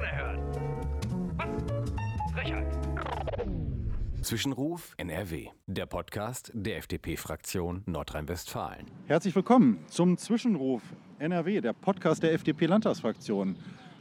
Unerhört. 0.00 0.40
Was? 1.36 2.32
Frechheit. 2.32 2.66
Zwischenruf 4.22 4.94
NRW, 4.96 5.48
der 5.66 5.84
Podcast 5.84 6.50
der 6.54 6.78
FDP-Fraktion 6.78 7.82
Nordrhein-Westfalen. 7.84 8.86
Herzlich 9.08 9.36
willkommen 9.36 9.84
zum 9.88 10.16
Zwischenruf 10.16 10.80
NRW, 11.18 11.60
der 11.60 11.74
Podcast 11.74 12.22
der 12.22 12.32
FDP-Landtagsfraktion. 12.32 13.56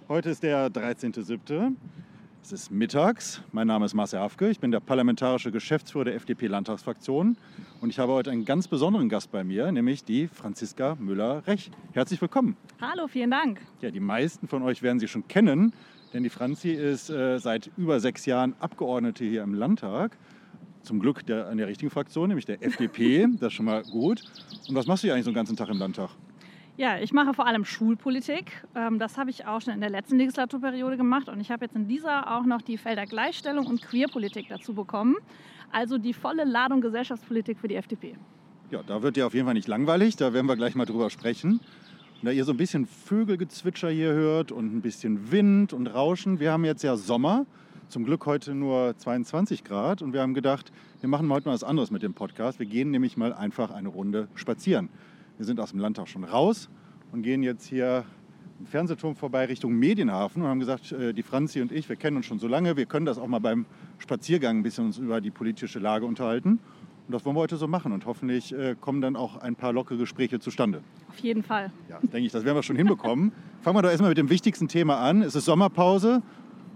Heute 0.07 0.29
ist 0.29 0.41
der 0.41 0.69
13.07. 0.69 1.75
Es 2.41 2.51
ist 2.53 2.71
mittags. 2.71 3.41
Mein 3.51 3.67
Name 3.67 3.85
ist 3.85 3.93
Marcel 3.93 4.19
Hafke. 4.19 4.49
Ich 4.49 4.59
bin 4.59 4.71
der 4.71 4.79
parlamentarische 4.79 5.51
Geschäftsführer 5.51 6.05
der 6.05 6.15
FDP-Landtagsfraktion. 6.15 7.37
Und 7.81 7.89
ich 7.89 7.99
habe 7.99 8.13
heute 8.13 8.31
einen 8.31 8.45
ganz 8.45 8.67
besonderen 8.67 9.09
Gast 9.09 9.31
bei 9.31 9.43
mir, 9.43 9.71
nämlich 9.71 10.03
die 10.03 10.27
Franziska 10.27 10.95
Müller-Rech. 10.99 11.69
Herzlich 11.91 12.19
willkommen. 12.21 12.57
Hallo, 12.81 13.07
vielen 13.07 13.29
Dank. 13.29 13.61
Ja, 13.81 13.91
die 13.91 13.99
meisten 13.99 14.47
von 14.47 14.63
euch 14.63 14.81
werden 14.81 14.99
sie 14.99 15.07
schon 15.07 15.27
kennen, 15.27 15.73
denn 16.13 16.23
die 16.23 16.29
Franzi 16.29 16.71
ist 16.71 17.09
äh, 17.09 17.37
seit 17.39 17.69
über 17.77 17.99
sechs 17.99 18.25
Jahren 18.25 18.55
Abgeordnete 18.59 19.25
hier 19.25 19.43
im 19.43 19.53
Landtag. 19.53 20.17
Zum 20.81 21.01
Glück 21.01 21.25
der, 21.25 21.49
an 21.49 21.57
der 21.57 21.67
richtigen 21.67 21.91
Fraktion, 21.91 22.29
nämlich 22.29 22.45
der 22.45 22.63
FDP. 22.63 23.27
Das 23.39 23.47
ist 23.47 23.53
schon 23.53 23.65
mal 23.65 23.83
gut. 23.83 24.23
Und 24.67 24.75
was 24.75 24.87
machst 24.87 25.03
du 25.03 25.07
hier 25.07 25.13
eigentlich 25.13 25.25
so 25.25 25.31
den 25.31 25.35
ganzen 25.35 25.57
Tag 25.57 25.69
im 25.69 25.77
Landtag? 25.77 26.09
Ja, 26.79 26.97
ich 26.97 27.11
mache 27.11 27.33
vor 27.33 27.45
allem 27.45 27.65
Schulpolitik. 27.65 28.63
Ähm, 28.73 28.99
das 28.99 29.17
habe 29.17 29.29
ich 29.29 29.45
auch 29.45 29.59
schon 29.59 29.73
in 29.73 29.81
der 29.81 29.89
letzten 29.89 30.15
Legislaturperiode 30.15 30.95
gemacht. 30.95 31.27
Und 31.27 31.41
ich 31.41 31.51
habe 31.51 31.65
jetzt 31.65 31.75
in 31.75 31.89
dieser 31.89 32.31
auch 32.31 32.45
noch 32.45 32.61
die 32.61 32.77
Felder 32.77 33.05
Gleichstellung 33.05 33.67
und 33.67 33.81
Queerpolitik 33.81 34.47
dazu 34.47 34.73
bekommen. 34.73 35.17
Also 35.73 35.97
die 35.97 36.13
volle 36.13 36.45
Ladung 36.45 36.79
Gesellschaftspolitik 36.79 37.59
für 37.59 37.67
die 37.67 37.75
FDP. 37.75 38.15
Ja, 38.71 38.81
da 38.81 39.01
wird 39.01 39.17
dir 39.17 39.27
auf 39.27 39.33
jeden 39.33 39.45
Fall 39.45 39.55
nicht 39.55 39.67
langweilig. 39.67 40.15
Da 40.15 40.31
werden 40.31 40.45
wir 40.45 40.55
gleich 40.55 40.73
mal 40.73 40.85
drüber 40.85 41.09
sprechen. 41.09 41.59
Da 42.21 42.31
ihr 42.31 42.45
so 42.45 42.53
ein 42.53 42.57
bisschen 42.57 42.85
Vögelgezwitscher 42.85 43.89
hier 43.89 44.13
hört 44.13 44.53
und 44.53 44.73
ein 44.73 44.81
bisschen 44.81 45.33
Wind 45.33 45.73
und 45.73 45.87
Rauschen. 45.87 46.39
Wir 46.39 46.53
haben 46.53 46.63
jetzt 46.63 46.83
ja 46.83 46.95
Sommer. 46.95 47.45
Zum 47.89 48.05
Glück 48.05 48.25
heute 48.25 48.55
nur 48.55 48.95
22 48.97 49.65
Grad. 49.65 50.01
Und 50.01 50.13
wir 50.13 50.21
haben 50.21 50.33
gedacht, 50.33 50.71
wir 51.01 51.09
machen 51.09 51.29
heute 51.29 51.49
mal 51.49 51.55
was 51.55 51.65
anderes 51.65 51.91
mit 51.91 52.03
dem 52.03 52.13
Podcast. 52.13 52.57
Wir 52.57 52.67
gehen 52.67 52.89
nämlich 52.89 53.17
mal 53.17 53.33
einfach 53.33 53.69
eine 53.69 53.89
Runde 53.89 54.29
spazieren. 54.33 54.87
Wir 55.39 55.45
sind 55.45 55.61
aus 55.61 55.69
dem 55.69 55.79
Landtag 55.79 56.09
schon 56.09 56.25
raus 56.25 56.69
und 57.13 57.21
gehen 57.21 57.43
jetzt 57.43 57.65
hier 57.65 58.03
im 58.59 58.65
Fernsehturm 58.65 59.15
vorbei 59.15 59.45
Richtung 59.45 59.71
Medienhafen 59.73 60.41
und 60.41 60.49
haben 60.49 60.59
gesagt, 60.59 60.91
äh, 60.91 61.13
die 61.13 61.23
Franzi 61.23 61.61
und 61.61 61.71
ich, 61.71 61.87
wir 61.87 61.95
kennen 61.95 62.17
uns 62.17 62.25
schon 62.25 62.39
so 62.39 62.47
lange, 62.49 62.75
wir 62.75 62.85
können 62.85 63.05
das 63.05 63.17
auch 63.17 63.27
mal 63.27 63.39
beim 63.39 63.65
Spaziergang 63.99 64.57
ein 64.57 64.63
bisschen 64.63 64.87
uns 64.87 64.97
über 64.97 65.21
die 65.21 65.31
politische 65.31 65.79
Lage 65.79 66.05
unterhalten. 66.05 66.59
Und 67.07 67.13
das 67.13 67.23
wollen 67.23 67.37
wir 67.37 67.39
heute 67.39 67.55
so 67.55 67.69
machen 67.69 67.93
und 67.93 68.05
hoffentlich 68.05 68.53
äh, 68.53 68.75
kommen 68.81 68.99
dann 68.99 69.15
auch 69.15 69.37
ein 69.37 69.55
paar 69.55 69.71
lockere 69.71 69.97
Gespräche 69.97 70.41
zustande. 70.41 70.81
Auf 71.07 71.19
jeden 71.19 71.41
Fall. 71.41 71.71
Ja, 71.87 71.99
das 72.01 72.11
denke 72.11 72.25
ich, 72.25 72.33
das 72.33 72.43
werden 72.43 72.57
wir 72.57 72.63
schon 72.63 72.75
hinbekommen. 72.75 73.31
Fangen 73.61 73.77
wir 73.77 73.81
doch 73.81 73.91
erstmal 73.91 74.11
mit 74.11 74.17
dem 74.17 74.29
wichtigsten 74.29 74.67
Thema 74.67 74.97
an. 74.97 75.21
Es 75.21 75.35
ist 75.35 75.45
Sommerpause 75.45 76.21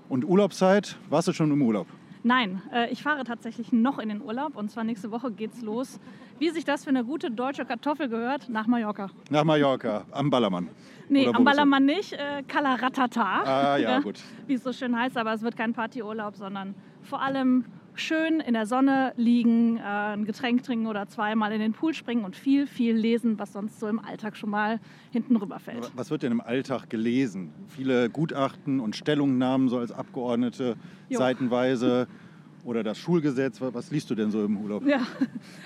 und 0.08 0.24
Urlaubszeit. 0.24 0.98
Warst 1.10 1.28
du 1.28 1.34
schon 1.34 1.52
im 1.52 1.62
Urlaub? 1.62 1.88
Nein, 2.24 2.62
äh, 2.74 2.90
ich 2.90 3.04
fahre 3.04 3.26
tatsächlich 3.26 3.74
noch 3.74 4.00
in 4.00 4.08
den 4.08 4.22
Urlaub 4.22 4.56
und 4.56 4.72
zwar 4.72 4.86
nächste 4.86 5.12
Woche 5.12 5.30
geht's 5.32 5.62
los. 5.62 6.00
Wie 6.40 6.50
sich 6.50 6.64
das 6.64 6.86
für 6.86 6.90
eine 6.90 7.04
gute 7.04 7.30
deutsche 7.30 7.66
Kartoffel 7.66 8.08
gehört, 8.08 8.50
nach 8.50 8.66
Mallorca. 8.66 9.10
Nach 9.30 9.44
Mallorca, 9.44 10.06
am 10.12 10.30
Ballermann. 10.30 10.70
Nee, 11.10 11.28
Oder 11.28 11.38
am? 11.38 11.44
Ballermann 11.44 11.86
nicht, 11.86 12.14
äh, 12.14 12.44
Kalaratata. 12.48 13.44
Ah, 13.44 13.78
ja, 13.78 14.00
gut. 14.02 14.20
Wie 14.48 14.54
es 14.54 14.64
so 14.64 14.72
schön 14.72 14.98
heißt, 14.98 15.18
aber 15.18 15.34
es 15.34 15.42
wird 15.42 15.58
kein 15.58 15.74
Partyurlaub, 15.74 16.38
sondern 16.38 16.76
vor 17.02 17.22
allem 17.22 17.66
schön 17.96 18.40
in 18.40 18.54
der 18.54 18.66
Sonne 18.66 19.14
liegen, 19.18 19.78
äh, 19.78 19.82
ein 19.82 20.26
Getränk 20.26 20.64
trinken 20.64 20.88
oder 20.88 21.08
zweimal 21.08 21.52
in 21.52 21.60
den 21.60 21.74
Pool 21.74 21.94
springen 21.94 22.26
und 22.26 22.36
viel, 22.36 22.68
viel 22.68 22.96
lesen, 22.96 23.40
was 23.40 23.54
sonst 23.54 23.80
so 23.80 23.88
im 23.88 24.00
Alltag 24.00 24.36
schon 24.36 24.50
mal 24.50 24.80
hinten 25.12 25.36
rüberfällt. 25.36 25.92
Was 25.96 26.12
wird 26.12 26.24
denn 26.24 26.32
im 26.32 26.42
Alltag 26.42 26.90
gelesen? 26.90 27.52
Viele 27.68 28.10
Gutachten 28.10 28.80
und 28.80 28.96
Stellungnahmen 28.96 29.70
so 29.70 29.78
als 29.78 29.92
Abgeordnete 29.92 30.76
Jo. 31.10 31.20
seitenweise 31.20 32.08
oder 32.66 32.84
das 32.84 32.98
Schulgesetz. 32.98 33.62
Was 33.62 33.92
liest 33.92 34.10
du 34.10 34.16
denn 34.16 34.32
so 34.32 34.44
im 34.46 34.58
Urlaub? 34.58 34.86
Ja, 34.86 35.02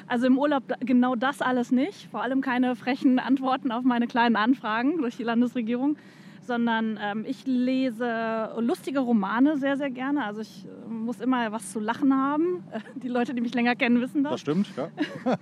also 0.08 0.28
im 0.28 0.38
Urlaub 0.38 0.64
genau 0.80 1.16
das 1.16 1.42
alles 1.42 1.72
nicht. 1.72 2.10
Vor 2.12 2.22
allem 2.22 2.42
keine 2.42 2.76
frechen 2.76 3.20
Antworten 3.20 3.72
auf 3.72 3.84
meine 3.84 4.08
kleinen 4.08 4.36
Anfragen 4.36 4.98
durch 4.98 5.18
die 5.18 5.24
Landesregierung, 5.24 5.98
sondern 6.48 6.98
ähm, 7.02 7.26
ich 7.28 7.46
lese 7.46 8.50
lustige 8.60 9.00
Romane 9.00 9.58
sehr, 9.58 9.78
sehr 9.78 9.90
gerne. 9.90 10.24
Also 10.24 10.42
ich 10.42 10.66
äh, 10.66 10.90
muss 10.90 11.20
immer 11.20 11.52
was 11.52 11.72
zu 11.72 11.80
lachen 11.80 12.14
haben. 12.14 12.64
Die 12.96 13.10
Leute, 13.10 13.34
die 13.34 13.42
mich 13.42 13.54
länger 13.54 13.76
kennen, 13.76 14.02
wissen 14.02 14.24
das. 14.24 14.32
Das 14.32 14.42
stimmt, 14.42 14.68
ja. 14.76 14.90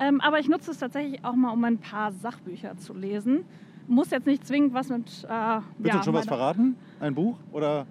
Ähm, 0.00 0.20
aber 0.20 0.38
ich 0.38 0.48
nutze 0.48 0.70
es 0.70 0.78
tatsächlich 0.78 1.24
auch 1.24 1.34
mal, 1.34 1.50
um 1.50 1.62
ein 1.64 1.78
paar 1.78 2.12
Sachbücher 2.12 2.76
zu 2.76 2.94
lesen. 2.94 3.44
Muss 3.86 4.10
jetzt 4.10 4.26
nicht 4.26 4.46
zwingend 4.46 4.74
was 4.74 4.88
mit. 4.88 5.06
Äh, 5.24 5.60
Willst 5.78 5.94
ja, 5.94 5.98
du 5.98 6.02
schon 6.04 6.14
was 6.14 6.26
verraten? 6.26 6.76
Ein 7.00 7.14
Buch 7.14 7.36
oder 7.52 7.86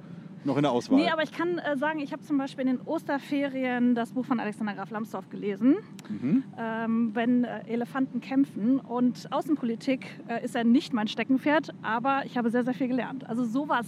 noch 0.46 0.58
in 0.58 0.64
der 0.64 0.72
Auswahl? 0.72 1.00
Nee, 1.00 1.10
aber 1.10 1.24
ich 1.24 1.32
kann 1.32 1.58
äh, 1.58 1.78
sagen, 1.78 2.00
ich 2.00 2.12
habe 2.12 2.24
zum 2.24 2.38
Beispiel 2.38 2.68
in 2.68 2.78
den 2.78 2.86
Osterferien 2.86 3.96
das 3.96 4.12
Buch 4.12 4.26
von 4.26 4.40
Alexander 4.40 4.74
Graf 4.74 4.90
Lambsdorff 4.90 5.30
gelesen. 5.30 5.78
Mhm. 6.10 6.44
ähm, 6.58 7.12
wenn 7.14 7.44
äh, 7.44 7.62
Elefanten 7.68 8.22
kämpfen. 8.22 8.80
Und 8.80 9.32
Außenpolitik 9.32 10.20
äh, 10.28 10.44
ist 10.44 10.56
ja 10.56 10.64
nicht 10.64 10.94
mein 10.94 11.08
Steckenpferd, 11.08 11.74
aber 11.82 12.24
ich 12.26 12.38
habe 12.38 12.50
sehr, 12.50 12.64
sehr 12.64 12.74
viel 12.74 12.88
gelernt. 12.88 13.28
Also 13.28 13.46
sowas 13.46 13.88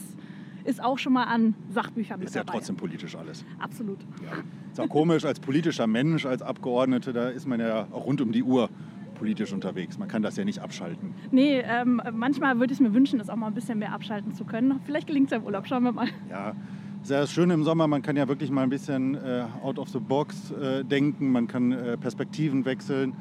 ist 0.64 0.84
auch 0.84 0.98
schon 0.98 1.14
mal 1.14 1.26
an 1.26 1.54
Sachbüchern 1.70 2.22
Ist 2.22 2.36
ja 2.36 2.44
dabei. 2.44 2.58
trotzdem 2.58 2.76
politisch 2.76 3.16
alles. 3.16 3.46
Absolut. 3.60 4.00
Ja. 4.24 4.44
Ist 4.72 4.80
auch 4.80 4.90
komisch, 4.90 5.24
als 5.24 5.40
politischer 5.40 5.88
Mensch, 5.88 6.26
als 6.26 6.42
Abgeordnete, 6.42 7.14
da 7.14 7.30
ist 7.30 7.48
man 7.48 7.60
ja 7.60 7.88
auch 7.92 8.06
rund 8.06 8.20
um 8.22 8.32
die 8.32 8.44
Uhr 8.44 8.70
politisch 9.16 9.52
unterwegs. 9.52 9.98
Man 9.98 10.08
kann 10.08 10.22
das 10.22 10.38
ja 10.38 10.46
nicht 10.46 10.60
abschalten. 10.60 11.14
Nee, 11.32 11.60
ähm, 11.60 12.02
manchmal 12.14 12.60
würde 12.60 12.74
ich 12.74 12.80
mir 12.80 12.94
wünschen, 12.94 13.18
das 13.18 13.30
auch 13.30 13.36
mal 13.36 13.48
ein 13.48 13.54
bisschen 13.56 13.80
mehr 13.80 13.94
abschalten 13.94 14.34
zu 14.34 14.46
können. 14.46 14.80
Vielleicht 14.86 15.08
gelingt 15.08 15.28
es 15.28 15.32
ja 15.32 15.38
im 15.38 15.44
Urlaub, 15.44 15.68
schauen 15.68 15.84
wir 15.84 15.92
mal. 15.92 16.08
Ja, 16.30 16.54
ist 17.02 17.12
ja 17.12 17.22
das 17.22 17.32
Schöne 17.32 17.54
im 17.54 17.64
Sommer, 17.64 17.88
man 17.88 18.02
kann 18.02 18.18
ja 18.18 18.28
wirklich 18.28 18.52
mal 18.52 18.64
ein 18.64 18.70
bisschen 18.70 19.16
äh, 19.16 19.46
out 19.64 19.80
of 19.80 19.90
the 19.90 20.00
box 20.00 20.52
äh, 20.52 20.84
denken, 20.84 21.32
man 21.32 21.48
kann 21.48 21.72
äh, 21.72 21.98
Perspektiven 21.98 22.66
wechseln, 22.66 23.14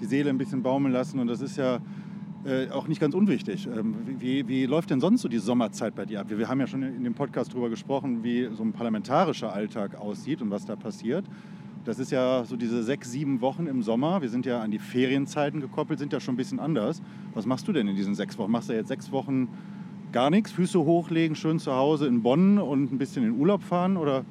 die 0.00 0.06
Seele 0.06 0.30
ein 0.30 0.38
bisschen 0.38 0.62
baumeln 0.62 0.92
lassen 0.92 1.18
und 1.18 1.26
das 1.26 1.40
ist 1.40 1.56
ja 1.56 1.80
äh, 2.44 2.70
auch 2.70 2.88
nicht 2.88 3.00
ganz 3.00 3.14
unwichtig. 3.14 3.66
Ähm, 3.66 3.94
wie, 4.18 4.46
wie 4.48 4.66
läuft 4.66 4.90
denn 4.90 5.00
sonst 5.00 5.22
so 5.22 5.28
die 5.28 5.38
Sommerzeit 5.38 5.94
bei 5.94 6.06
dir 6.06 6.20
ab? 6.20 6.30
Wir, 6.30 6.38
wir 6.38 6.48
haben 6.48 6.60
ja 6.60 6.66
schon 6.66 6.82
in 6.82 7.04
dem 7.04 7.14
Podcast 7.14 7.52
darüber 7.52 7.70
gesprochen, 7.70 8.24
wie 8.24 8.48
so 8.52 8.62
ein 8.64 8.72
parlamentarischer 8.72 9.52
Alltag 9.52 10.00
aussieht 10.00 10.42
und 10.42 10.50
was 10.50 10.64
da 10.64 10.74
passiert. 10.74 11.24
Das 11.84 11.98
ist 11.98 12.12
ja 12.12 12.44
so 12.44 12.56
diese 12.56 12.84
sechs, 12.84 13.10
sieben 13.10 13.40
Wochen 13.40 13.66
im 13.66 13.82
Sommer. 13.82 14.22
Wir 14.22 14.28
sind 14.28 14.46
ja 14.46 14.60
an 14.60 14.70
die 14.70 14.78
Ferienzeiten 14.78 15.60
gekoppelt, 15.60 15.98
sind 15.98 16.12
ja 16.12 16.20
schon 16.20 16.34
ein 16.34 16.36
bisschen 16.36 16.60
anders. 16.60 17.02
Was 17.34 17.44
machst 17.44 17.66
du 17.66 17.72
denn 17.72 17.88
in 17.88 17.96
diesen 17.96 18.14
sechs 18.14 18.38
Wochen? 18.38 18.52
Machst 18.52 18.68
du 18.68 18.72
jetzt 18.72 18.86
sechs 18.86 19.10
Wochen 19.10 19.48
gar 20.12 20.30
nichts, 20.30 20.52
Füße 20.52 20.78
hochlegen, 20.78 21.34
schön 21.34 21.58
zu 21.58 21.72
Hause 21.72 22.06
in 22.06 22.22
Bonn 22.22 22.58
und 22.58 22.92
ein 22.92 22.98
bisschen 22.98 23.24
in 23.24 23.32
Urlaub 23.32 23.64
fahren? 23.64 23.96
Oder 23.96 24.24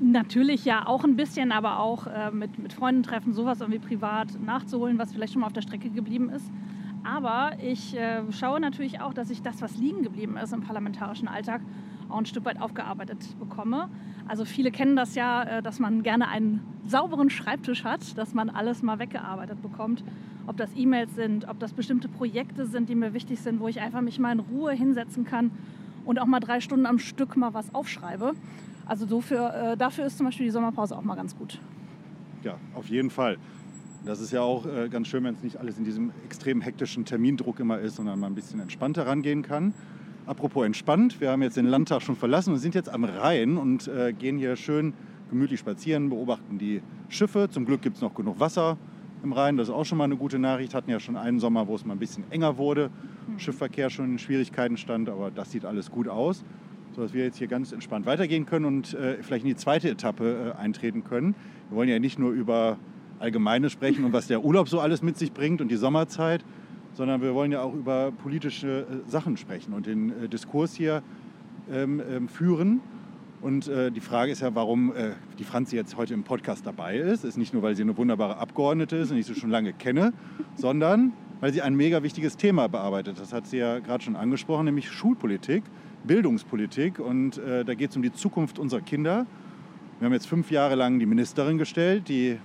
Natürlich 0.00 0.64
ja 0.64 0.88
auch 0.88 1.04
ein 1.04 1.14
bisschen, 1.14 1.52
aber 1.52 1.78
auch 1.78 2.08
äh, 2.08 2.32
mit, 2.32 2.58
mit 2.58 2.72
Freunden 2.72 3.04
treffen, 3.04 3.32
sowas 3.32 3.60
irgendwie 3.60 3.78
privat 3.78 4.28
nachzuholen, 4.44 4.98
was 4.98 5.12
vielleicht 5.12 5.32
schon 5.32 5.42
mal 5.42 5.46
auf 5.46 5.52
der 5.52 5.62
Strecke 5.62 5.90
geblieben 5.90 6.28
ist. 6.30 6.50
Aber 7.04 7.52
ich 7.62 7.96
äh, 7.96 8.22
schaue 8.32 8.58
natürlich 8.58 9.00
auch, 9.00 9.14
dass 9.14 9.30
ich 9.30 9.42
das, 9.42 9.62
was 9.62 9.76
liegen 9.76 10.02
geblieben 10.02 10.36
ist 10.36 10.52
im 10.52 10.62
parlamentarischen 10.62 11.28
Alltag, 11.28 11.60
auch 12.08 12.18
ein 12.18 12.26
Stück 12.26 12.44
weit 12.44 12.60
aufgearbeitet 12.60 13.18
bekomme. 13.38 13.88
Also 14.26 14.44
viele 14.44 14.70
kennen 14.70 14.96
das 14.96 15.14
ja, 15.14 15.42
äh, 15.44 15.62
dass 15.62 15.78
man 15.78 16.02
gerne 16.02 16.28
einen 16.28 16.60
sauberen 16.86 17.30
Schreibtisch 17.30 17.84
hat, 17.84 18.16
dass 18.18 18.34
man 18.34 18.50
alles 18.50 18.82
mal 18.82 18.98
weggearbeitet 18.98 19.60
bekommt. 19.62 20.04
Ob 20.46 20.56
das 20.56 20.70
E-Mails 20.76 21.14
sind, 21.14 21.48
ob 21.48 21.58
das 21.58 21.72
bestimmte 21.72 22.08
Projekte 22.08 22.66
sind, 22.66 22.88
die 22.88 22.94
mir 22.94 23.14
wichtig 23.14 23.40
sind, 23.40 23.60
wo 23.60 23.68
ich 23.68 23.80
einfach 23.80 24.00
mich 24.00 24.18
mal 24.18 24.32
in 24.32 24.40
Ruhe 24.40 24.72
hinsetzen 24.72 25.24
kann 25.24 25.50
und 26.04 26.18
auch 26.18 26.26
mal 26.26 26.40
drei 26.40 26.60
Stunden 26.60 26.86
am 26.86 26.98
Stück 26.98 27.36
mal 27.36 27.54
was 27.54 27.74
aufschreibe. 27.74 28.32
Also 28.86 29.06
so 29.06 29.34
äh, 29.34 29.76
dafür 29.76 30.04
ist 30.06 30.18
zum 30.18 30.26
Beispiel 30.26 30.46
die 30.46 30.52
Sommerpause 30.52 30.96
auch 30.96 31.02
mal 31.02 31.14
ganz 31.14 31.36
gut. 31.36 31.58
ja, 32.42 32.58
auf 32.74 32.88
jeden 32.88 33.10
Fall. 33.10 33.38
Das 34.04 34.20
ist 34.20 34.32
ja 34.32 34.42
auch 34.42 34.66
äh, 34.66 34.90
ganz 34.90 35.08
schön, 35.08 35.24
wenn 35.24 35.34
es 35.34 35.42
nicht 35.42 35.56
alles 35.56 35.78
in 35.78 35.84
diesem 35.84 36.12
extrem 36.26 36.60
hektischen 36.60 37.06
Termindruck 37.06 37.58
immer 37.58 37.78
ist, 37.78 37.96
sondern 37.96 38.20
man 38.20 38.32
ein 38.32 38.34
bisschen 38.34 38.60
entspannter 38.60 39.06
rangehen 39.06 39.40
kann. 39.40 39.72
Apropos 40.26 40.64
entspannt, 40.64 41.20
wir 41.20 41.30
haben 41.30 41.42
jetzt 41.42 41.58
den 41.58 41.66
Landtag 41.66 42.00
schon 42.00 42.16
verlassen 42.16 42.54
und 42.54 42.58
sind 42.58 42.74
jetzt 42.74 42.88
am 42.88 43.04
Rhein 43.04 43.58
und 43.58 43.88
äh, 43.88 44.14
gehen 44.14 44.38
hier 44.38 44.56
schön 44.56 44.94
gemütlich 45.28 45.60
spazieren, 45.60 46.08
beobachten 46.08 46.56
die 46.56 46.80
Schiffe. 47.10 47.50
Zum 47.50 47.66
Glück 47.66 47.82
gibt 47.82 47.96
es 47.96 48.02
noch 48.02 48.14
genug 48.14 48.40
Wasser 48.40 48.78
im 49.22 49.34
Rhein, 49.34 49.58
das 49.58 49.68
ist 49.68 49.74
auch 49.74 49.84
schon 49.84 49.98
mal 49.98 50.04
eine 50.04 50.16
gute 50.16 50.38
Nachricht. 50.38 50.74
Hatten 50.74 50.90
ja 50.90 50.98
schon 50.98 51.18
einen 51.18 51.40
Sommer, 51.40 51.68
wo 51.68 51.74
es 51.74 51.84
mal 51.84 51.92
ein 51.92 51.98
bisschen 51.98 52.24
enger 52.30 52.56
wurde, 52.56 52.90
Schiffverkehr 53.36 53.90
schon 53.90 54.12
in 54.12 54.18
Schwierigkeiten 54.18 54.78
stand, 54.78 55.10
aber 55.10 55.30
das 55.30 55.50
sieht 55.50 55.66
alles 55.66 55.90
gut 55.90 56.08
aus, 56.08 56.42
sodass 56.94 57.12
wir 57.12 57.24
jetzt 57.24 57.36
hier 57.36 57.48
ganz 57.48 57.72
entspannt 57.72 58.06
weitergehen 58.06 58.46
können 58.46 58.64
und 58.64 58.94
äh, 58.94 59.22
vielleicht 59.22 59.44
in 59.44 59.50
die 59.50 59.56
zweite 59.56 59.90
Etappe 59.90 60.54
äh, 60.56 60.58
eintreten 60.58 61.04
können. 61.04 61.34
Wir 61.68 61.76
wollen 61.76 61.88
ja 61.90 61.98
nicht 61.98 62.18
nur 62.18 62.32
über 62.32 62.78
Allgemeine 63.18 63.68
sprechen 63.68 64.04
und 64.06 64.14
was 64.14 64.26
der 64.26 64.42
Urlaub 64.42 64.70
so 64.70 64.80
alles 64.80 65.02
mit 65.02 65.18
sich 65.18 65.34
bringt 65.34 65.60
und 65.60 65.68
die 65.68 65.76
Sommerzeit, 65.76 66.42
sondern 66.94 67.20
wir 67.20 67.34
wollen 67.34 67.52
ja 67.52 67.62
auch 67.62 67.74
über 67.74 68.12
politische 68.12 68.86
äh, 68.88 69.10
Sachen 69.10 69.36
sprechen 69.36 69.72
und 69.74 69.86
den 69.86 70.24
äh, 70.24 70.28
Diskurs 70.28 70.74
hier 70.74 71.02
ähm, 71.70 72.02
ähm, 72.10 72.28
führen. 72.28 72.80
Und 73.40 73.68
äh, 73.68 73.90
die 73.90 74.00
Frage 74.00 74.32
ist 74.32 74.40
ja, 74.40 74.54
warum 74.54 74.94
äh, 74.96 75.10
die 75.38 75.44
Franzi 75.44 75.76
jetzt 75.76 75.96
heute 75.96 76.14
im 76.14 76.24
Podcast 76.24 76.66
dabei 76.66 76.96
ist. 76.96 77.24
Ist 77.24 77.36
nicht 77.36 77.52
nur, 77.52 77.62
weil 77.62 77.76
sie 77.76 77.82
eine 77.82 77.96
wunderbare 77.96 78.38
Abgeordnete 78.38 78.96
ist 78.96 79.10
und 79.10 79.18
ich 79.18 79.26
sie 79.26 79.34
schon 79.34 79.50
lange 79.50 79.74
kenne, 79.74 80.14
sondern 80.54 81.12
weil 81.40 81.52
sie 81.52 81.60
ein 81.60 81.74
mega 81.74 82.02
wichtiges 82.02 82.38
Thema 82.38 82.68
bearbeitet. 82.68 83.20
Das 83.20 83.32
hat 83.32 83.46
sie 83.46 83.58
ja 83.58 83.80
gerade 83.80 84.02
schon 84.02 84.16
angesprochen, 84.16 84.64
nämlich 84.64 84.90
Schulpolitik. 84.90 85.62
Bildungspolitik 86.04 86.98
und 86.98 87.38
äh, 87.38 87.64
da 87.64 87.74
geht 87.74 87.90
es 87.90 87.96
um 87.96 88.02
die 88.02 88.12
Zukunft 88.12 88.58
unserer 88.58 88.82
Kinder. 88.82 89.26
Wir 89.98 90.06
haben 90.06 90.12
jetzt 90.12 90.26
fünf 90.26 90.50
Jahre 90.50 90.74
lang 90.74 90.98
die 90.98 91.06
Ministerin 91.06 91.56
gestellt. 91.56 92.08
Die 92.08 92.38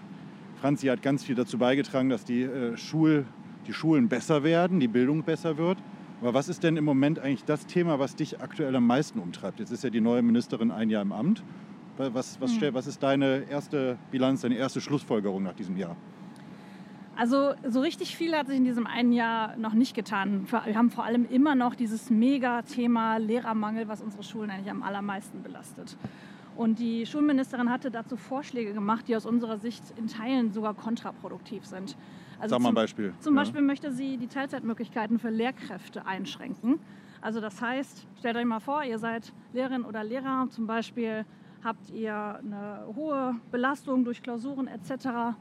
Franzi 0.61 0.87
hat 0.87 1.01
ganz 1.01 1.23
viel 1.25 1.35
dazu 1.35 1.57
beigetragen, 1.57 2.09
dass 2.09 2.23
die, 2.23 2.43
äh, 2.43 2.77
Schul, 2.77 3.25
die 3.67 3.73
Schulen 3.73 4.07
besser 4.09 4.43
werden, 4.43 4.79
die 4.79 4.87
Bildung 4.87 5.23
besser 5.23 5.57
wird. 5.57 5.77
Aber 6.21 6.33
was 6.33 6.49
ist 6.49 6.63
denn 6.63 6.75
im 6.75 6.83
Moment 6.85 7.19
eigentlich 7.19 7.45
das 7.45 7.65
Thema, 7.65 7.99
was 7.99 8.15
dich 8.15 8.41
aktuell 8.41 8.75
am 8.75 8.85
meisten 8.85 9.19
umtreibt? 9.19 9.59
Jetzt 9.59 9.71
ist 9.71 9.83
ja 9.83 9.89
die 9.89 10.01
neue 10.01 10.21
Ministerin 10.21 10.71
ein 10.71 10.89
Jahr 10.89 11.01
im 11.01 11.11
Amt. 11.11 11.43
Was, 11.97 12.39
was, 12.39 12.53
stell- 12.53 12.73
was 12.73 12.87
ist 12.87 13.03
deine 13.03 13.43
erste 13.49 13.97
Bilanz, 14.11 14.41
deine 14.41 14.55
erste 14.55 14.79
Schlussfolgerung 14.79 15.43
nach 15.43 15.53
diesem 15.53 15.75
Jahr? 15.77 15.95
Also 17.17 17.51
so 17.67 17.81
richtig 17.81 18.15
viel 18.15 18.33
hat 18.33 18.47
sich 18.47 18.55
in 18.55 18.63
diesem 18.63 18.87
einen 18.87 19.11
Jahr 19.11 19.57
noch 19.57 19.73
nicht 19.73 19.93
getan. 19.93 20.47
Wir 20.49 20.75
haben 20.75 20.89
vor 20.89 21.03
allem 21.03 21.25
immer 21.29 21.55
noch 21.55 21.75
dieses 21.75 22.09
Mega-Thema 22.09 23.17
Lehrermangel, 23.17 23.89
was 23.89 24.01
unsere 24.01 24.23
Schulen 24.23 24.49
eigentlich 24.49 24.71
am 24.71 24.83
allermeisten 24.83 25.43
belastet. 25.43 25.97
Und 26.55 26.79
die 26.79 27.05
Schulministerin 27.05 27.69
hatte 27.69 27.91
dazu 27.91 28.15
Vorschläge 28.15 28.73
gemacht, 28.73 29.09
die 29.09 29.17
aus 29.17 29.25
unserer 29.25 29.57
Sicht 29.57 29.83
in 29.97 30.07
Teilen 30.07 30.53
sogar 30.53 30.73
kontraproduktiv 30.73 31.65
sind. 31.65 31.97
Also 32.39 32.55
Sag 32.55 32.61
mal 32.61 32.69
ein 32.69 32.71
zum- 32.71 32.75
Beispiel. 32.75 33.13
Zum 33.19 33.35
Ja. 33.35 33.41
Beispiel 33.41 33.61
möchte 33.61 33.91
sie 33.91 34.17
die 34.17 34.27
Teilzeitmöglichkeiten 34.27 35.19
für 35.19 35.29
Lehrkräfte 35.29 36.05
einschränken. 36.05 36.79
Also 37.21 37.41
das 37.41 37.61
heißt, 37.61 38.07
stellt 38.17 38.37
euch 38.37 38.45
mal 38.45 38.59
vor, 38.61 38.83
ihr 38.83 38.97
seid 38.97 39.33
Lehrerin 39.53 39.83
oder 39.83 40.03
Lehrer, 40.03 40.47
zum 40.49 40.67
Beispiel 40.67 41.25
habt 41.63 41.89
ihr 41.89 42.39
eine 42.41 42.85
hohe 42.95 43.35
Belastung 43.51 44.05
durch 44.05 44.21
Klausuren 44.23 44.67
etc., 44.67 45.35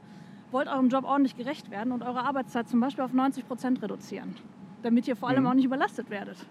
wollt 0.51 0.67
eurem 0.67 0.89
Job 0.89 1.05
ordentlich 1.05 1.37
gerecht 1.37 1.69
werden 1.71 1.93
und 1.93 2.01
eure 2.03 2.23
Arbeitszeit 2.25 2.67
zum 2.67 2.79
Beispiel 2.81 3.03
auf 3.05 3.13
90 3.13 3.47
Prozent 3.47 3.81
reduzieren, 3.81 4.35
damit 4.81 5.07
ihr 5.07 5.15
vor 5.15 5.29
allem 5.29 5.43
Mhm. 5.43 5.49
auch 5.49 5.53
nicht 5.53 5.65
überlastet 5.65 6.09
werdet. 6.09 6.45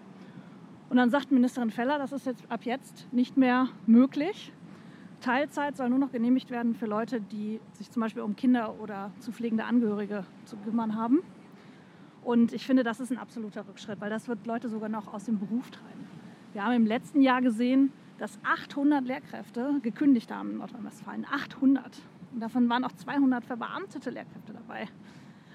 Und 0.89 0.97
dann 0.97 1.11
sagt 1.11 1.31
Ministerin 1.31 1.69
Feller, 1.69 1.99
das 1.99 2.11
ist 2.11 2.25
jetzt 2.25 2.43
ab 2.49 2.61
jetzt 2.63 3.07
nicht 3.13 3.37
mehr 3.37 3.67
möglich. 3.85 4.51
Teilzeit 5.19 5.77
soll 5.77 5.89
nur 5.89 5.99
noch 5.99 6.11
genehmigt 6.11 6.49
werden 6.49 6.75
für 6.75 6.85
Leute, 6.85 7.21
die 7.21 7.59
sich 7.73 7.91
zum 7.91 8.01
Beispiel 8.01 8.21
um 8.21 8.35
Kinder 8.35 8.79
oder 8.79 9.11
zu 9.19 9.31
pflegende 9.31 9.65
Angehörige 9.65 10.25
zu 10.45 10.57
kümmern 10.57 10.95
haben. 10.95 11.19
Und 12.23 12.53
ich 12.53 12.65
finde, 12.65 12.83
das 12.83 12.99
ist 12.99 13.11
ein 13.11 13.17
absoluter 13.17 13.67
Rückschritt, 13.67 14.01
weil 14.01 14.09
das 14.09 14.27
wird 14.27 14.45
Leute 14.45 14.69
sogar 14.69 14.89
noch 14.89 15.13
aus 15.13 15.25
dem 15.25 15.39
Beruf 15.39 15.69
treiben. 15.71 16.07
Wir 16.53 16.63
haben 16.63 16.73
im 16.73 16.85
letzten 16.85 17.21
Jahr 17.21 17.41
gesehen, 17.41 17.91
dass 18.17 18.39
800 18.43 19.05
Lehrkräfte 19.05 19.79
gekündigt 19.81 20.31
haben 20.31 20.51
in 20.51 20.57
Nordrhein-Westfalen. 20.57 21.25
800. 21.25 22.01
Und 22.33 22.39
davon 22.41 22.69
waren 22.69 22.83
auch 22.83 22.91
200 22.91 23.45
verbeamtete 23.45 24.09
Lehrkräfte 24.09 24.53
dabei. 24.53 24.87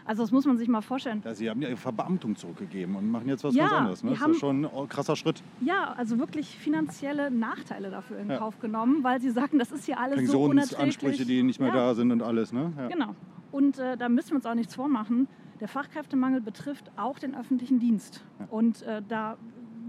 Also 0.07 0.23
das 0.23 0.33
muss 0.33 0.45
man 0.45 0.59
sich 0.59 0.69
mal 0.69 0.83
vorstellen. 0.83 1.23
Ja, 1.25 1.35
Sie 1.35 1.49
haben 1.49 1.63
ja 1.63 1.69
Ihre 1.69 1.79
Verbeamtung 1.79 2.37
zurückgegeben 2.37 2.95
und 2.97 3.11
machen 3.11 3.29
jetzt 3.29 3.43
was 3.43 3.55
Ja, 3.55 3.65
ganz 3.65 3.75
anderes. 3.75 4.05
Ne? 4.05 4.11
Das 4.11 4.19
ist 4.19 4.25
haben- 4.25 4.33
ja 4.35 4.39
schon 4.39 4.65
ein 4.67 4.89
krasser 4.89 5.17
Schritt. 5.17 5.43
Ja, 5.61 5.95
also 5.97 6.19
wirklich 6.19 6.59
finanzielle 6.59 7.31
Nachteile 7.31 7.91
dafür 7.91 8.19
in 8.19 8.29
Ja. 8.31 8.37
Kauf 8.39 8.59
genommen, 8.61 9.03
weil 9.03 9.21
sie 9.21 9.31
sagen, 9.31 9.59
das 9.59 9.73
ist 9.73 9.87
hier 9.87 9.99
alles 9.99 10.31
so 10.31 10.45
unerträglich. 10.45 11.27
die 11.27 11.43
nicht 11.43 11.59
mehr 11.59 11.69
ja. 11.69 11.75
da 11.75 11.95
sind 11.95 12.13
und 12.13 12.23
alles. 12.23 12.53
Ne? 12.53 12.73
Genau. 12.91 13.15
Und 13.51 13.79
äh, 13.79 13.97
da 13.97 14.09
müssen 14.09 14.31
wir 14.31 14.37
uns 14.37 14.47
auch 14.47 14.55
nichts 14.55 14.75
vormachen. 14.75 15.27
Der 15.61 15.69
Fachkräftemangel 15.69 16.41
betrifft 16.41 16.91
auch 16.97 17.19
den 17.19 17.35
öffentlichen 17.35 17.79
Dienst. 17.79 18.25
Und 18.51 18.83
äh, 18.83 19.01
da 19.09 19.37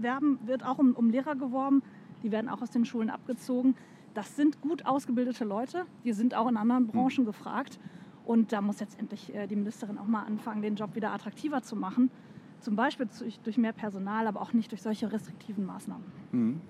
werben, 0.00 0.38
wird 0.46 0.64
auch 0.64 0.78
um, 0.78 0.92
um 0.94 1.10
Lehrer 1.10 1.34
geworben. 1.34 1.82
Die 2.22 2.30
werden 2.30 2.48
auch 2.48 2.62
aus 2.62 2.70
den 2.70 2.84
Schulen 2.84 3.10
abgezogen. 3.10 3.74
Das 4.14 4.36
sind 4.36 4.60
gut 4.62 4.86
ausgebildete 4.86 5.44
Leute. 5.44 5.84
Die 6.04 6.12
sind 6.12 6.34
auch 6.34 6.48
in 6.48 6.56
anderen 6.56 6.86
Branchen 6.86 7.26
gefragt. 7.26 7.78
Und 8.26 8.52
da 8.52 8.60
muss 8.60 8.80
jetzt 8.80 8.98
endlich 8.98 9.34
äh, 9.34 9.46
die 9.46 9.56
Ministerin 9.56 9.96
auch 9.98 10.06
mal 10.06 10.24
anfangen, 10.24 10.60
den 10.60 10.74
Job 10.74 10.94
wieder 10.94 11.12
attraktiver 11.12 11.62
zu 11.62 11.76
machen. 11.76 12.10
Zum 12.60 12.74
Beispiel 12.76 13.08
durch, 13.44 13.56
mehr 13.56 13.72
Personal, 13.72 14.26
aber 14.26 14.40
auch 14.42 14.52
nicht 14.52 14.70
durch 14.72 14.82
solche 14.82 15.10
restriktiven 15.12 15.64
Maßnahmen. 15.64 16.04
Mhm. 16.32 16.60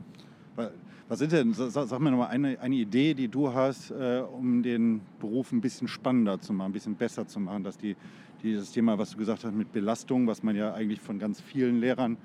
Wa- 0.55 0.71
Was 1.09 1.19
sind 1.21 1.33
denn, 1.33 1.53
sa- 1.55 1.71
sag 1.71 1.99
mir 2.01 2.11
noch 2.11 2.19
mal 2.19 2.27
eine, 2.27 2.59
eine 2.61 2.75
Idee, 2.75 3.15
die 3.15 3.29
du 3.29 3.55
hast, 3.55 3.91
äh, 3.93 4.23
um 4.31 4.63
den 4.63 5.01
Beruf 5.21 5.53
ein 5.53 5.61
bisschen 5.61 5.89
spannender 5.89 6.41
zu 6.41 6.53
machen, 6.53 6.71
ein 6.71 6.73
bisschen 6.73 6.95
besser 6.97 7.27
zu 7.27 7.41
machen, 7.41 7.63
dass 7.65 7.79
die, 7.79 7.97
dieses 8.43 8.73
Thema, 8.73 8.99
was 8.99 9.13
du 9.13 9.17
gesagt 9.19 9.45
hast 9.45 9.55
mit 9.55 9.73
Belastung, 9.73 10.27
was 10.27 10.43
man 10.43 10.57
ja 10.57 10.75
eigentlich 10.75 11.01
von 11.01 11.19
ganz 11.19 11.41
vielen 11.41 11.79
Lehrern 11.81 12.17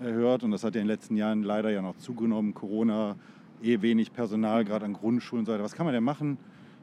äh, 0.00 0.04
hört 0.04 0.44
und 0.44 0.50
das 0.52 0.62
hat 0.62 0.74
ja 0.74 0.80
in 0.80 0.86
den 0.86 0.92
letzten 0.94 1.16
Jahren 1.16 1.42
leider 1.42 1.70
ja 1.70 1.80
noch 1.82 1.96
zugenommen, 1.96 2.54
Corona, 2.54 3.16
eh 3.62 3.80
wenig 3.80 4.12
Personal, 4.12 4.64
gerade 4.64 4.84
an 4.84 4.92
Grundschulen 4.92 5.40
und 5.40 5.46
so 5.46 5.52
weiter. 5.52 5.64
Was 5.64 5.74
kann 5.74 5.86
man 5.86 5.94
denn 5.94 6.04
machen, 6.04 6.36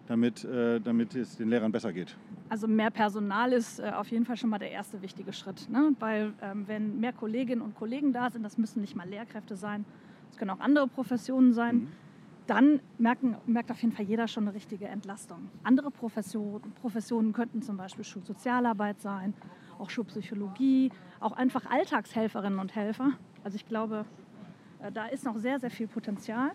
damit, 0.08 0.44
äh, 0.44 0.80
damit 0.80 1.16
es 1.16 1.38
den 1.38 1.50
Lehrern 1.50 1.72
besser 1.72 1.94
geht? 1.94 2.16
Also 2.50 2.68
mehr 2.68 2.92
Personal 2.92 3.54
ist 3.54 3.80
äh, 3.80 3.92
auf 3.96 4.08
jeden 4.10 4.26
Fall 4.26 4.38
schon 4.38 4.50
mal 4.50 4.60
der 4.60 4.72
erste 4.72 5.02
wichtige 5.02 5.34
Schritt. 5.34 5.70
Ne? 5.70 5.96
Weil 6.00 6.34
ähm, 6.42 6.68
wenn 6.68 7.00
mehr 7.00 7.14
Kolleginnen 7.14 7.62
und 7.62 7.76
Kollegen 7.76 8.14
da 8.14 8.30
sind, 8.30 8.44
das 8.44 8.58
müssen 8.58 8.82
nicht 8.82 8.96
mal 8.96 9.08
Lehrkräfte 9.08 9.56
sein, 9.56 9.86
das 10.30 10.38
können 10.38 10.52
auch 10.52 10.60
andere 10.60 10.88
Professionen 10.88 11.54
sein, 11.54 11.76
Mhm. 11.76 11.88
dann 12.48 12.80
merken, 12.98 13.38
merkt 13.46 13.72
auf 13.72 13.82
jeden 13.82 13.94
Fall 13.96 14.06
jeder 14.06 14.28
schon 14.28 14.44
eine 14.48 14.54
richtige 14.56 14.88
Entlastung. 14.88 15.50
Andere 15.64 15.90
Professionen, 15.92 16.74
Professionen 16.82 17.32
könnten 17.34 17.62
zum 17.62 17.78
Beispiel 17.78 18.04
Schulsozialarbeit 18.04 19.00
sein, 19.02 19.34
auch 19.80 19.90
Schulpsychologie, 19.90 20.92
auch 21.20 21.32
einfach 21.32 21.66
Alltagshelferinnen 21.70 22.60
und 22.60 22.76
Helfer. 22.76 23.12
Also 23.44 23.56
ich 23.56 23.66
glaube, 23.66 24.06
äh, 24.82 24.92
da 24.92 25.06
ist 25.08 25.24
noch 25.26 25.38
sehr, 25.38 25.60
sehr 25.60 25.72
viel 25.72 25.88
Potenzial. 25.88 26.52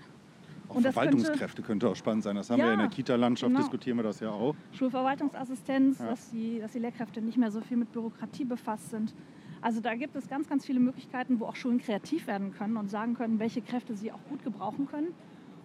Auch 0.68 0.74
Und 0.76 0.84
das 0.84 0.94
könnte- 0.94 1.10
Verwaltungskräfte 1.16 1.62
könnte, 1.62 1.88
auch 1.88 1.96
spannend 1.96 2.24
sein. 2.24 2.36
Das 2.36 2.50
haben 2.50 2.58
wir 2.58 2.64
Ja, 2.64 2.70
ja 2.70 2.74
in 2.74 2.80
der 2.80 2.88
Kita-Landschaft, 2.88 3.48
genau. 3.48 3.60
diskutieren 3.60 3.96
wir 3.96 4.02
das 4.02 4.20
ja 4.20 4.30
auch. 4.30 4.54
Schulverwaltungsassistenz, 4.72 5.98
Ja. 5.98 6.06
dass, 6.06 6.30
die, 6.30 6.58
dass 6.60 6.72
die 6.72 6.78
Lehrkräfte 6.78 7.20
nicht 7.22 7.38
mehr 7.38 7.50
so 7.50 7.60
viel 7.60 7.76
mit 7.76 7.92
Bürokratie 7.92 8.44
befasst 8.44 8.90
sind. 8.90 9.14
Also 9.60 9.80
da 9.80 9.94
gibt 9.94 10.14
es 10.14 10.28
ganz, 10.28 10.48
ganz 10.48 10.64
viele 10.66 10.78
Möglichkeiten, 10.78 11.40
wo 11.40 11.46
auch 11.46 11.56
Schulen 11.56 11.78
kreativ 11.78 12.26
werden 12.26 12.52
können 12.52 12.76
und 12.76 12.88
sagen 12.90 13.14
können, 13.14 13.38
welche 13.38 13.60
Kräfte 13.62 13.94
sie 13.94 14.12
auch 14.12 14.20
gut 14.28 14.44
gebrauchen 14.44 14.86
können. 14.86 15.08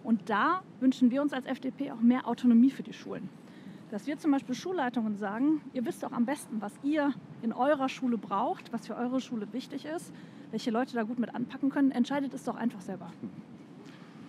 Und 0.02 0.28
da 0.28 0.62
wünschen 0.80 1.10
wir 1.10 1.22
uns 1.22 1.32
als 1.32 1.46
FDP 1.46 1.90
auch 1.92 2.00
mehr 2.00 2.26
Autonomie 2.26 2.70
für 2.70 2.82
die 2.82 2.92
Schulen. 2.92 3.28
Dass 3.90 4.06
wir 4.06 4.18
zum 4.18 4.32
Beispiel 4.32 4.54
Schulleitungen 4.54 5.16
sagen, 5.16 5.60
ihr 5.72 5.86
wisst 5.86 6.02
doch 6.02 6.10
am 6.12 6.24
besten, 6.24 6.60
was 6.60 6.72
ihr 6.82 7.12
in 7.42 7.52
eurer 7.52 7.88
Schule 7.88 8.18
braucht, 8.18 8.72
was 8.72 8.86
für 8.86 8.96
eure 8.96 9.20
Schule 9.20 9.46
wichtig 9.52 9.84
ist, 9.84 10.12
welche 10.50 10.70
Leute 10.70 10.94
da 10.94 11.04
gut 11.04 11.18
mit 11.18 11.32
anpacken 11.34 11.70
können, 11.70 11.90
entscheidet 11.92 12.34
es 12.34 12.42
doch 12.44 12.56
einfach 12.56 12.80
selber. 12.80 13.12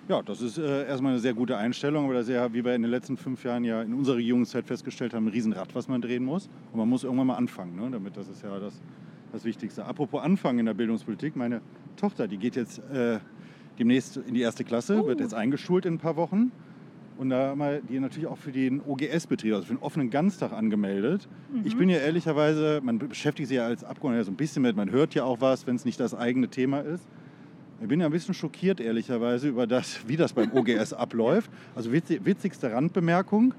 Ja, 0.08 0.22
das 0.22 0.40
ist 0.42 0.60
äh, 0.60 0.86
erstmal 0.88 1.14
eine 1.14 1.20
sehr 1.20 1.34
gute 1.34 1.58
Einstellung, 1.58 2.06
aber 2.06 2.14
das 2.14 2.28
ist 2.28 2.34
ja, 2.36 2.54
wie 2.54 2.64
wir 2.64 2.76
in 2.76 2.84
den 2.84 2.92
letzten 2.92 3.18
fünf 3.18 3.44
Jahren 3.44 3.64
ja 3.64 3.82
in 3.82 3.94
unserer 3.94 4.18
Regierungszeit 4.18 4.66
festgestellt 4.66 5.16
haben, 5.16 5.26
ein 5.26 5.32
Riesenrad, 5.32 5.74
was 5.74 5.88
man 5.88 6.00
drehen 6.02 6.24
muss. 6.24 6.48
Und 6.72 6.78
man 6.78 6.88
muss 6.88 7.04
irgendwann 7.04 7.28
mal 7.28 7.36
anfangen, 7.38 7.76
ne? 7.76 7.90
damit 7.90 8.16
das 8.16 8.28
ist 8.30 8.44
ja 8.44 8.60
das, 8.60 8.80
das 9.32 9.44
Wichtigste. 9.46 9.84
Apropos 9.84 10.22
Anfangen 10.22 10.60
in 10.60 10.68
der 10.68 10.76
Bildungspolitik, 10.76 11.36
meine 11.36 11.62
Tochter, 11.98 12.28
die 12.28 12.38
geht 12.38 12.56
jetzt 12.56 12.80
äh, 12.92 13.18
demnächst 13.80 14.18
in 14.18 14.36
die 14.36 14.42
erste 14.42 14.64
Klasse, 14.64 15.02
Oh. 15.02 15.08
wird 15.08 15.22
jetzt 15.22 15.34
eingeschult 15.34 15.88
in 15.88 15.96
ein 15.96 16.00
paar 16.00 16.16
Wochen. 16.18 16.52
Und 17.18 17.30
da 17.30 17.48
haben 17.48 17.60
wir 17.60 17.82
die 17.82 18.00
natürlich 18.00 18.28
auch 18.28 18.38
für 18.38 18.52
den 18.52 18.82
OGS-Betrieb, 18.82 19.54
also 19.54 19.66
für 19.68 19.74
den 19.74 19.82
offenen 19.82 20.10
Ganztag 20.12 20.52
angemeldet. 20.52 21.30
Ich 21.64 21.78
bin 21.78 21.88
ja 21.90 21.98
ehrlicherweise, 21.98 22.82
man 22.84 23.00
beschäftigt 23.00 23.48
sich 23.48 23.56
ja 23.58 23.66
als 23.66 23.86
Abgeordneter 23.86 24.26
so 24.26 24.32
ein 24.32 24.36
bisschen 24.36 24.62
mit, 24.62 24.76
man 24.76 24.92
hört 24.92 25.16
ja 25.16 25.24
auch 25.24 25.40
was, 25.40 25.66
wenn 25.66 25.78
es 25.78 25.86
nicht 25.86 25.98
das 26.00 26.14
eigene 26.14 26.50
Thema 26.50 26.82
ist. 26.82 27.08
Ich 27.82 27.88
bin 27.88 28.00
ja 28.00 28.06
ein 28.06 28.12
bisschen 28.12 28.34
schockiert, 28.34 28.80
ehrlicherweise, 28.80 29.50
über 29.50 29.68
das, 29.68 30.00
wie 30.08 30.18
das 30.18 30.34
beim 30.34 30.52
OGS 30.54 30.94
abläuft. 30.94 31.52
Also 31.76 31.92
witzig, 31.92 32.22
witzigste 32.24 32.72
Randbemerkung. 32.72 33.54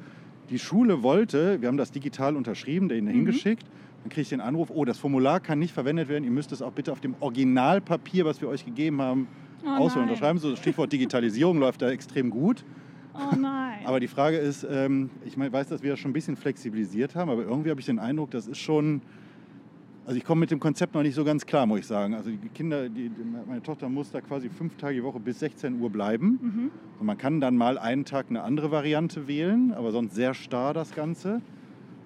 Die 0.51 0.59
Schule 0.59 1.03
wollte, 1.03 1.61
wir 1.61 1.69
haben 1.69 1.77
das 1.77 1.91
digital 1.91 2.37
unterschrieben, 2.37 2.89
den 2.89 3.07
hingeschickt. 3.09 3.65
Dann 4.03 4.11
kriege 4.11 4.23
ich 4.23 4.29
den 4.29 4.41
Anruf, 4.41 4.71
oh, 4.73 4.85
das 4.85 4.99
Formular 4.99 5.41
kann 5.41 5.59
nicht 5.59 5.75
verwendet 5.75 6.09
werden. 6.09 6.25
Ihr 6.25 6.31
müsst 6.31 6.53
es 6.53 6.63
auch 6.63 6.73
bitte 6.73 6.93
auf 6.93 7.01
dem 7.01 7.15
Originalpapier, 7.19 8.25
was 8.25 8.41
wir 8.41 8.49
euch 8.49 8.65
gegeben 8.65 9.03
haben, 9.03 9.27
Oh 9.65 9.71
ausfüllen. 9.71 10.07
nein. 10.07 10.15
Unterschreiben. 10.15 10.39
So, 10.39 10.51
das 10.51 10.61
Stichwort 10.61 10.93
Digitalisierung 10.93 11.59
läuft 11.59 11.83
da 11.83 11.91
extrem 11.91 12.31
gut. 12.31 12.65
Oh 13.15 13.35
nein. 13.35 13.81
Aber 13.85 13.99
die 13.99 14.07
Frage 14.07 14.37
ist, 14.37 14.65
ähm, 14.71 15.11
ich 15.25 15.37
weiß, 15.37 15.69
dass 15.69 15.83
wir 15.83 15.91
das 15.91 15.99
schon 15.99 16.11
ein 16.11 16.15
bisschen 16.15 16.37
flexibilisiert 16.37 17.17
haben, 17.17 17.31
aber 17.31 17.43
irgendwie 17.43 17.71
habe 17.71 17.81
ich 17.81 17.87
den 17.87 17.99
Eindruck, 17.99 18.31
das 18.31 18.47
ist 18.47 18.59
schon. 18.59 19.03
Also 20.07 20.19
ich 20.19 20.25
komme 20.25 20.41
mit 20.41 20.53
dem 20.53 20.61
Konzept 20.61 20.95
noch 20.95 21.03
nicht 21.03 21.17
so 21.17 21.25
ganz 21.25 21.45
klar, 21.47 21.67
muss 21.67 21.81
ich 21.81 21.87
sagen. 21.87 22.15
Also 22.15 22.31
die 22.31 22.49
Kinder, 22.55 22.89
die, 22.89 23.11
meine 23.49 23.61
Tochter 23.63 23.89
muss 23.89 24.13
da 24.13 24.21
quasi 24.21 24.49
fünf 24.49 24.77
Tage 24.77 24.95
die 24.95 25.03
Woche 25.03 25.19
bis 25.19 25.41
16 25.41 25.81
Uhr 25.81 25.91
bleiben. 25.91 26.39
mhm. 26.41 26.71
Und 27.01 27.07
man 27.07 27.19
kann 27.19 27.41
dann 27.41 27.57
mal 27.57 27.77
einen 27.77 28.05
Tag 28.05 28.27
eine 28.31 28.43
andere 28.43 28.71
Variante 28.71 29.27
wählen, 29.27 29.73
aber 29.75 29.91
sonst 29.91 30.15
sehr 30.15 30.33
starr 30.33 30.73
das 30.75 30.95
Ganze. 30.95 31.43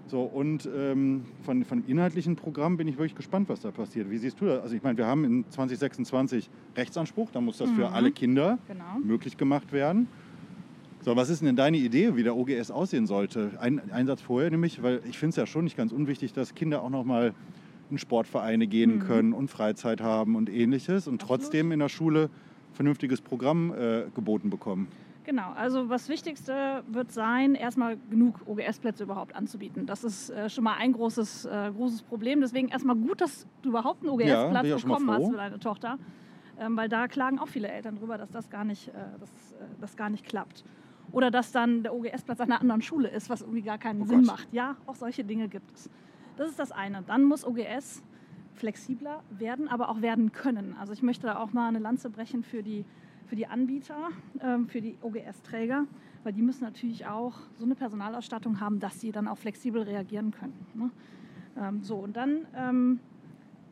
So, 0.09 0.23
und 0.23 0.69
ähm, 0.75 1.23
von, 1.42 1.64
von 1.64 1.85
inhaltlichen 1.87 2.35
Programm 2.37 2.76
bin 2.78 2.88
ich 2.88 2.97
wirklich 2.97 3.14
gespannt, 3.14 3.49
was 3.50 3.61
da 3.61 3.71
passiert. 3.71 4.11
Wie 4.11 4.16
siehst 4.19 4.40
du 4.40 4.47
das? 4.47 4.62
Also 4.62 4.75
ich 4.75 4.83
meine, 4.83 4.97
wir 4.99 5.07
haben 5.07 5.25
in 5.25 5.45
2026 5.50 6.49
Rechtsanspruch, 6.76 7.30
da 7.30 7.40
muss 7.40 7.59
das 7.59 7.71
für 7.71 7.88
Mhm. 7.88 7.95
alle 7.95 8.11
Kinder 8.11 8.59
Genau. 8.66 8.99
möglich 9.04 9.37
gemacht 9.37 9.73
werden. 9.73 10.09
So, 11.02 11.14
was 11.16 11.28
ist 11.30 11.42
denn 11.42 11.54
deine 11.54 11.76
Idee, 11.76 12.16
wie 12.16 12.23
der 12.25 12.35
OGS 12.37 12.71
aussehen 12.71 13.07
sollte? 13.07 13.52
Ein, 13.61 13.80
ein 13.92 14.07
Satz 14.07 14.23
vorher 14.23 14.50
nämlich, 14.50 14.83
weil 14.83 15.00
ich 15.09 15.19
finde 15.19 15.30
es 15.30 15.37
ja 15.37 15.47
schon 15.47 15.64
nicht 15.64 15.76
ganz 15.76 15.92
unwichtig, 15.92 16.33
dass 16.33 16.54
Kinder 16.54 16.83
auch 16.83 16.90
noch 16.90 17.04
mal 17.04 17.33
in 17.90 17.99
Sportvereine 17.99 18.66
gehen 18.66 18.97
Mhm. 18.97 19.00
können 19.00 19.32
und 19.32 19.49
Freizeit 19.49 20.00
haben 20.00 20.37
und 20.37 20.49
ähnliches 20.49 21.06
und 21.09 21.23
Absolut. 21.23 21.42
trotzdem 21.42 21.73
in 21.73 21.78
der 21.80 21.88
Schule 21.88 22.30
vernünftiges 22.73 23.20
Programm 23.20 23.73
äh, 23.73 24.04
geboten 24.14 24.50
bekommen. 24.50 24.88
Genau, 25.25 25.52
also 25.54 25.88
was 25.88 26.09
Wichtigste 26.09 26.82
wird 26.90 27.12
sein, 27.12 27.54
erstmal 27.54 27.99
genug 28.11 28.40
OGS-Plätze 28.47 29.04
überhaupt 29.04 29.37
anzubieten. 29.37 29.87
Das 29.87 30.02
ist 30.02 30.30
äh, 30.30 30.49
schon 30.49 30.64
mal 30.64 30.76
ein 30.78 30.92
großes, 30.92 31.44
äh, 31.44 31.70
großes 31.76 32.02
Problem. 32.02 32.40
Deswegen 32.40 32.68
erstmal 32.68 32.97
gut, 32.97 33.20
dass 33.20 33.47
du 33.62 33.68
überhaupt 33.68 34.02
einen 34.02 34.18
Ja, 34.20 34.47
OGS-Platz 34.47 34.68
mal 34.68 34.76
bekommen 34.80 35.11
hast 35.11 35.28
für 35.30 35.37
deine 35.37 35.59
Tochter. 35.59 35.99
Ähm, 36.59 36.76
weil 36.76 36.88
da 36.88 37.06
klagen 37.06 37.38
auch 37.38 37.49
viele 37.49 37.68
Eltern 37.68 37.97
drüber, 37.97 38.18
dass 38.18 38.30
das 38.30 38.50
gar 38.50 38.64
nicht, 38.64 38.88
äh, 38.88 38.92
dass, 39.18 39.30
äh, 39.52 39.64
das 39.80 39.97
gar 39.97 40.11
nicht 40.11 40.25
klappt. 40.26 40.64
Oder 41.12 41.30
dass 41.30 41.52
dann 41.52 41.82
der 41.82 41.94
OGS-Platz 41.94 42.40
an 42.40 42.50
einer 42.50 42.61
anderen 42.61 42.82
Schule 42.82 43.09
ist, 43.09 43.28
was 43.30 43.40
irgendwie 43.42 43.62
gar 43.62 43.78
keinen 43.78 44.02
Oh 44.02 44.06
Sinn 44.06 44.18
Gott. 44.18 44.26
macht. 44.26 44.49
Ja, 44.52 44.76
auch 44.87 44.94
solche 44.94 45.23
Dinge 45.25 45.49
gibt 45.49 45.70
es. 45.75 45.90
Das 46.37 46.49
ist 46.49 46.58
das 46.58 46.72
eine. 46.72 47.02
Dann 47.02 47.25
muss 47.25 47.44
OGS 47.46 48.02
flexibler 48.54 49.22
werden, 49.30 49.68
aber 49.68 49.88
auch 49.88 50.02
werden 50.02 50.32
können. 50.32 50.75
Also 50.78 50.92
ich 50.92 51.02
möchte 51.02 51.26
da 51.26 51.38
auch 51.38 51.52
mal 51.52 51.68
eine 51.68 51.78
Lanze 51.78 52.10
brechen 52.10 52.42
für 52.42 52.62
die, 52.62 52.84
für 53.26 53.37
die 53.37 53.46
Anbieter, 53.46 54.08
ähm, 54.40 54.68
für 54.68 54.80
die 54.80 54.96
OGS-Träger, 55.02 55.87
weil 56.25 56.32
die 56.32 56.42
müssen 56.42 56.64
natürlich 56.64 57.06
auch 57.06 57.34
so 57.54 57.64
eine 57.64 57.75
Personalausstattung 57.75 58.60
haben, 58.60 58.80
dass 58.80 59.00
sie 59.00 59.12
dann 59.12 59.28
auch 59.28 59.38
flexibel 59.38 59.82
reagieren 59.82 60.30
können. 60.32 60.66
Ne? 60.75 60.90
Ähm, 61.58 61.82
so, 61.82 61.96
und 61.96 62.16
dann 62.16 62.46
ähm, 62.54 63.00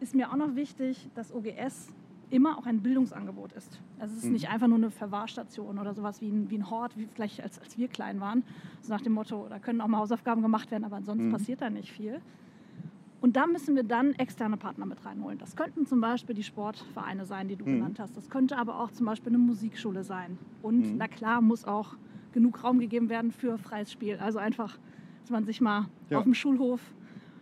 ist 0.01 0.15
mir 0.15 0.31
auch 0.31 0.37
noch 0.37 0.55
wichtig, 0.55 1.09
dass 1.15 1.33
OGS 1.35 1.89
immer 2.31 2.59
auch 2.59 2.67
ein 2.67 2.83
Bildungsangebot 2.83 3.53
ist. 3.53 3.81
Also 3.99 4.13
es 4.13 4.19
ist 4.19 4.27
Mhm. 4.27 4.33
nicht 4.35 4.49
einfach 4.51 4.69
nur 4.69 4.77
eine 4.77 4.91
Verwahrstation 4.91 5.79
oder 5.79 5.95
sowas 5.95 6.21
wie 6.21 6.29
ein, 6.29 6.51
wie 6.51 6.59
ein 6.59 6.71
Hort, 6.71 6.97
wie 6.97 7.07
vielleicht 7.07 7.43
als, 7.43 7.59
als 7.59 7.77
wir 7.79 7.89
klein 7.89 8.21
waren. 8.21 8.45
So 8.83 8.93
nach 8.93 9.01
dem 9.01 9.13
Motto, 9.15 9.47
da 9.49 9.59
können 9.59 9.81
auch 9.81 9.89
mal 9.89 9.99
Hausaufgaben 9.99 10.43
gemacht 10.43 10.71
werden, 10.71 10.85
aber 10.85 10.97
ansonsten 10.97 11.29
Mhm. 11.29 11.33
passiert 11.33 11.61
da 11.63 11.69
nicht 11.71 11.91
viel. 11.91 12.21
Und 13.21 13.37
da 13.37 13.47
müssen 13.47 13.75
wir 13.75 13.83
dann 13.83 14.13
externe 14.15 14.57
Partner 14.57 14.87
mit 14.87 15.05
reinholen. 15.05 15.39
Das 15.39 15.57
könnten 15.57 15.87
zum 15.87 16.01
Beispiel 16.01 16.35
die 16.37 16.45
Sportvereine 16.45 17.25
sein, 17.27 17.49
die 17.49 17.57
du 17.57 17.65
Mhm. 17.65 17.75
genannt 17.75 17.99
hast. 17.99 18.17
Das 18.17 18.31
könnte 18.31 18.57
aber 18.57 18.79
auch 18.81 18.93
zum 18.93 19.07
Beispiel 19.07 19.31
eine 19.31 19.39
Musikschule 19.39 20.05
sein. 20.05 20.39
Und 20.63 20.93
Mhm. 20.93 20.95
na 20.99 21.09
klar 21.09 21.41
muss 21.41 21.65
auch 21.65 21.97
genug 22.33 22.63
Raum 22.63 22.79
gegeben 22.79 23.09
werden 23.09 23.33
für 23.33 23.59
freies 23.59 23.91
Spiel. 23.91 24.19
Also 24.19 24.39
einfach, 24.39 24.79
dass 25.23 25.31
man 25.31 25.45
sich 25.45 25.61
mal 25.61 25.87
Ja. 26.11 26.19
auf 26.19 26.25
dem 26.25 26.35
Schulhof 26.35 26.81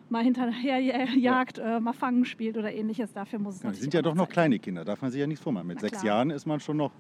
mal 0.09 0.23
hinterher 0.25 0.78
jagt, 1.18 1.59
äh, 1.59 1.78
mal 1.80 1.92
fangen 1.92 2.25
spielt 2.25 2.56
oder 2.56 2.73
ähnliches. 2.73 3.12
Dafür 3.12 3.38
muss 3.38 3.56
es 3.56 3.62
Ja, 3.62 3.73
sind 3.75 3.92
ja 3.92 4.00
doch 4.00 4.14
noch 4.14 4.28
kleine 4.30 4.59
Kinder, 4.59 4.83
darf 4.85 5.02
man 5.02 5.11
sich 5.11 5.21
ja 5.21 5.26
nichts 5.26 5.42
vormachen. 5.42 5.66
Mit 5.66 5.76
Na 5.76 5.80
sechs 5.83 6.00
klar. 6.00 6.04
Jahren 6.16 6.30
ist 6.30 6.47
man 6.47 6.59
schon 6.61 6.78
noch, 6.78 6.92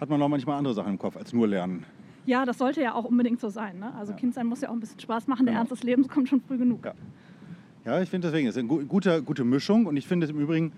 hat 0.00 0.08
man 0.08 0.18
noch 0.18 0.28
manchmal 0.28 0.56
andere 0.56 0.72
Sachen 0.72 0.92
im 0.92 0.98
Kopf 0.98 1.16
als 1.18 1.32
nur 1.34 1.46
lernen. 1.46 1.84
Ja, 2.24 2.44
das 2.46 2.56
sollte 2.56 2.80
ja 2.80 2.94
auch 2.94 3.04
unbedingt 3.04 3.40
so 3.40 3.48
sein. 3.50 3.80
Ne? 3.80 3.92
Also 3.96 4.12
Ja. 4.12 4.18
Kind 4.18 4.32
sein 4.32 4.46
muss 4.46 4.60
ja 4.62 4.68
auch 4.70 4.72
ein 4.74 4.80
bisschen 4.80 5.00
Spaß 5.00 5.26
machen. 5.26 5.44
Der 5.44 5.52
Genau. 5.54 5.58
Ernst 5.60 5.72
des 5.72 5.82
Lebens 5.82 6.08
kommt 6.08 6.28
schon 6.28 6.40
früh 6.40 6.56
genug. 6.56 6.82
Ja. 7.84 8.00
Ich 8.00 8.08
finde 8.10 8.28
deswegen, 8.28 8.48
es 8.48 8.54
ist 8.54 8.60
eine 8.60 8.68
gu- 8.68 8.84
gute, 8.84 9.22
gute 9.22 9.44
Mischung 9.44 9.86
und 9.86 9.96
ich 9.96 10.06
finde 10.06 10.24
es 10.26 10.30
im 10.30 10.38
Übrigen, 10.40 10.72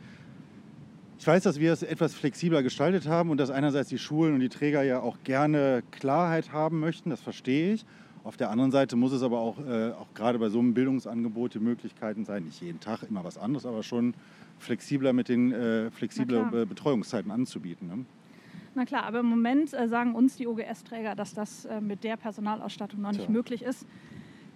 ich 1.18 1.26
weiß, 1.26 1.42
dass 1.42 1.60
wir 1.60 1.72
es 1.72 1.82
etwas 1.82 2.14
flexibler 2.14 2.62
gestaltet 2.62 3.06
haben 3.06 3.30
und 3.30 3.38
dass 3.38 3.50
einerseits 3.50 3.88
die 3.88 3.98
Schulen 3.98 4.34
und 4.34 4.40
die 4.40 4.48
Träger 4.48 4.82
ja 4.82 5.00
auch 5.00 5.18
gerne 5.24 5.82
Klarheit 5.90 6.52
haben 6.52 6.80
möchten, 6.80 7.10
das 7.10 7.20
verstehe 7.20 7.74
ich. 7.74 7.84
Auf 8.24 8.36
der 8.38 8.50
anderen 8.50 8.70
Seite 8.70 8.96
muss 8.96 9.12
es 9.12 9.22
aber 9.22 9.38
auch, 9.38 9.58
äh, 9.66 9.90
auch 9.92 10.06
gerade 10.14 10.38
bei 10.38 10.48
so 10.48 10.58
einem 10.58 10.72
Bildungsangebot 10.72 11.54
die 11.54 11.58
Möglichkeiten 11.58 12.24
sein, 12.24 12.44
nicht 12.44 12.60
jeden 12.62 12.80
Tag 12.80 13.02
immer 13.02 13.22
was 13.22 13.36
anderes, 13.36 13.66
aber 13.66 13.82
schon 13.82 14.14
flexibler 14.58 15.12
mit 15.12 15.28
den 15.28 15.52
äh, 15.52 15.90
flexible 15.90 16.36
Na 16.36 16.48
klar. 16.48 16.50
Be- 16.62 16.66
Betreuungszeiten 16.66 17.30
anzubieten. 17.30 17.86
Ne? 17.88 18.04
Na 18.74 18.86
klar, 18.86 19.04
aber 19.04 19.20
im 19.20 19.26
Moment 19.26 19.74
äh, 19.74 19.88
sagen 19.88 20.14
uns 20.14 20.36
die 20.36 20.46
OGS-Träger, 20.46 21.14
dass 21.14 21.34
das 21.34 21.66
äh, 21.66 21.80
mit 21.82 22.02
der 22.02 22.16
Personalausstattung 22.16 23.02
noch 23.02 23.12
nicht 23.12 23.24
Tja. 23.24 23.30
möglich 23.30 23.62
ist. 23.62 23.84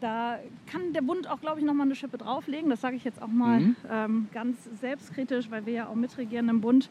Da 0.00 0.38
kann 0.70 0.92
der 0.92 1.02
Bund 1.02 1.28
auch, 1.28 1.40
glaube 1.40 1.58
ich, 1.58 1.66
noch 1.66 1.74
mal 1.74 1.82
eine 1.84 1.96
Schippe 1.96 2.18
drauflegen. 2.18 2.70
Das 2.70 2.80
sage 2.80 2.94
ich 2.96 3.04
jetzt 3.04 3.20
auch 3.20 3.26
mal 3.28 3.60
Mhm. 3.60 3.76
ähm, 3.90 4.28
ganz 4.32 4.56
selbstkritisch, 4.80 5.50
weil 5.50 5.66
wir 5.66 5.72
ja 5.72 5.88
auch 5.88 5.96
mitregieren 5.96 6.48
im 6.48 6.60
Bund. 6.60 6.88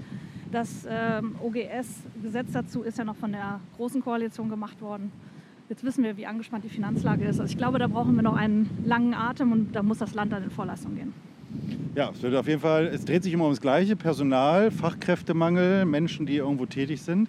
Das 0.51 0.85
ähm, 0.89 1.35
OGS-Gesetz 1.41 2.51
dazu 2.51 2.81
ist 2.83 2.97
ja 2.97 3.03
noch 3.05 3.15
von 3.15 3.31
der 3.31 3.59
Großen 3.77 4.01
Koalition 4.01 4.49
gemacht 4.49 4.81
worden. 4.81 5.11
Jetzt 5.69 5.83
wissen 5.83 6.03
wir, 6.03 6.15
wie 6.17 6.25
angespannt 6.25 6.63
die 6.63 6.69
Finanzlage 6.69 7.25
ist. 7.25 7.39
Also 7.39 7.51
ich 7.51 7.57
glaube, 7.57 7.79
da 7.79 7.87
brauchen 7.87 8.15
wir 8.15 8.23
noch 8.23 8.35
einen 8.35 8.69
langen 8.85 9.13
Atem 9.13 9.51
und 9.51 9.73
da 9.75 9.83
muss 9.83 9.97
das 9.99 10.13
Land 10.13 10.31
dann 10.31 10.43
in 10.43 10.49
Vorleistung 10.51 10.95
gehen. 10.95 11.13
Ja, 11.95 12.09
es 12.11 12.21
wird 12.21 12.35
auf 12.35 12.47
jeden 12.47 12.61
Fall, 12.61 12.87
es 12.87 13.03
dreht 13.05 13.23
sich 13.23 13.33
immer 13.33 13.45
ums 13.45 13.59
Gleiche. 13.61 13.95
Personal, 13.95 14.69
Fachkräftemangel, 14.71 15.85
Menschen, 15.85 16.25
die 16.25 16.35
irgendwo 16.37 16.65
tätig 16.65 17.01
sind. 17.01 17.27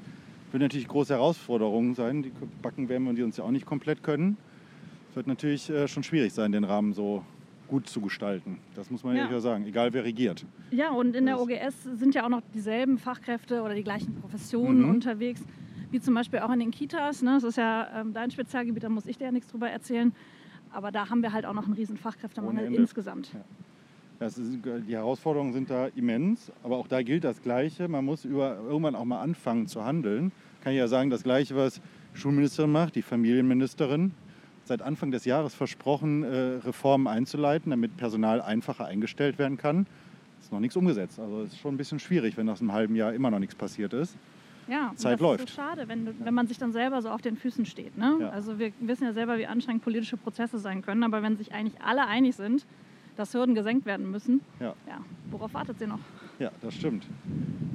Wird 0.52 0.62
natürlich 0.62 0.88
große 0.88 1.14
Herausforderungen 1.14 1.94
sein. 1.94 2.22
Die 2.22 2.32
backen 2.62 2.88
werden 2.88 3.04
wir 3.04 3.12
die 3.14 3.22
uns 3.22 3.36
ja 3.36 3.44
auch 3.44 3.50
nicht 3.50 3.66
komplett 3.66 4.02
können. 4.02 4.36
Wird 5.18 5.26
natürlich 5.26 5.68
äh, 5.68 5.88
schon 5.88 6.04
schwierig 6.04 6.32
sein, 6.32 6.52
den 6.52 6.62
Rahmen 6.62 6.92
so 6.92 7.24
gut 7.66 7.88
zu 7.88 8.00
gestalten. 8.00 8.58
Das 8.76 8.88
muss 8.88 9.02
man 9.02 9.16
Ja. 9.16 9.28
ja 9.28 9.40
sagen, 9.40 9.66
egal 9.66 9.92
wer 9.92 10.04
regiert. 10.04 10.46
Ja, 10.70 10.90
und 10.92 11.16
in 11.16 11.26
der 11.26 11.40
OGS 11.40 11.82
sind 11.96 12.14
ja 12.14 12.24
auch 12.24 12.28
noch 12.28 12.40
dieselben 12.54 12.98
Fachkräfte 12.98 13.62
oder 13.62 13.74
die 13.74 13.82
gleichen 13.82 14.14
Professionen 14.14 14.82
Mhm. 14.84 14.90
unterwegs, 14.90 15.42
wie 15.90 15.98
zum 16.00 16.14
Beispiel 16.14 16.38
auch 16.38 16.52
in 16.52 16.60
den 16.60 16.70
Kitas. 16.70 17.20
Ne? 17.22 17.32
Das 17.32 17.42
ist 17.42 17.56
ja 17.56 17.88
ähm, 18.00 18.12
dein 18.14 18.30
Spezialgebiet, 18.30 18.84
da 18.84 18.88
muss 18.88 19.06
ich 19.06 19.18
dir 19.18 19.24
ja 19.24 19.32
nichts 19.32 19.48
drüber 19.50 19.68
erzählen. 19.68 20.14
Aber 20.70 20.92
da 20.92 21.10
haben 21.10 21.20
wir 21.20 21.32
halt 21.32 21.46
auch 21.46 21.52
noch 21.54 21.64
einen 21.64 21.74
riesen 21.74 21.96
Fachkräftemangel 21.96 22.72
insgesamt. 22.72 23.32
Ja. 24.20 24.26
Ist, 24.28 24.38
die 24.38 24.92
Herausforderungen 24.94 25.52
sind 25.52 25.68
da 25.68 25.88
immens, 25.96 26.52
aber 26.62 26.76
auch 26.76 26.86
da 26.86 27.02
gilt 27.02 27.24
das 27.24 27.42
Gleiche. 27.42 27.88
Man 27.88 28.04
muss 28.04 28.24
über, 28.24 28.56
irgendwann 28.68 28.94
auch 28.94 29.04
mal 29.04 29.20
anfangen 29.20 29.66
zu 29.66 29.84
handeln. 29.84 30.30
Kann 30.62 30.74
ich 30.74 30.78
ja 30.78 30.86
sagen, 30.86 31.10
das 31.10 31.24
Gleiche, 31.24 31.56
was 31.56 31.80
die 32.14 32.18
Schulministerin 32.20 32.70
macht, 32.70 32.94
die 32.94 33.02
Familienministerin, 33.02 34.12
seit 34.68 34.82
Anfang 34.82 35.10
des 35.10 35.24
Jahres 35.24 35.54
versprochen, 35.54 36.22
äh, 36.22 36.58
Reformen 36.64 37.06
einzuleiten, 37.08 37.70
damit 37.70 37.96
Personal 37.96 38.40
einfacher 38.40 38.84
eingestellt 38.86 39.38
werden 39.38 39.56
kann. 39.56 39.86
Ist 40.40 40.52
noch 40.52 40.60
nichts 40.60 40.76
umgesetzt. 40.76 41.18
Also 41.18 41.42
es 41.42 41.52
ist 41.54 41.58
schon 41.58 41.74
ein 41.74 41.78
bisschen 41.78 41.98
schwierig, 41.98 42.36
wenn 42.36 42.46
nach 42.46 42.60
einem 42.60 42.72
halben 42.72 42.94
Jahr 42.94 43.12
immer 43.12 43.30
noch 43.30 43.40
nichts 43.40 43.54
passiert 43.56 43.92
ist. 43.92 44.16
Ja, 44.68 44.92
Zeit 44.96 45.14
das 45.14 45.20
läuft. 45.20 45.44
ist 45.44 45.50
so 45.50 45.62
schade, 45.62 45.88
wenn, 45.88 46.04
du- 46.06 46.14
wenn 46.22 46.34
man 46.34 46.46
sich 46.46 46.58
dann 46.58 46.72
selber 46.72 47.00
so 47.02 47.08
auf 47.08 47.22
den 47.22 47.36
Füßen 47.36 47.64
steht. 47.66 47.96
Ne? 47.96 48.18
Ja. 48.20 48.28
Also 48.30 48.58
wir 48.58 48.70
wissen 48.80 49.04
ja 49.04 49.12
selber, 49.14 49.38
wie 49.38 49.46
anstrengend 49.46 49.82
politische 49.82 50.16
Prozesse 50.18 50.58
sein 50.58 50.82
können, 50.82 51.02
aber 51.02 51.22
wenn 51.22 51.36
sich 51.38 51.52
eigentlich 51.52 51.80
alle 51.82 52.06
einig 52.06 52.36
sind, 52.36 52.66
dass 53.16 53.32
Hürden 53.34 53.54
gesenkt 53.54 53.86
werden 53.86 54.10
müssen, 54.10 54.42
Ja. 54.60 54.74
ja, 54.86 54.98
worauf 55.30 55.54
wartet 55.54 55.78
sie 55.78 55.86
noch? 55.86 55.98
Ja, 56.38 56.50
das 56.60 56.74
stimmt. 56.74 57.04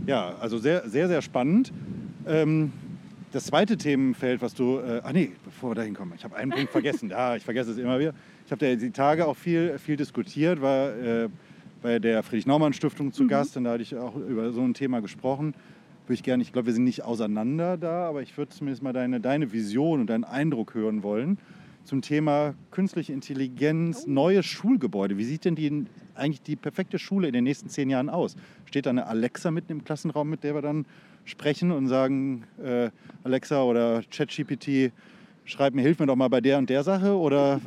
Ja, 0.06 0.36
also 0.40 0.58
sehr, 0.60 0.88
sehr, 0.88 1.08
sehr 1.08 1.22
spannend. 1.24 1.74
Ähm, 2.28 2.72
das 3.34 3.46
zweite 3.46 3.78
Themenfeld, 3.78 4.42
was 4.42 4.54
du. 4.54 4.78
Äh, 4.78 5.02
ach 5.04 5.12
nee, 5.12 5.32
bevor 5.44 5.72
wir 5.72 5.76
da 5.76 5.82
hinkommen, 5.82 6.14
ich 6.16 6.24
habe 6.24 6.36
einen 6.36 6.52
Punkt 6.52 6.72
vergessen. 6.72 7.10
Ja, 7.14 7.36
ich 7.36 7.44
vergesse 7.44 7.72
es 7.72 7.78
immer 7.78 8.00
wieder. 8.00 8.14
Ich 8.46 8.52
habe 8.52 8.78
die 8.78 8.92
Tage 8.92 9.28
auch 9.28 9.36
viel, 9.36 9.78
viel 9.78 9.98
diskutiert, 9.98 10.62
war 10.62 10.96
äh, 10.96 11.30
bei 11.82 12.00
der 12.00 12.24
Friedrich-Naumann-Stiftung 12.24 13.12
zu 13.12 13.28
Gast 13.28 13.58
und 13.58 13.66
da 13.66 13.72
hatte 13.74 13.84
ich 13.84 13.96
auch 13.96 14.16
über 14.16 14.52
so 14.52 14.62
ein 14.62 14.74
Thema 14.74 15.02
gesprochen. 15.02 15.54
Würde 16.06 16.14
ich 16.16 16.24
gerne, 16.24 16.44
ich 16.44 16.54
glaube, 16.54 16.68
wir 16.68 16.74
sind 16.74 16.84
nicht 16.84 17.04
auseinander 17.04 17.78
da, 17.78 18.08
aber 18.08 18.22
ich 18.22 18.38
würde 18.38 18.52
zumindest 18.52 18.84
mal 18.84 18.94
deine, 18.94 19.20
deine 19.20 19.52
Vision 19.52 20.02
und 20.02 20.08
deinen 20.08 20.24
Eindruck 20.24 20.74
hören 20.74 21.04
wollen 21.04 21.38
zum 21.84 22.02
Thema 22.02 22.54
künstliche 22.72 23.14
Intelligenz, 23.14 24.08
neue 24.08 24.42
Schulgebäude. 24.42 25.18
Wie 25.18 25.26
sieht 25.26 25.46
denn 25.46 25.56
die, 25.56 25.86
eigentlich 26.16 26.42
die 26.42 26.56
perfekte 26.56 26.98
Schule 26.98 27.28
in 27.28 27.34
den 27.34 27.44
nächsten 27.44 27.70
zehn 27.70 27.90
Jahren 27.90 28.10
aus? 28.10 28.36
Steht 28.66 28.86
da 28.86 28.90
eine 28.90 29.06
Alexa 29.08 29.52
mitten 29.52 29.72
im 29.72 29.84
Klassenraum, 29.84 30.30
mit 30.30 30.44
der 30.44 30.56
wir 30.56 30.62
dann 30.62 30.86
sprechen 31.26 31.72
und 31.72 31.88
sagen, 31.88 32.46
äh, 32.64 32.90
Alexa 33.24 33.64
oder 33.64 34.02
ChatGPT, 34.10 34.92
schreib 35.46 35.74
mir, 35.74 35.82
hilf 35.82 36.00
mir 36.00 36.06
doch 36.06 36.16
mal 36.16 36.28
bei 36.30 36.42
der 36.42 36.58
und 36.58 36.70
der 36.70 36.84
Sache? 36.84 37.18
Oder, 37.18 37.60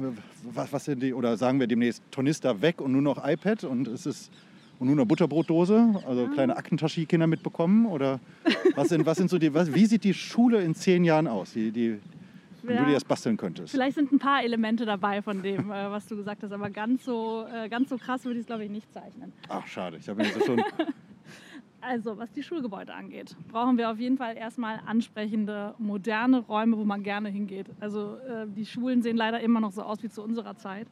was, 0.43 0.73
was 0.73 0.85
sind 0.85 1.03
die, 1.03 1.15
oder 1.15 1.37
sagen 1.37 1.61
wir 1.61 1.67
demnächst 1.67 2.03
Tornister 2.11 2.61
weg 2.63 2.81
und 2.81 2.93
nur 2.93 3.03
noch 3.03 3.27
iPad 3.27 3.65
und 3.65 3.89
es 3.89 4.07
ist 4.07 4.31
und 4.79 4.89
nur 4.89 4.97
eine 4.97 5.07
Butterbrotdose, 5.07 6.03
also 6.07 6.29
kleine 6.29 6.57
Aktentasche, 6.57 7.01
die 7.01 7.07
Kinder 7.07 7.27
mitbekommen? 7.27 7.87
Oder 7.87 8.21
was 8.75 8.89
sind, 8.91 9.07
was 9.07 9.17
sind 9.19 9.31
so 9.31 9.39
die, 9.39 9.53
was, 9.55 9.73
wie 9.75 9.87
sieht 9.87 10.05
die 10.05 10.13
Schule 10.15 10.61
in 10.63 10.75
zehn 10.75 11.05
Jahren 11.05 11.27
aus, 11.27 11.53
die, 11.53 11.71
die, 11.71 11.99
wenn 12.63 12.77
du 12.77 12.83
Ja. 12.83 12.89
dir 12.89 12.95
das 12.95 13.05
basteln 13.05 13.39
könntest? 13.39 13.71
Vielleicht 13.73 13.95
sind 13.97 14.13
ein 14.13 14.19
paar 14.19 14.43
Elemente 14.43 14.85
dabei 14.85 15.23
von 15.23 15.43
dem, 15.43 15.71
äh, 15.71 15.91
was 15.91 16.07
du 16.07 16.17
gesagt 16.17 16.43
hast, 16.43 16.53
aber 16.53 16.69
ganz 16.69 17.05
so, 17.05 17.47
äh, 17.51 17.71
ganz 17.71 17.89
so 17.89 17.97
krass 17.97 18.25
würde 18.27 18.39
ich 18.39 18.43
es, 18.43 18.47
glaube 18.47 18.65
ich, 18.65 18.71
nicht 18.71 18.93
zeichnen. 18.93 19.33
Ach, 19.49 19.67
schade. 19.67 19.97
Ich 19.97 20.09
habe 20.09 20.23
mir 20.23 20.31
das 20.31 20.45
schon. 20.45 20.63
Also, 21.89 22.19
was 22.19 22.33
die 22.33 22.43
Schulgebäude 22.43 22.93
angeht, 22.93 23.37
brauchen 23.49 23.79
wir 23.79 23.91
auf 23.91 23.99
jeden 24.01 24.17
Fall 24.17 24.37
erstmal 24.37 24.81
ansprechende, 24.87 25.75
moderne 25.79 26.41
Räume, 26.41 26.77
wo 26.77 26.85
man 26.85 27.03
gerne 27.05 27.29
hingeht. 27.29 27.67
Also, 27.81 28.17
äh, 28.29 28.47
die 28.49 28.67
Schulen 28.67 29.03
sehen 29.03 29.17
leider 29.17 29.41
immer 29.41 29.61
noch 29.61 29.71
so 29.73 29.83
aus 29.83 30.03
wie 30.03 30.09
zu 30.09 30.23
unserer 30.23 30.57
Zeit, 30.57 30.89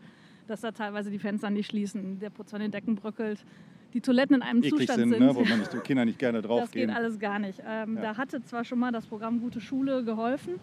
dass 0.46 0.60
da 0.60 0.70
teilweise 0.70 1.10
die 1.10 1.18
Fenster 1.18 1.50
nicht 1.50 1.66
schließen, 1.66 2.20
der 2.20 2.30
Putz 2.30 2.54
an 2.54 2.60
den 2.60 2.70
Decken 2.70 2.94
bröckelt, 2.94 3.44
die 3.92 4.00
Toiletten 4.00 4.36
in 4.36 4.42
einem 4.42 4.58
eklig 4.58 4.72
Zustand 4.88 4.98
sind, 5.00 5.10
sind. 5.10 5.20
ne? 5.20 5.34
wo 5.34 5.40
man 5.44 5.58
nicht, 5.58 5.72
die 5.72 5.78
Kinder 5.78 6.04
nicht 6.04 6.18
gerne 6.18 6.38
Das 6.42 6.48
draufgehen. 6.48 6.88
geht 6.88 6.96
alles 6.96 7.18
gar 7.18 7.38
nicht. 7.40 7.60
Ähm, 7.66 7.96
Ja. 7.96 8.02
Da 8.02 8.16
hatte 8.16 8.42
zwar 8.42 8.64
schon 8.64 8.78
mal 8.78 8.92
das 8.92 9.06
Programm 9.06 9.40
Gute 9.40 9.60
Schule 9.60 10.04
geholfen, 10.04 10.54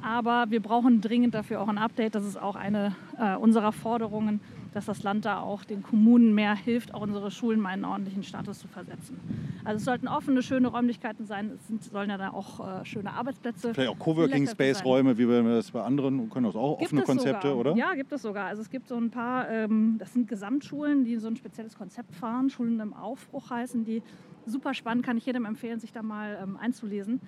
aber 0.00 0.46
wir 0.50 0.60
brauchen 0.60 1.00
dringend 1.00 1.34
dafür 1.34 1.60
auch 1.60 1.68
ein 1.68 1.78
Update. 1.78 2.14
Das 2.14 2.24
ist 2.24 2.36
auch 2.40 2.56
eine 2.56 2.94
äh, 3.18 3.36
unserer 3.36 3.72
Forderungen, 3.72 4.40
dass 4.72 4.86
das 4.86 5.02
Land 5.02 5.24
da 5.24 5.40
auch 5.40 5.64
den 5.64 5.82
Kommunen 5.82 6.34
mehr 6.34 6.54
hilft, 6.54 6.94
auch 6.94 7.02
unsere 7.02 7.30
Schulen 7.30 7.60
mal 7.60 7.70
in 7.70 7.84
einen 7.84 7.84
ordentlichen 7.84 8.22
Status 8.22 8.58
zu 8.58 8.68
versetzen. 8.68 9.20
Also 9.64 9.76
es 9.76 9.84
sollten 9.84 10.08
offene, 10.08 10.42
schöne 10.42 10.68
Räumlichkeiten 10.68 11.26
sein. 11.26 11.52
Es 11.54 11.66
sind, 11.68 11.84
sollen 11.84 12.10
ja 12.10 12.18
da 12.18 12.30
auch 12.30 12.80
äh, 12.80 12.84
schöne 12.84 13.12
Arbeitsplätze. 13.12 13.74
Vielleicht 13.74 13.90
auch 13.90 13.98
Coworking 13.98 14.46
Space. 14.48 14.84
Räume, 14.84 15.16
wie 15.18 15.28
wir 15.28 15.42
das 15.42 15.70
bei 15.70 15.82
anderen 15.82 16.30
können 16.30 16.46
das 16.46 16.56
auch 16.56 16.78
Gibt 16.78 16.88
offene 16.88 17.02
Konzepte, 17.02 17.48
sogar. 17.48 17.72
oder? 17.72 17.76
Ja, 17.76 17.94
gibt 17.94 18.12
es 18.12 18.22
sogar. 18.22 18.46
Also 18.46 18.62
es 18.62 18.70
gibt 18.70 18.88
so 18.88 18.96
ein 18.96 19.10
paar, 19.10 19.48
ähm, 19.50 19.96
das 19.98 20.12
sind 20.12 20.28
Gesamtschulen, 20.28 21.04
die 21.04 21.16
so 21.16 21.28
ein 21.28 21.36
spezielles 21.36 21.76
Konzept 21.76 22.14
fahren. 22.14 22.50
Schulen 22.50 22.80
im 22.80 22.94
Aufbruch 22.94 23.50
heißen 23.50 23.84
die. 23.84 24.02
Super 24.44 24.74
spannend, 24.74 25.04
kann 25.04 25.16
ich 25.16 25.26
jedem 25.26 25.44
empfehlen, 25.44 25.78
sich 25.78 25.92
da 25.92 26.02
mal 26.02 26.38
ähm, 26.42 26.56
einzulesen. 26.56 27.20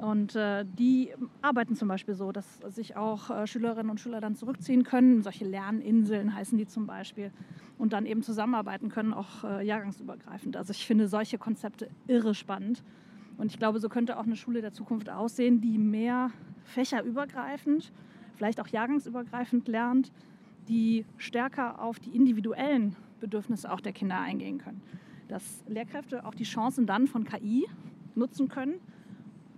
Und 0.00 0.36
äh, 0.36 0.64
die 0.64 1.10
arbeiten 1.42 1.74
zum 1.74 1.88
Beispiel 1.88 2.14
so, 2.14 2.30
dass 2.30 2.58
sich 2.68 2.96
auch 2.96 3.30
äh, 3.30 3.46
Schülerinnen 3.48 3.90
und 3.90 3.98
Schüler 3.98 4.20
dann 4.20 4.36
zurückziehen 4.36 4.84
können. 4.84 5.22
Solche 5.22 5.44
Lerninseln 5.44 6.34
heißen 6.34 6.56
die 6.56 6.66
zum 6.66 6.86
Beispiel. 6.86 7.32
Und 7.78 7.92
dann 7.92 8.06
eben 8.06 8.22
zusammenarbeiten 8.22 8.90
können, 8.90 9.12
auch 9.12 9.42
äh, 9.42 9.66
jahrgangsübergreifend. 9.66 10.56
Also 10.56 10.70
ich 10.70 10.86
finde 10.86 11.08
solche 11.08 11.36
Konzepte 11.36 11.88
irre 12.06 12.34
spannend. 12.34 12.84
Und 13.38 13.50
ich 13.50 13.58
glaube, 13.58 13.80
so 13.80 13.88
könnte 13.88 14.18
auch 14.18 14.24
eine 14.24 14.36
Schule 14.36 14.60
der 14.60 14.72
Zukunft 14.72 15.10
aussehen, 15.10 15.60
die 15.60 15.78
mehr 15.78 16.30
fächerübergreifend, 16.64 17.92
vielleicht 18.36 18.60
auch 18.60 18.68
jahrgangsübergreifend 18.68 19.66
lernt, 19.66 20.12
die 20.68 21.06
stärker 21.16 21.80
auf 21.82 21.98
die 21.98 22.14
individuellen 22.14 22.94
Bedürfnisse 23.20 23.72
auch 23.72 23.80
der 23.80 23.92
Kinder 23.92 24.20
eingehen 24.20 24.58
können. 24.58 24.80
Dass 25.26 25.64
Lehrkräfte 25.66 26.24
auch 26.24 26.34
die 26.34 26.44
Chancen 26.44 26.86
dann 26.86 27.08
von 27.08 27.24
KI 27.24 27.66
nutzen 28.14 28.48
können, 28.48 28.74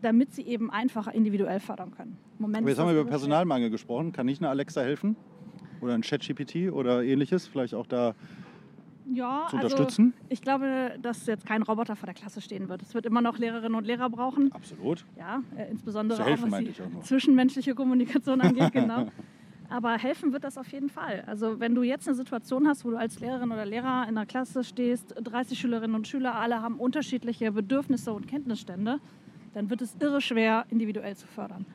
damit 0.02 0.35
sie 0.35 0.42
eben 0.42 0.71
einfacher 0.71 1.14
individuell 1.14 1.61
fördern 1.61 1.92
können. 1.92 2.16
Moment 2.38 2.59
Aber 2.59 2.69
jetzt 2.69 2.78
haben 2.78 2.87
wir 2.87 2.95
über 2.95 3.02
schwer. 3.02 3.11
Personalmangel 3.11 3.71
gesprochen. 3.71 4.12
Kann 4.12 4.26
nicht 4.26 4.40
eine 4.40 4.50
Alexa 4.50 4.80
helfen? 4.80 5.16
Oder 5.80 5.95
ein 5.95 6.02
ChatGPT 6.02 6.73
oder 6.73 7.02
ähnliches? 7.02 7.47
Vielleicht 7.47 7.75
auch 7.75 7.87
da 7.87 8.14
ja, 9.12 9.47
zu 9.50 9.57
also 9.57 9.76
unterstützen? 9.76 10.14
ich 10.28 10.40
glaube, 10.40 10.92
dass 11.02 11.26
jetzt 11.26 11.47
kein 11.47 11.62
Roboter 11.62 11.97
vor 11.97 12.07
der 12.07 12.14
Klasse 12.14 12.40
stehen 12.40 12.69
wird. 12.69 12.83
Es 12.83 12.95
wird 12.95 13.07
immer 13.07 13.21
noch 13.21 13.38
Lehrerinnen 13.38 13.75
und 13.75 13.87
Lehrer 13.87 14.09
brauchen. 14.09 14.52
Absolut. 14.52 15.04
Ja, 15.19 15.42
äh, 15.57 15.71
insbesondere 15.71 16.19
Zu 16.19 16.23
auch 16.23 16.28
helfen 16.28 16.45
was 16.45 16.50
meinte 16.50 16.73
die 16.73 16.83
auch 16.83 17.02
zwischenmenschliche 17.02 17.75
Kommunikation 17.75 18.40
angeht, 18.40 18.73
genau. 18.73 19.09
Aber 19.71 19.97
helfen 19.97 20.33
wird 20.33 20.42
das 20.42 20.59
auf 20.59 20.66
jeden 20.73 20.88
Fall. 20.88 21.23
Also 21.26 21.61
wenn 21.61 21.76
du 21.76 21.85
jetzt 21.85 22.09
eine 22.09 22.16
Situation 22.16 22.66
hast, 22.66 22.85
wo 22.85 22.90
du 22.90 22.97
als 22.97 23.21
Lehrerin 23.21 23.52
oder 23.52 23.64
Lehrer 23.64 24.07
in 24.09 24.16
der 24.16 24.26
Klasse 24.26 24.64
stehst, 24.64 25.14
30 25.23 25.59
Schülerinnen 25.59 25.95
und 25.95 26.09
Schüler, 26.09 26.35
alle 26.35 26.61
haben 26.61 26.76
unterschiedliche 26.76 27.52
Bedürfnisse 27.52 28.12
und 28.12 28.26
Kenntnisstände, 28.26 28.99
dann 29.52 29.71
wird 29.71 29.83
es 29.83 29.97
irre 30.00 30.21
schwer, 30.21 30.64
individuell 30.71 31.16
zu 31.16 31.26
fördern. 31.26 31.66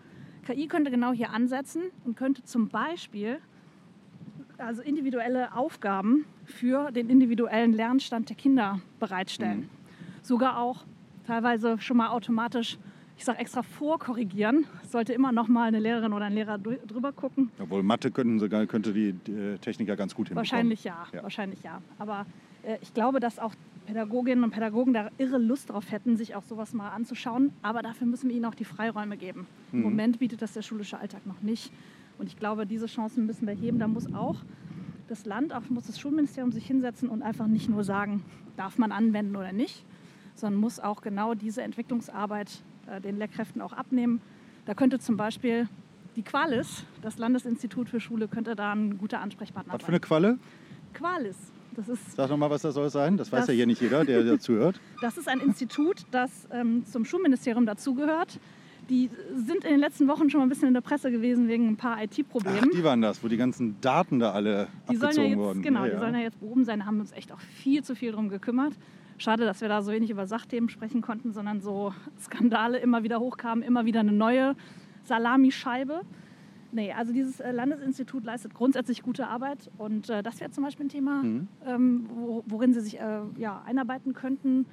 KI 0.45 0.67
könnte 0.67 0.91
genau 0.91 1.11
hier 1.11 1.31
ansetzen 1.31 1.81
und 2.03 2.15
könnte 2.15 2.43
zum 2.43 2.69
Beispiel 2.69 3.39
also 4.57 4.81
individuelle 4.81 5.53
Aufgaben 5.55 6.25
für 6.45 6.91
den 6.91 7.09
individuellen 7.09 7.73
Lernstand 7.73 8.29
der 8.29 8.35
Kinder 8.35 8.79
bereitstellen. 8.99 9.61
Mhm. 9.61 9.69
Sogar 10.21 10.59
auch 10.59 10.85
teilweise 11.27 11.77
schon 11.79 11.97
mal 11.97 12.09
automatisch, 12.09 12.77
ich 13.17 13.25
sage 13.25 13.39
extra 13.39 13.63
vorkorrigieren. 13.63 14.65
Sollte 14.87 15.13
immer 15.13 15.31
noch 15.31 15.47
mal 15.47 15.67
eine 15.67 15.79
Lehrerin 15.79 16.13
oder 16.13 16.25
ein 16.25 16.33
Lehrer 16.33 16.55
drü- 16.55 16.85
drüber 16.85 17.11
gucken. 17.11 17.49
Obwohl 17.59 17.81
Mathe 17.83 18.11
könnten 18.11 18.39
sogar, 18.39 18.65
könnte 18.65 18.93
die, 18.93 19.09
äh, 19.31 19.57
Technik 19.57 19.87
ja 19.87 19.95
ganz 19.95 20.13
gut 20.15 20.27
hinbekommen. 20.27 20.51
Wahrscheinlich 20.51 20.83
ja, 20.83 21.05
Ja. 21.11 21.23
wahrscheinlich 21.23 21.63
ja. 21.63 21.81
Aber 21.97 22.25
äh, 22.63 22.77
ich 22.81 22.93
glaube, 22.93 23.19
dass 23.19 23.39
auch 23.39 23.53
Pädagoginnen 23.85 24.43
und 24.43 24.51
Pädagogen 24.51 24.93
da 24.93 25.09
irre 25.17 25.37
Lust 25.37 25.69
drauf 25.69 25.91
hätten, 25.91 26.17
sich 26.17 26.35
auch 26.35 26.43
sowas 26.43 26.73
mal 26.73 26.89
anzuschauen. 26.89 27.51
Aber 27.61 27.81
dafür 27.81 28.07
müssen 28.07 28.29
wir 28.29 28.35
ihnen 28.35 28.45
auch 28.45 28.55
die 28.55 28.65
Freiräume 28.65 29.17
geben. 29.17 29.47
Im 29.71 29.79
Mhm. 29.79 29.83
Moment 29.85 30.19
bietet 30.19 30.41
das 30.41 30.53
der 30.53 30.61
schulische 30.61 30.97
Alltag 30.97 31.25
noch 31.25 31.41
nicht. 31.41 31.71
Und 32.17 32.27
ich 32.27 32.37
glaube, 32.37 32.65
diese 32.65 32.85
Chancen 32.87 33.25
müssen 33.25 33.45
wir 33.47 33.53
heben. 33.53 33.77
Da 33.79 33.87
muss 33.87 34.13
auch 34.13 34.37
das 35.07 35.25
Land, 35.25 35.53
auch 35.53 35.61
muss 35.69 35.85
das 35.87 35.99
Schulministerium 35.99 36.51
sich 36.51 36.65
hinsetzen 36.65 37.09
und 37.09 37.21
einfach 37.21 37.47
nicht 37.47 37.69
nur 37.69 37.83
sagen, 37.83 38.23
darf 38.57 38.77
man 38.77 38.91
anwenden 38.91 39.35
oder 39.35 39.51
nicht, 39.51 39.85
sondern 40.33 40.59
muss 40.59 40.79
auch 40.79 41.01
genau 41.01 41.33
diese 41.35 41.61
Entwicklungsarbeit 41.61 42.63
äh, 42.87 43.01
den 43.01 43.17
Lehrkräften 43.17 43.61
auch 43.61 43.73
abnehmen. 43.73 44.21
Da 44.65 44.73
könnte 44.73 44.97
zum 44.99 45.15
Beispiel 45.17 45.67
die 46.15 46.23
Qualis, 46.23 46.85
das 47.01 47.17
Landesinstitut 47.19 47.89
für 47.89 47.99
Schule, 47.99 48.27
könnte 48.27 48.55
da 48.55 48.71
ein 48.71 48.97
guter 48.97 49.19
Ansprechpartner 49.19 49.73
Was 49.73 49.81
für 49.81 49.87
sein. 49.87 49.93
eine 49.95 49.99
Qualle? 49.99 50.39
Qualis. 50.93 51.35
Das 51.75 51.89
ist, 51.89 52.15
Sag 52.15 52.29
doch 52.29 52.37
mal, 52.37 52.49
was 52.49 52.61
das 52.61 52.73
soll 52.75 52.89
sein. 52.89 53.17
Das 53.17 53.31
weiß 53.31 53.41
Das- 53.41 53.47
ja 53.49 53.53
hier 53.53 53.65
nicht 53.67 53.81
jeder, 53.81 54.05
der 54.05 54.23
dazu 54.23 54.53
hört. 54.53 54.79
das 55.01 55.17
ist 55.17 55.27
ein 55.27 55.39
Institut, 55.39 56.05
das 56.11 56.47
ähm, 56.51 56.85
zum 56.85 57.05
Schulministerium 57.05 57.65
dazugehört. 57.65 58.39
Die 58.89 59.09
sind 59.33 59.63
in 59.65 59.71
den 59.71 59.79
letzten 59.79 60.07
Wochen 60.07 60.29
schon 60.29 60.39
mal 60.39 60.45
ein 60.45 60.49
bisschen 60.49 60.67
in 60.67 60.73
der 60.75 60.81
Presse 60.81 61.09
gewesen 61.11 61.47
wegen 61.47 61.67
ein 61.69 61.75
paar 61.75 62.01
IT-Problemen. 62.03 62.69
die 62.71 62.83
waren 62.83 63.01
das, 63.01 63.23
wo 63.23 63.27
die 63.27 63.35
ganzen 63.37 63.75
Daten 63.81 64.19
da 64.19 64.31
alle 64.31 64.67
Die 64.91 64.95
sollen 64.95 65.01
ja 65.01 65.07
abgezogen 65.07 65.29
jetzt, 65.29 65.37
wurden. 65.39 65.61
genau, 65.63 65.85
Ja, 65.85 65.91
die 65.93 65.97
sollen 65.97 66.13
ja 66.13 66.19
jetzt 66.21 66.39
behoben 66.39 66.65
sein. 66.65 66.79
Da 66.79 66.85
haben 66.85 66.97
wir 66.97 67.01
uns 67.01 67.11
echt 67.13 67.31
auch 67.31 67.39
viel 67.39 67.83
zu 67.83 67.95
viel 67.95 68.11
drum 68.11 68.29
gekümmert. 68.29 68.73
Schade, 69.17 69.43
dass 69.45 69.61
wir 69.61 69.69
da 69.69 69.81
so 69.81 69.91
wenig 69.91 70.11
über 70.11 70.27
Sachthemen 70.27 70.69
sprechen 70.69 71.01
konnten, 71.01 71.31
sondern 71.33 71.61
so 71.61 71.93
Skandale 72.21 72.77
immer 72.77 73.01
wieder 73.01 73.19
hochkamen, 73.19 73.63
immer 73.63 73.85
wieder 73.85 74.01
eine 74.01 74.11
neue 74.11 74.55
Salamischeibe. 75.05 76.01
Nee, 76.75 76.91
also 76.91 77.13
dieses 77.13 77.39
äh, 77.39 77.51
Landesinstitut 77.53 78.25
leistet 78.25 78.53
grundsätzlich 78.53 79.01
gute 79.01 79.27
Arbeit 79.27 79.71
und 79.77 80.09
äh, 80.09 80.21
das 80.21 80.41
wäre 80.41 80.51
zum 80.51 80.65
Beispiel 80.65 80.87
ein 80.87 80.89
Thema, 80.89 81.23
Mhm. 81.23 81.47
ähm, 81.65 82.09
wo, 82.13 82.43
worin 82.47 82.73
sie 82.73 82.81
sich 82.81 82.99
äh, 82.99 83.21
ja, 83.37 83.61
einarbeiten 83.65 84.11
könnten, 84.13 84.65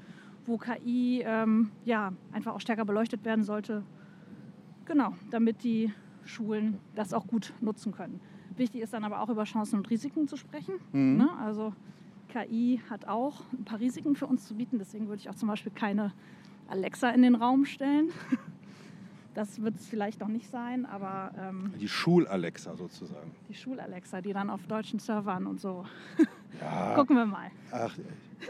wo 0.44 0.58
KI 0.58 1.22
ähm, 1.24 1.70
ja, 1.84 2.12
einfach 2.32 2.54
auch 2.54 2.60
stärker 2.60 2.84
beleuchtet 2.84 3.24
werden 3.24 3.44
sollte. 3.44 3.84
Genau, 4.84 5.14
damit 5.30 5.62
die 5.62 5.92
Schulen 6.24 6.78
das 6.96 7.14
auch 7.14 7.28
gut 7.28 7.52
nutzen 7.60 7.92
können. 7.92 8.18
Wichtig 8.56 8.80
ist 8.82 8.92
dann 8.92 9.04
aber 9.04 9.20
auch 9.20 9.28
über 9.28 9.44
Chancen 9.44 9.76
und 9.78 9.88
Risiken 9.88 10.26
zu 10.26 10.36
sprechen. 10.36 10.74
Mhm. 10.90 11.18
Ne? 11.18 11.30
Also 11.38 11.72
KI 12.30 12.80
hat 12.90 13.06
auch 13.06 13.42
ein 13.52 13.64
paar 13.64 13.78
Risiken 13.78 14.16
für 14.16 14.26
uns 14.26 14.44
zu 14.48 14.56
bieten. 14.56 14.78
Deswegen 14.80 15.06
würde 15.06 15.20
ich 15.20 15.30
auch 15.30 15.36
zum 15.36 15.48
Beispiel 15.48 15.70
keine 15.72 16.12
Alexa 16.68 17.10
in 17.10 17.22
den 17.22 17.36
Raum 17.36 17.64
stellen. 17.64 18.08
Das 19.34 19.62
wird 19.62 19.76
es 19.76 19.86
vielleicht 19.86 20.20
noch 20.20 20.28
nicht 20.28 20.50
sein, 20.50 20.84
aber 20.84 21.32
ähm, 21.38 21.72
Die 21.80 21.88
Schul-Alexa 21.88 22.76
sozusagen. 22.76 23.30
die 23.48 23.54
Schul-Alexa, 23.54 24.20
die 24.20 24.32
dann 24.34 24.50
auf 24.50 24.66
deutschen 24.66 24.98
Servern 24.98 25.46
und 25.46 25.60
so. 25.60 25.84
Ja. 26.60 26.92
Gucken 26.96 27.16
wir 27.16 27.24
mal. 27.24 27.50
Ach, 27.70 27.96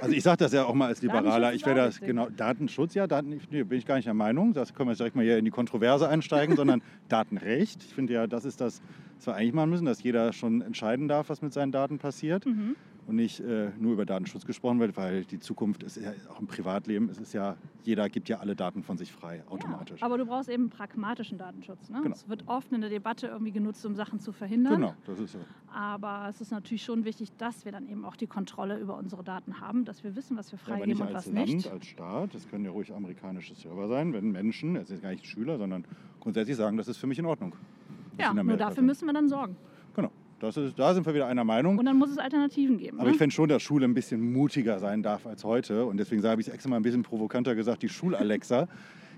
also 0.00 0.12
ich 0.12 0.24
sage 0.24 0.38
das 0.38 0.52
ja 0.52 0.64
auch 0.64 0.74
mal 0.74 0.88
als 0.88 1.02
Liberaler. 1.02 1.54
Ich 1.54 1.64
auch 1.64 1.72
das 1.72 2.00
genau 2.00 2.28
Datenschutz, 2.30 2.94
ja, 2.94 3.06
Daten, 3.06 3.40
nee, 3.50 3.62
bin 3.62 3.78
ich 3.78 3.86
gar 3.86 3.94
nicht 3.94 4.06
der 4.06 4.12
Meinung. 4.12 4.52
Das 4.52 4.74
können 4.74 4.88
wir 4.88 4.92
jetzt 4.92 4.98
direkt 4.98 5.14
mal 5.14 5.24
hier 5.24 5.38
in 5.38 5.44
die 5.44 5.52
Kontroverse 5.52 6.08
einsteigen, 6.08 6.56
sondern 6.56 6.82
Datenrecht. 7.08 7.84
Ich 7.84 7.94
finde 7.94 8.14
ja, 8.14 8.26
das 8.26 8.44
ist 8.44 8.60
das, 8.60 8.82
was 9.18 9.26
wir 9.28 9.34
eigentlich 9.36 9.52
machen 9.52 9.70
müssen, 9.70 9.84
dass 9.84 10.02
jeder 10.02 10.32
schon 10.32 10.62
entscheiden 10.62 11.06
darf, 11.06 11.28
was 11.28 11.42
mit 11.42 11.52
seinen 11.52 11.70
Daten 11.70 11.98
passiert 11.98 12.44
Mhm. 12.44 12.74
Und 13.06 13.16
nicht 13.16 13.40
äh, 13.40 13.70
nur 13.78 13.92
über 13.94 14.06
Datenschutz 14.06 14.44
gesprochen 14.46 14.78
wird, 14.80 14.96
weil 14.96 15.24
die 15.24 15.40
Zukunft 15.40 15.82
ist 15.82 15.96
ja 15.96 16.12
auch 16.30 16.40
im 16.40 16.46
Privatleben. 16.46 17.08
Es 17.08 17.18
ist 17.18 17.32
ja 17.32 17.56
jeder 17.84 18.08
gibt 18.08 18.28
ja 18.28 18.38
alle 18.38 18.54
Daten 18.54 18.82
von 18.82 18.96
sich 18.96 19.10
frei 19.12 19.42
automatisch. 19.48 20.00
Ja, 20.00 20.06
aber 20.06 20.18
du 20.18 20.26
brauchst 20.26 20.48
eben 20.48 20.70
pragmatischen 20.70 21.36
Datenschutz. 21.38 21.90
Ne? 21.90 22.00
Genau. 22.02 22.14
Es 22.14 22.28
wird 22.28 22.44
oft 22.46 22.72
in 22.72 22.80
der 22.80 22.90
Debatte 22.90 23.26
irgendwie 23.26 23.52
genutzt, 23.52 23.84
um 23.84 23.94
Sachen 23.94 24.20
zu 24.20 24.32
verhindern. 24.32 24.74
genau, 24.74 24.94
das 25.06 25.18
ist 25.18 25.32
so. 25.32 25.38
Aber 25.74 26.26
es 26.28 26.40
ist 26.40 26.52
natürlich 26.52 26.84
schon 26.84 27.04
wichtig, 27.04 27.32
dass 27.38 27.64
wir 27.64 27.72
dann 27.72 27.88
eben 27.88 28.04
auch 28.04 28.16
die 28.16 28.26
Kontrolle 28.26 28.78
über 28.78 28.96
unsere 28.96 29.24
Daten 29.24 29.60
haben, 29.60 29.84
dass 29.84 30.04
wir 30.04 30.14
wissen, 30.14 30.36
was 30.36 30.52
wir 30.52 30.58
Ja, 30.58 30.64
aber 30.66 30.74
freigeben 30.76 30.90
nicht 30.92 31.00
und 31.00 31.16
als 31.16 31.26
was 31.26 31.34
Land, 31.34 31.48
nicht. 31.48 31.70
als 31.70 31.86
Staat. 31.86 32.34
Das 32.34 32.48
können 32.48 32.64
ja 32.64 32.70
ruhig 32.70 32.92
amerikanische 32.92 33.54
Server 33.54 33.88
sein, 33.88 34.12
wenn 34.12 34.30
Menschen, 34.30 34.76
es 34.76 34.88
sind 34.88 35.02
gar 35.02 35.10
nicht 35.10 35.26
Schüler, 35.26 35.58
sondern 35.58 35.84
grundsätzlich 36.20 36.56
sagen, 36.56 36.76
das 36.76 36.88
ist 36.88 36.98
für 36.98 37.06
mich 37.06 37.18
in 37.18 37.26
Ordnung. 37.26 37.54
Ja, 38.18 38.32
nur 38.32 38.56
dafür 38.56 38.82
müssen 38.82 39.06
wir 39.06 39.14
dann 39.14 39.28
sorgen. 39.28 39.56
Das 40.42 40.56
ist, 40.56 40.76
da 40.76 40.92
sind 40.92 41.06
wir 41.06 41.14
wieder 41.14 41.28
einer 41.28 41.44
Meinung. 41.44 41.78
Und 41.78 41.84
dann 41.84 41.96
muss 41.96 42.10
es 42.10 42.18
Alternativen 42.18 42.76
geben. 42.76 42.98
Aber 42.98 43.06
ne? 43.06 43.12
ich 43.12 43.18
fände 43.18 43.32
schon, 43.32 43.48
dass 43.48 43.62
Schule 43.62 43.84
ein 43.86 43.94
bisschen 43.94 44.32
mutiger 44.32 44.80
sein 44.80 45.00
darf 45.00 45.24
als 45.24 45.44
heute. 45.44 45.86
Und 45.86 45.98
deswegen 45.98 46.20
habe 46.24 46.40
ich 46.40 46.48
es 46.48 46.52
extra 46.52 46.68
mal 46.68 46.76
ein 46.76 46.82
bisschen 46.82 47.04
provokanter 47.04 47.54
gesagt, 47.54 47.82
die 47.84 47.88
Schul-Alexa. 47.88 48.66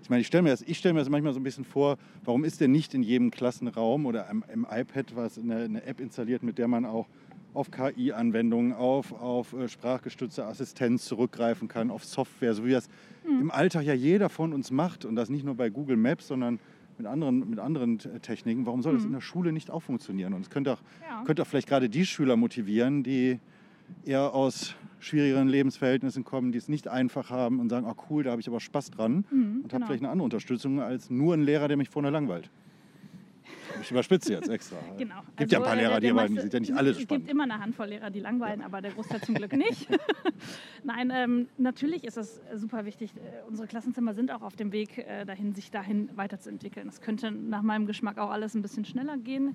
Ich 0.02 0.10
meine, 0.10 0.20
ich 0.20 0.26
stelle 0.26 0.42
mir, 0.42 0.50
das- 0.50 0.60
ich 0.60 0.76
stell 0.76 0.92
mir 0.92 0.98
das 0.98 1.08
manchmal 1.08 1.32
so 1.32 1.40
ein 1.40 1.42
bisschen 1.42 1.64
vor, 1.64 1.96
warum 2.24 2.44
ist 2.44 2.60
denn 2.60 2.72
nicht 2.72 2.92
in 2.92 3.02
jedem 3.02 3.30
Klassenraum 3.30 4.04
oder 4.04 4.28
im, 4.30 4.44
im 4.52 4.66
iPad 4.70 5.16
was 5.16 5.38
eine, 5.38 5.56
eine 5.64 5.82
App 5.86 5.98
installiert, 5.98 6.42
mit 6.42 6.58
der 6.58 6.68
man 6.68 6.84
auch 6.84 7.06
auf 7.54 7.70
KI-Anwendungen, 7.70 8.74
auf, 8.74 9.12
auf 9.12 9.54
äh, 9.54 9.66
sprachgestützte 9.68 10.44
Assistenz 10.44 11.06
zurückgreifen 11.06 11.68
kann, 11.68 11.90
auf 11.90 12.04
Software, 12.04 12.52
so 12.52 12.66
wie 12.66 12.72
das 12.72 12.88
Hm. 13.24 13.40
im 13.40 13.50
Alltag 13.50 13.84
ja 13.84 13.94
jeder 13.94 14.28
von 14.28 14.52
uns 14.52 14.70
macht. 14.70 15.06
Und 15.06 15.16
das 15.16 15.30
nicht 15.30 15.46
nur 15.46 15.54
bei 15.54 15.70
Google 15.70 15.96
Maps, 15.96 16.28
sondern 16.28 16.58
mit 16.98 17.06
anderen, 17.06 17.48
mit 17.50 17.58
anderen 17.58 17.98
Techniken. 17.98 18.66
Warum 18.66 18.82
soll 18.82 18.94
das 18.94 19.02
Hm. 19.02 19.08
in 19.08 19.12
der 19.14 19.20
Schule 19.20 19.52
nicht 19.52 19.70
auch 19.70 19.80
funktionieren? 19.82 20.32
Und 20.34 20.42
es 20.42 20.50
könnte 20.50 20.72
auch 20.72 20.80
Ja. 21.08 21.22
könnte 21.24 21.42
auch 21.42 21.46
vielleicht 21.46 21.68
gerade 21.68 21.88
die 21.88 22.06
Schüler 22.06 22.36
motivieren, 22.36 23.02
die 23.02 23.38
eher 24.04 24.34
aus 24.34 24.74
schwierigeren 25.00 25.48
Lebensverhältnissen 25.48 26.24
kommen, 26.24 26.52
die 26.52 26.58
es 26.58 26.68
nicht 26.68 26.88
einfach 26.88 27.30
haben 27.30 27.60
und 27.60 27.68
sagen, 27.68 27.86
oh 27.88 27.94
cool, 28.10 28.22
da 28.22 28.30
habe 28.30 28.40
ich 28.40 28.48
aber 28.48 28.60
Spaß 28.60 28.90
dran 28.90 29.24
Mhm, 29.30 29.60
und 29.62 29.64
habe 29.64 29.68
genau. 29.74 29.86
vielleicht 29.86 30.02
eine 30.02 30.10
andere 30.10 30.24
Unterstützung 30.24 30.80
als 30.80 31.10
nur 31.10 31.34
ein 31.34 31.42
Lehrer, 31.42 31.68
der 31.68 31.76
mich 31.76 31.90
vorne 31.90 32.10
langweilt. 32.10 32.50
Ich 33.84 33.90
überspitze 33.90 34.32
jetzt 34.32 34.48
extra. 34.48 34.76
Genau. 34.98 35.16
Gibt 35.36 35.52
ja 35.52 35.58
ein 35.58 35.64
paar 35.64 35.72
Also, 35.72 35.82
Lehrer, 36.00 36.00
die 36.00 36.34
die 36.34 36.40
sind 36.40 36.52
ja 36.54 36.60
nicht 36.60 36.72
alle 36.74 36.90
Es 36.90 37.00
spannend. 37.00 37.24
gibt 37.24 37.30
immer 37.32 37.44
eine 37.44 37.58
Handvoll 37.60 37.88
Lehrer, 37.88 38.10
die 38.10 38.20
langweilen, 38.20 38.62
aber 38.62 38.80
der 38.80 38.92
Großteil 38.92 39.20
zum 39.20 39.34
Glück 39.34 39.52
nicht. 39.52 39.88
Nein, 40.84 41.10
ähm, 41.14 41.48
natürlich 41.58 42.04
ist 42.04 42.16
es 42.16 42.40
super 42.54 42.84
wichtig. 42.84 43.12
Äh, 43.16 43.46
unsere 43.48 43.68
Klassenzimmer 43.68 44.14
sind 44.14 44.30
auch 44.30 44.42
auf 44.42 44.56
dem 44.56 44.72
Weg 44.72 44.98
äh, 44.98 45.24
dahin, 45.24 45.54
sich 45.54 45.70
dahin 45.70 46.08
weiterzuentwickeln. 46.16 46.88
Es 46.88 47.00
könnte 47.00 47.30
nach 47.30 47.62
meinem 47.62 47.86
Geschmack 47.86 48.18
auch 48.18 48.30
alles 48.30 48.54
ein 48.54 48.62
bisschen 48.62 48.84
schneller 48.84 49.18
gehen, 49.18 49.54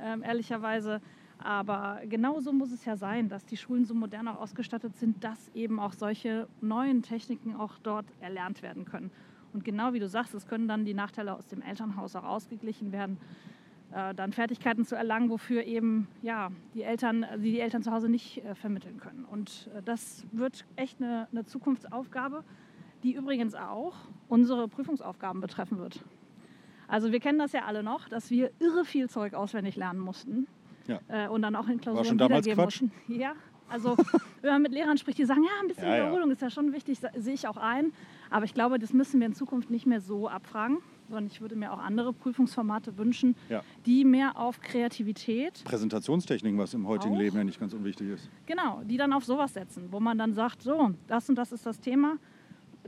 ähm, 0.00 0.22
ehrlicherweise. 0.22 1.00
Aber 1.38 2.00
genau 2.08 2.40
so 2.40 2.52
muss 2.52 2.72
es 2.72 2.84
ja 2.84 2.96
sein, 2.96 3.28
dass 3.28 3.46
die 3.46 3.56
Schulen 3.56 3.84
so 3.84 3.94
modern 3.94 4.26
auch 4.26 4.40
ausgestattet 4.40 4.96
sind, 4.96 5.22
dass 5.22 5.50
eben 5.54 5.78
auch 5.78 5.92
solche 5.92 6.48
neuen 6.60 7.02
Techniken 7.02 7.54
auch 7.54 7.78
dort 7.82 8.06
erlernt 8.20 8.62
werden 8.62 8.84
können. 8.84 9.12
Und 9.52 9.64
genau 9.64 9.92
wie 9.92 10.00
du 10.00 10.08
sagst, 10.08 10.34
es 10.34 10.46
können 10.46 10.66
dann 10.66 10.84
die 10.84 10.94
Nachteile 10.94 11.34
aus 11.36 11.46
dem 11.46 11.62
Elternhaus 11.62 12.16
auch 12.16 12.24
ausgeglichen 12.24 12.90
werden 12.92 13.18
äh, 13.92 14.14
dann 14.14 14.32
Fertigkeiten 14.32 14.84
zu 14.84 14.94
erlangen, 14.96 15.30
wofür 15.30 15.64
eben 15.64 16.08
ja, 16.22 16.50
die, 16.74 16.82
Eltern, 16.82 17.24
also 17.24 17.42
die 17.42 17.52
die 17.52 17.60
Eltern 17.60 17.82
zu 17.82 17.90
Hause 17.92 18.08
nicht 18.08 18.44
äh, 18.44 18.54
vermitteln 18.54 18.98
können. 18.98 19.24
Und 19.24 19.70
äh, 19.76 19.82
das 19.82 20.24
wird 20.32 20.64
echt 20.76 21.00
eine, 21.02 21.28
eine 21.32 21.44
Zukunftsaufgabe. 21.46 22.44
die 23.02 23.14
übrigens 23.14 23.54
auch 23.54 23.94
unsere 24.28 24.66
Prüfungsaufgaben 24.68 25.40
betreffen 25.40 25.78
wird. 25.78 26.04
Also 26.88 27.12
wir 27.12 27.20
kennen 27.20 27.38
das 27.38 27.52
ja 27.52 27.64
alle 27.66 27.82
noch, 27.82 28.08
dass 28.08 28.30
wir 28.30 28.50
irre 28.60 28.84
viel 28.84 29.08
Zeug 29.08 29.34
auswendig 29.34 29.76
lernen 29.76 30.00
mussten 30.00 30.46
Ja. 30.86 30.98
äh, 31.08 31.28
und 31.28 31.42
dann 31.42 31.54
auch 31.54 31.68
in 31.68 31.80
Klausuren 31.80 32.04
schon 32.06 32.18
damals 32.18 32.44
wiedergeben 32.46 32.64
Quatsch? 32.64 32.82
mussten. 32.82 33.12
Ja, 33.20 33.34
also 33.68 33.96
wenn 34.40 34.52
man 34.52 34.62
mit 34.62 34.72
Lehrern 34.72 34.96
spricht, 34.98 35.18
die 35.18 35.24
sagen, 35.26 35.44
ja, 35.44 35.50
ein 35.62 35.68
bisschen 35.68 35.84
Ja, 35.84 35.96
ja. 35.96 36.02
Wiederholung 36.04 36.30
ist 36.30 36.40
ja 36.42 36.50
schon 36.50 36.72
wichtig, 36.72 36.98
se- 36.98 37.10
sehe 37.16 37.34
ich 37.34 37.46
auch 37.46 37.56
ein. 37.58 37.92
Aber 38.30 38.44
ich 38.46 38.54
glaube, 38.54 38.78
das 38.78 38.92
müssen 38.92 39.20
wir 39.20 39.26
in 39.26 39.34
Zukunft 39.34 39.70
nicht 39.70 39.86
mehr 39.86 40.00
so 40.00 40.28
abfragen, 40.28 40.78
sondern 41.08 41.26
ich 41.26 41.40
würde 41.40 41.56
mir 41.56 41.72
auch 41.72 41.78
andere 41.78 42.12
Prüfungsformate 42.12 42.96
wünschen, 42.98 43.34
Ja. 43.48 43.62
die 43.86 44.04
mehr 44.04 44.36
auf 44.38 44.60
Kreativität 44.60 45.62
Präsentationstechniken, 45.64 46.58
was 46.58 46.74
im 46.74 46.86
heutigen 46.86 47.14
Auch. 47.14 47.18
Leben 47.20 47.36
ja 47.36 47.44
nicht 47.44 47.60
ganz 47.60 47.72
unwichtig 47.74 48.08
ist. 48.10 48.28
Genau, 48.46 48.82
die 48.84 48.96
dann 48.96 49.12
auf 49.12 49.24
sowas 49.24 49.54
setzen, 49.54 49.88
wo 49.90 50.00
man 50.00 50.18
dann 50.18 50.34
sagt, 50.34 50.62
so, 50.62 50.90
das 51.06 51.28
und 51.28 51.36
das 51.36 51.52
ist 51.52 51.66
das 51.66 51.80
Thema, 51.80 52.16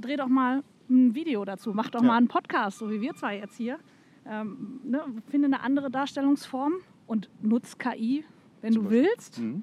dreh 0.00 0.16
doch 0.16 0.28
mal 0.28 0.62
ein 0.88 1.14
Video 1.14 1.44
dazu, 1.44 1.72
mach 1.72 1.90
doch 1.90 2.02
Ja. 2.02 2.09
mal 2.09 2.16
einen 2.16 2.28
Podcast, 2.28 2.78
so 2.78 2.90
wie 2.90 3.00
wir 3.00 3.14
zwei 3.14 3.38
jetzt 3.38 3.56
hier. 3.56 3.78
Ähm, 4.26 4.80
ne, 4.85 5.02
finde 5.28 5.46
eine 5.46 5.61
andere 5.62 5.90
Darstellungsform 5.90 6.74
und 7.06 7.30
nutz 7.42 7.78
KI, 7.78 8.24
wenn 8.61 8.72
Zum 8.74 8.85
du 8.85 8.88
Beispiel. 8.90 9.09
willst. 9.11 9.38
Mhm. 9.40 9.62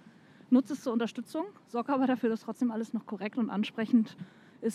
Nutz 0.50 0.70
es 0.72 0.82
zur 0.82 0.94
Unterstützung, 0.94 1.46
sorg 1.68 1.90
aber 1.90 2.08
dafür, 2.08 2.30
dass 2.30 2.42
trotzdem 2.42 2.72
alles 2.72 2.94
noch 2.94 3.06
korrekt 3.06 3.38
und 3.38 3.50
ansprechend 3.50 4.10
ist 4.10 4.18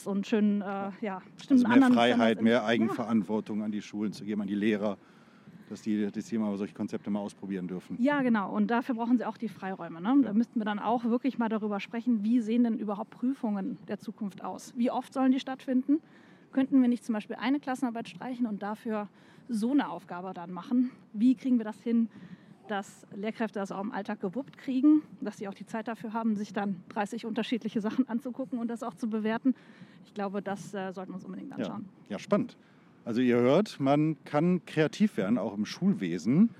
und 0.06 0.26
schön, 0.26 0.60
äh, 0.62 0.90
ja, 1.00 1.16
Also 1.16 1.30
bestimmten 1.36 1.62
mehr 1.68 1.72
anderen 1.74 1.94
Freiheit, 1.94 2.42
mehr 2.42 2.64
Eigenverantwortung 2.64 3.62
an 3.62 3.72
die 3.72 3.82
Schulen 3.82 4.12
zu 4.12 4.24
geben, 4.24 4.42
an 4.42 4.48
die 4.48 4.54
Lehrer, 4.54 4.96
dass 5.68 5.82
die, 5.82 6.10
dass 6.10 6.26
die 6.26 6.38
mal 6.38 6.56
solche 6.56 6.74
Konzepte 6.74 7.10
mal 7.10 7.20
ausprobieren 7.20 7.66
dürfen. 7.66 7.96
Ja, 8.00 8.22
genau. 8.22 8.52
Und 8.54 8.70
dafür 8.70 8.94
brauchen 8.94 9.18
sie 9.18 9.24
auch 9.24 9.36
die 9.36 9.48
Freiräume. 9.48 10.00
Ne? 10.00 10.14
Da 10.22 10.28
Ja. 10.28 10.32
müssten 10.34 10.58
wir 10.60 10.64
dann 10.64 10.78
auch 10.78 11.04
wirklich 11.04 11.38
mal 11.38 11.48
darüber 11.48 11.80
sprechen, 11.80 12.22
wie 12.24 12.40
sehen 12.40 12.64
denn 12.64 12.78
überhaupt 12.78 13.10
Prüfungen 13.10 13.78
der 13.88 13.98
Zukunft 13.98 14.44
aus? 14.44 14.72
Wie 14.76 14.90
oft 14.90 15.12
sollen 15.12 15.32
die 15.32 15.40
stattfinden? 15.40 16.00
Könnten 16.52 16.80
wir 16.82 16.88
nicht 16.88 17.04
zum 17.04 17.14
Beispiel 17.14 17.36
eine 17.36 17.60
Klassenarbeit 17.60 18.08
streichen 18.08 18.46
und 18.46 18.62
dafür 18.62 19.08
so 19.48 19.70
eine 19.72 19.88
Aufgabe 19.88 20.32
dann 20.34 20.52
machen? 20.52 20.90
Wie 21.12 21.34
kriegen 21.34 21.58
wir 21.58 21.64
das 21.64 21.80
hin, 21.82 22.08
dass 22.68 23.06
Lehrkräfte 23.14 23.58
das 23.58 23.72
auch 23.72 23.80
im 23.82 23.92
Alltag 23.92 24.20
gewuppt 24.20 24.56
kriegen, 24.58 25.02
dass 25.20 25.38
sie 25.38 25.48
auch 25.48 25.54
die 25.54 25.66
Zeit 25.66 25.88
dafür 25.88 26.12
haben, 26.12 26.36
sich 26.36 26.52
dann 26.52 26.76
30 26.90 27.26
unterschiedliche 27.26 27.80
Sachen 27.80 28.08
anzugucken 28.08 28.58
und 28.58 28.68
das 28.68 28.82
auch 28.82 28.94
zu 28.94 29.08
bewerten? 29.08 29.54
Ich 30.04 30.14
glaube, 30.14 30.42
das 30.42 30.72
äh, 30.74 30.92
sollten 30.92 31.12
wir 31.12 31.16
uns 31.16 31.24
unbedingt 31.24 31.50
Ja. 31.50 31.56
anschauen. 31.56 31.88
ja, 32.08 32.18
spannend. 32.18 32.56
Also 33.04 33.20
ihr 33.20 33.36
hört, 33.36 33.80
man 33.80 34.16
kann 34.24 34.64
kreativ 34.64 35.16
werden, 35.16 35.36
auch 35.38 35.56
im 35.56 35.66
Schulwesen. 35.66 36.50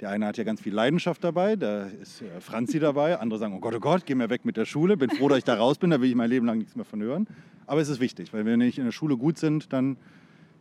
Der 0.00 0.08
eine 0.08 0.24
hat 0.26 0.38
ja 0.38 0.44
ganz 0.44 0.62
viel 0.62 0.72
Leidenschaft 0.72 1.22
dabei, 1.22 1.56
da 1.56 1.84
ist 1.84 2.22
äh, 2.22 2.40
Franzi 2.40 2.78
dabei. 2.80 3.18
Andere 3.20 3.38
sagen, 3.38 3.52
oh 3.54 3.60
Gott, 3.60 3.74
oh 3.74 3.80
Gott, 3.80 4.06
geh 4.06 4.14
mir 4.14 4.30
weg 4.30 4.44
mit 4.46 4.56
der 4.56 4.64
Schule. 4.64 4.96
Bin 4.96 5.10
froh, 5.10 5.28
dass 5.28 5.38
ich 5.38 5.44
da 5.44 5.54
raus 5.56 5.76
bin, 5.78 5.90
da 5.90 6.00
will 6.00 6.08
ich 6.08 6.14
mein 6.16 6.30
Leben 6.30 6.46
lang 6.46 6.56
nichts 6.58 6.74
mehr 6.74 6.86
von 6.86 7.02
hören. 7.02 7.26
Aber 7.66 7.80
es 7.82 7.88
ist 7.90 8.00
wichtig, 8.00 8.32
weil 8.32 8.40
wenn 8.46 8.58
wir 8.58 8.66
nicht 8.66 8.78
in 8.78 8.84
der 8.86 8.92
Schule 8.92 9.16
gut 9.18 9.36
sind, 9.38 9.72
dann 9.74 9.98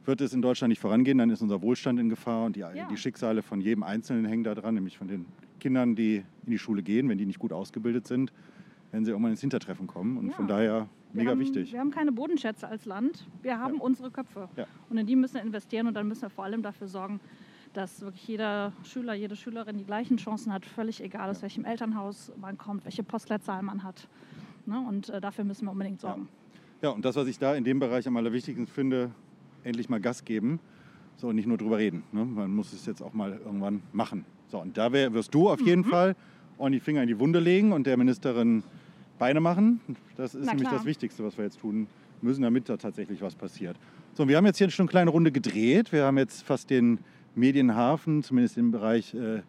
wird 0.10 0.22
es 0.22 0.34
in 0.34 0.42
Deutschland 0.42 0.70
nicht 0.70 0.80
vorangehen, 0.82 1.20
dann 1.20 1.30
ist 1.30 1.42
unser 1.42 1.62
Wohlstand 1.62 2.00
in 2.00 2.10
Gefahr 2.10 2.46
und 2.46 2.56
die, 2.56 2.62
Ja. 2.62 2.72
die 2.92 2.98
Schicksale 2.98 3.42
von 3.44 3.62
jedem 3.62 3.84
Einzelnen 3.84 4.26
hängen 4.26 4.44
da 4.44 4.56
dran, 4.56 4.74
nämlich 4.74 4.98
von 4.98 5.08
den 5.08 5.26
Kindern, 5.60 5.96
die 5.96 6.18
in 6.46 6.52
die 6.52 6.58
Schule 6.58 6.82
gehen, 6.84 7.08
wenn 7.10 7.18
die 7.18 7.26
nicht 7.28 7.40
gut 7.40 7.54
ausgebildet 7.54 8.08
sind, 8.08 8.34
werden 8.92 9.06
sie 9.06 9.12
irgendwann 9.12 9.32
ins 9.32 9.42
Hintertreffen 9.42 9.86
kommen. 9.88 10.18
Und 10.18 10.28
Ja. 10.30 10.34
von 10.34 10.48
daher 10.48 10.90
Wir 11.14 11.20
mega 11.20 11.32
haben, 11.32 11.40
wichtig. 11.40 11.72
Wir 11.72 11.80
haben 11.80 11.92
keine 11.92 12.12
Bodenschätze 12.12 12.68
als 12.68 12.86
Land. 12.86 13.28
Wir 13.44 13.60
haben 13.60 13.76
Ja. 13.76 13.82
unsere 13.82 14.10
Köpfe. 14.12 14.50
Und 14.90 14.98
in 14.98 15.06
die 15.06 15.16
müssen 15.16 15.36
wir 15.36 15.42
investieren 15.44 15.88
und 15.88 15.94
dann 15.94 16.08
müssen 16.08 16.24
wir 16.24 16.30
vor 16.30 16.44
allem 16.44 16.62
dafür 16.64 16.88
sorgen, 16.88 17.20
dass 17.74 18.02
wirklich 18.02 18.28
jeder 18.28 18.74
Schüler, 18.84 19.14
jede 19.14 19.36
Schülerin 19.36 19.78
die 19.78 19.86
gleichen 19.86 20.18
Chancen 20.18 20.52
hat, 20.52 20.66
völlig 20.66 21.04
egal 21.04 21.30
aus 21.30 21.44
welchem 21.44 21.66
Elternhaus 21.66 22.32
man 22.42 22.58
kommt, 22.58 22.84
welche 22.86 23.04
Postleitzahl 23.04 23.62
man 23.62 23.84
hat. 23.84 24.08
Ne? 24.66 24.80
Und 24.88 25.10
äh, 25.10 25.22
dafür 25.22 25.44
müssen 25.46 25.66
wir 25.66 25.72
unbedingt 25.72 26.00
sorgen. 26.02 26.28
Ja, 26.82 26.90
und 26.90 27.06
das, 27.06 27.16
was 27.16 27.28
ich 27.28 27.38
da 27.38 27.54
in 27.56 27.64
dem 27.64 27.78
Bereich 27.80 28.08
am 28.08 28.18
allerwichtigsten 28.18 28.66
finde, 28.66 29.12
endlich 29.64 29.90
mal 29.90 30.00
Gas 30.00 30.26
geben. 30.26 30.60
So, 31.18 31.28
und 31.30 31.36
nicht 31.36 31.48
nur 31.48 31.58
drüber 31.58 31.78
reden. 31.78 32.04
Ne? 32.12 32.24
Man 32.24 32.56
muss 32.56 32.72
es 32.72 32.86
jetzt 32.86 33.02
auch 33.02 33.14
mal 33.14 33.40
irgendwann 33.44 33.82
machen. 33.92 34.24
So, 34.48 34.60
und 34.60 34.78
da 34.78 34.92
wär, 34.94 35.14
wirst 35.14 35.34
du 35.34 35.50
auf 35.50 35.60
jeden 35.62 35.82
Mhm. 35.82 35.86
Fall 35.90 36.16
ordentlich 36.58 36.82
die 36.82 36.86
Finger 36.86 37.02
in 37.02 37.08
die 37.08 37.20
Wunde 37.20 37.40
legen 37.40 37.72
und 37.74 37.86
der 37.88 37.98
Ministerin 37.98 38.64
Beine 39.18 39.42
machen. 39.42 39.82
Das 40.16 40.34
ist 40.34 40.48
nämlich 40.48 40.70
das 40.70 40.86
Wichtigste, 40.86 41.24
was 41.26 41.38
wir 41.38 41.44
jetzt 41.46 41.60
tun 41.60 41.88
müssen, 42.22 42.42
damit 42.42 42.70
da 42.70 42.78
tatsächlich 42.78 43.22
was 43.22 43.36
passiert. 43.36 43.76
So, 44.14 44.24
und 44.24 44.30
wir 44.30 44.38
haben 44.38 44.46
jetzt 44.46 44.58
hier 44.58 44.70
schon 44.70 44.86
eine 44.86 44.90
kleine 44.92 45.12
Runde 45.12 45.32
gedreht. 45.32 45.92
Wir 45.92 46.06
haben 46.06 46.18
jetzt 46.18 46.44
fast 46.44 46.70
den 46.70 47.00
Medienhafen, 47.36 48.24
zumindest 48.24 48.58
im 48.58 48.72
Bereich, 48.72 49.14
äh, 49.14 49.42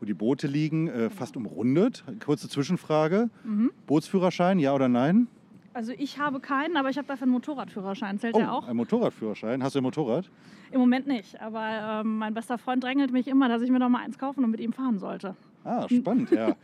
wo 0.00 0.06
die 0.06 0.14
Boote 0.14 0.46
liegen, 0.48 0.88
äh, 0.88 1.08
fast 1.10 1.36
umrundet. 1.36 2.04
Kurze 2.24 2.48
Zwischenfrage. 2.48 3.30
Mhm. 3.44 3.70
Bootsführerschein, 3.86 4.58
ja 4.58 4.74
oder 4.74 4.88
nein? 4.88 5.28
Also 5.74 5.92
ich 5.96 6.18
habe 6.18 6.40
keinen, 6.40 6.76
aber 6.76 6.90
ich 6.90 6.98
habe 6.98 7.08
dafür 7.08 7.22
einen 7.24 7.32
Motorradführerschein. 7.32 8.18
Zählt 8.18 8.34
Oh, 8.34 8.38
der 8.38 8.52
auch? 8.52 8.68
ein 8.68 8.76
Motorradführerschein. 8.76 9.62
Hast 9.62 9.74
du 9.74 9.80
ein 9.80 9.82
Motorrad? 9.84 10.30
Im 10.70 10.80
Moment 10.80 11.06
nicht. 11.06 11.40
Aber 11.40 12.00
ähm, 12.02 12.18
mein 12.18 12.34
bester 12.34 12.58
Freund 12.58 12.82
drängelt 12.84 13.12
mich 13.12 13.26
immer, 13.28 13.48
dass 13.48 13.62
ich 13.62 13.70
mir 13.70 13.78
noch 13.78 13.88
mal 13.88 14.02
eins 14.02 14.18
kaufen 14.18 14.44
und 14.44 14.50
mit 14.50 14.60
ihm 14.60 14.72
fahren 14.72 14.98
sollte. 14.98 15.34
Ah, 15.64 15.86
spannend, 15.88 16.30
ja. 16.30 16.56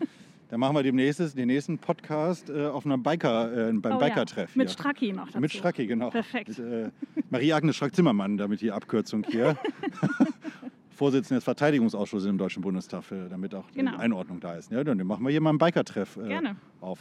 Dann 0.51 0.61
machen 0.61 0.75
wir 0.77 0.83
demnächst 0.83 1.37
den 1.37 1.47
nächsten 1.49 1.79
Podcast 1.79 2.49
äh, 2.49 2.67
auf 2.67 2.87
einer 2.87 2.97
Biker, 2.97 3.69
äh, 3.69 3.73
beim 3.73 3.93
Oh 3.97 4.01
ja, 4.01 4.09
Biker-Treff. 4.09 4.57
Mit 4.57 4.69
hier. 4.69 4.73
Stracki 4.75 5.13
noch 5.13 5.27
dazu. 5.27 5.41
Mit 5.41 5.53
Stracki, 5.53 5.87
genau. 5.87 6.09
Perfekt. 6.11 6.49
Mit, 6.49 6.59
äh, 6.59 6.91
Marie-Agnes 7.31 7.77
Strack-Zimmermann, 7.77 8.39
damit 8.39 8.61
die 8.63 8.73
Abkürzung 8.73 9.25
hier. 9.29 9.57
Vorsitzende 10.91 11.37
des 11.37 11.45
Verteidigungsausschusses 11.45 12.29
im 12.29 12.39
Deutschen 12.39 12.63
Bundestag, 12.63 13.05
für, 13.05 13.29
damit 13.29 13.55
auch 13.55 13.65
Genau. 13.73 13.93
die 13.93 13.99
Einordnung 13.99 14.41
da 14.41 14.55
ist. 14.55 14.73
Ja, 14.73 14.83
dann 14.83 14.99
machen 15.07 15.23
wir 15.25 15.31
hier 15.31 15.41
mal 15.41 15.51
einen 15.51 15.59
Biker-Treff 15.59 16.17
äh, 16.17 16.27
Gerne. 16.29 16.57
auf. 16.81 16.99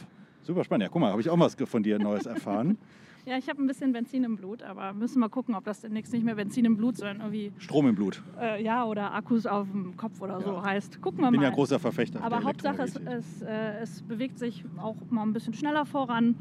Super 0.48 0.64
spannend. 0.64 0.84
Ja, 0.84 0.88
guck 0.90 1.02
mal, 1.02 1.10
habe 1.12 1.20
ich 1.20 1.28
auch 1.28 1.38
was 1.38 1.56
von 1.66 1.82
dir 1.82 1.98
Neues 1.98 2.26
erfahren. 2.26 2.78
Ja, 3.26 3.36
ich 3.36 3.46
habe 3.50 3.62
ein 3.62 3.66
bisschen 3.66 3.92
Benzin 3.92 4.24
im 4.24 4.36
Blut, 4.36 4.62
aber 4.62 4.94
müssen 4.94 5.18
wir 5.20 5.28
gucken, 5.28 5.54
ob 5.54 5.62
das 5.64 5.82
demnächst 5.82 6.14
nicht 6.14 6.24
mehr 6.24 6.36
Benzin 6.36 6.64
im 6.64 6.78
Blut, 6.78 6.96
sondern 6.96 7.18
irgendwie, 7.18 7.52
Strom 7.58 7.86
im 7.86 7.94
Blut. 7.94 8.22
äh, 8.40 8.62
ja, 8.64 8.86
oder 8.86 9.12
Akkus 9.12 9.44
auf 9.44 9.70
dem 9.70 9.94
Kopf 9.98 10.22
oder 10.22 10.40
so 10.40 10.52
Ja. 10.52 10.62
heißt. 10.64 11.02
Gucken 11.02 11.20
wir 11.20 11.26
Ich 11.26 11.32
bin 11.32 11.40
mal. 11.40 11.48
ja 11.48 11.52
großer 11.54 11.78
Verfechter. 11.78 12.22
aber 12.24 12.42
Hauptsache, 12.42 12.80
es, 12.80 12.96
es, 12.96 13.42
äh, 13.42 13.80
es 13.82 14.00
bewegt 14.00 14.38
sich 14.38 14.64
auch 14.78 14.96
mal 15.10 15.24
ein 15.24 15.34
bisschen 15.34 15.52
schneller 15.52 15.84
voran 15.84 16.36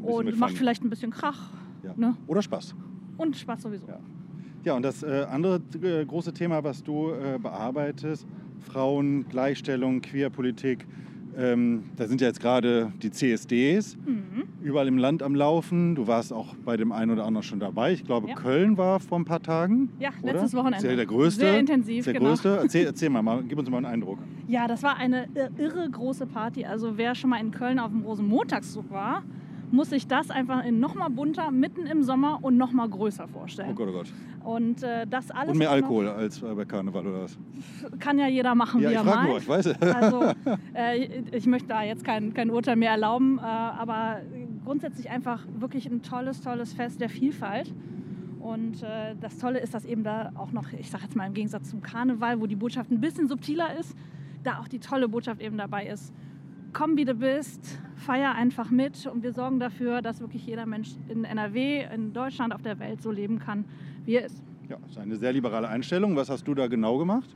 bisschen 0.00 0.12
und 0.12 0.38
macht 0.40 0.54
vielleicht 0.58 0.82
ein 0.82 0.90
bisschen 0.90 1.12
Krach 1.12 1.50
ja. 1.84 1.92
ne? 1.96 2.16
Oder 2.26 2.42
Spaß. 2.42 2.74
und 3.18 3.36
Spaß 3.36 3.62
sowieso. 3.62 3.86
Ja. 3.86 4.00
Ja, 4.64 4.74
und 4.74 4.82
das 4.82 5.04
äh, 5.04 5.26
andere 5.30 5.60
äh, 5.80 6.04
große 6.04 6.32
Thema, 6.34 6.64
was 6.64 6.82
du 6.82 7.10
äh, 7.12 7.38
bearbeitest, 7.40 8.26
Frauen, 8.58 9.28
Gleichstellung, 9.28 10.00
Queerpolitik, 10.00 10.88
ähm, 11.36 11.84
da 11.96 12.06
sind 12.06 12.20
ja 12.20 12.26
jetzt 12.28 12.40
gerade 12.40 12.92
die 13.02 13.10
CSDs 13.10 13.96
Mhm. 13.96 14.44
überall 14.62 14.86
im 14.88 14.98
Land 14.98 15.22
am 15.22 15.34
Laufen. 15.34 15.94
Du 15.94 16.06
warst 16.06 16.32
auch 16.32 16.54
bei 16.64 16.76
dem 16.76 16.92
einen 16.92 17.10
oder 17.10 17.24
anderen 17.24 17.42
schon 17.42 17.60
dabei. 17.60 17.92
Ich 17.92 18.04
glaube, 18.04 18.28
Ja. 18.28 18.34
Köln 18.34 18.76
war 18.76 19.00
vor 19.00 19.18
ein 19.18 19.24
paar 19.24 19.42
Tagen. 19.42 19.88
Ja, 19.98 20.10
oder? 20.22 20.32
letztes 20.34 20.54
Wochenende. 20.54 20.86
Ja 20.88 20.96
der 20.96 21.06
größte. 21.06 21.40
Sehr 21.40 21.58
intensiv, 21.58 22.04
der 22.04 22.14
genau. 22.14 22.28
größte. 22.30 22.58
Erzähl, 22.62 22.86
erzähl 22.86 23.10
mal, 23.10 23.22
mal, 23.22 23.42
gib 23.42 23.58
uns 23.58 23.70
mal 23.70 23.78
einen 23.78 23.86
Eindruck. 23.86 24.18
Ja, 24.48 24.66
das 24.68 24.82
war 24.82 24.96
eine 24.96 25.26
ir- 25.34 25.50
irre 25.58 25.88
große 25.90 26.26
Party. 26.26 26.64
Also 26.64 26.96
wer 26.98 27.14
schon 27.14 27.30
mal 27.30 27.40
in 27.40 27.50
Köln 27.50 27.78
auf 27.78 27.90
dem 27.90 28.02
Rosenmontagszug 28.02 28.90
war, 28.90 29.22
muss 29.72 29.90
sich 29.90 30.06
das 30.06 30.30
einfach 30.30 30.64
in 30.64 30.78
noch 30.80 30.94
mal 30.94 31.08
bunter, 31.08 31.50
mitten 31.50 31.86
im 31.86 32.02
Sommer 32.02 32.38
und 32.42 32.56
noch 32.56 32.72
mal 32.72 32.88
größer 32.88 33.26
vorstellen. 33.26 33.70
Oh 33.72 33.74
Gott, 33.74 33.88
oh 33.88 33.92
Gott. 33.92 34.12
Und 34.44 34.82
äh, 34.82 35.06
das 35.06 35.30
alles 35.30 35.52
Und 35.52 35.58
mehr 35.58 35.68
auch 35.70 35.76
noch- 35.76 35.82
Alkohol 35.82 36.08
als 36.08 36.42
äh, 36.42 36.54
bei 36.54 36.64
Karneval 36.64 37.06
oder 37.06 37.22
was? 37.22 37.38
kann 37.98 38.18
ja 38.18 38.28
jeder 38.28 38.54
machen, 38.54 38.80
Ja, 38.80 38.88
wie 38.90 38.92
ich 38.92 38.98
er 38.98 39.04
meint. 39.04 39.28
nur, 39.28 39.38
ich 39.38 39.48
weiß. 39.48 39.66
Also 39.80 40.22
äh, 40.74 41.04
ich 41.32 41.46
möchte 41.46 41.68
da 41.68 41.82
jetzt 41.82 42.04
kein, 42.04 42.32
kein 42.34 42.50
Urteil 42.50 42.76
mehr 42.76 42.90
erlauben, 42.92 43.38
äh, 43.38 43.42
aber 43.42 44.20
grundsätzlich 44.64 45.10
einfach 45.10 45.44
wirklich 45.58 45.86
ein 45.86 46.02
tolles, 46.02 46.40
tolles 46.40 46.72
Fest 46.72 47.00
der 47.00 47.08
Vielfalt. 47.08 47.72
Und 48.40 48.82
äh, 48.82 49.14
das 49.20 49.38
Tolle 49.38 49.60
ist, 49.60 49.72
dass 49.72 49.84
eben 49.84 50.02
da 50.02 50.32
auch 50.34 50.50
noch, 50.52 50.72
ich 50.72 50.90
sage 50.90 51.04
jetzt 51.04 51.14
mal 51.16 51.26
im 51.26 51.34
Gegensatz 51.34 51.70
zum 51.70 51.80
Karneval, 51.80 52.40
wo 52.40 52.46
die 52.46 52.56
Botschaft 52.56 52.90
ein 52.90 53.00
bisschen 53.00 53.28
subtiler 53.28 53.78
ist, 53.78 53.96
da 54.42 54.58
auch 54.58 54.66
die 54.66 54.80
tolle 54.80 55.08
Botschaft 55.08 55.40
eben 55.40 55.56
dabei 55.56 55.86
ist. 55.86 56.12
Komm, 56.72 56.96
wie 56.96 57.04
du 57.04 57.14
bist, 57.14 57.78
feier 57.96 58.34
einfach 58.34 58.70
mit 58.70 59.06
und 59.06 59.22
wir 59.22 59.32
sorgen 59.32 59.60
dafür, 59.60 60.00
dass 60.00 60.20
wirklich 60.20 60.46
jeder 60.46 60.64
Mensch 60.64 60.90
in 61.08 61.24
NRW, 61.24 61.84
in 61.94 62.14
Deutschland, 62.14 62.54
auf 62.54 62.62
der 62.62 62.78
Welt 62.78 63.02
so 63.02 63.10
leben 63.10 63.38
kann, 63.38 63.66
wie 64.06 64.14
er 64.14 64.24
ist. 64.24 64.42
Ja, 64.70 64.76
das 64.80 64.92
ist 64.92 64.98
eine 64.98 65.16
sehr 65.16 65.32
liberale 65.32 65.68
Einstellung. 65.68 66.16
Was 66.16 66.30
hast 66.30 66.48
du 66.48 66.54
da 66.54 66.68
genau 66.68 66.96
gemacht? 66.96 67.28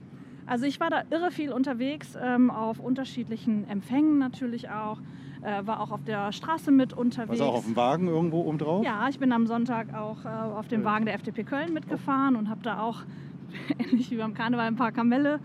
Also 0.47 0.65
ich 0.65 0.81
war 0.81 0.89
da 0.89 1.03
irre 1.11 1.31
viel 1.31 1.53
unterwegs, 1.53 2.17
ähm, 2.21 2.51
auf 2.51 2.79
unterschiedlichen 2.79 3.69
Empfängen 3.69 4.19
natürlich 4.19 4.71
auch, 4.71 5.01
äh, 5.43 5.67
war 5.67 5.81
auch 5.81 5.91
auf 5.91 6.05
der 6.05 6.33
Straße 6.33 6.71
mit 6.71 6.95
unterwegs. 6.95 7.41
Warst 7.41 7.43
auch 7.43 7.57
auf 7.57 7.65
dem 7.67 7.77
Wagen 7.77 8.07
irgendwo 8.07 8.43
oben 8.43 8.57
drauf? 8.57 8.85
ja, 8.85 9.07
ich 9.09 9.19
bin 9.19 9.33
am 9.33 9.47
Sonntag 9.47 9.93
auch 9.93 10.25
äh, 10.25 10.29
auf 10.29 10.69
dem. 10.69 10.85
Wagen 10.85 11.05
der 11.05 11.15
FDP 11.15 11.45
Köln 11.45 11.75
mitgefahren 11.75 12.37
und 12.37 12.49
habe 12.49 12.63
da 12.63 12.81
auch, 12.81 13.03
ähnlich 13.79 14.11
wie 14.11 14.17
beim 14.17 14.35
Karneval, 14.35 14.67
ein 14.67 14.77
paar 14.77 14.93
Kamelle 14.93 15.41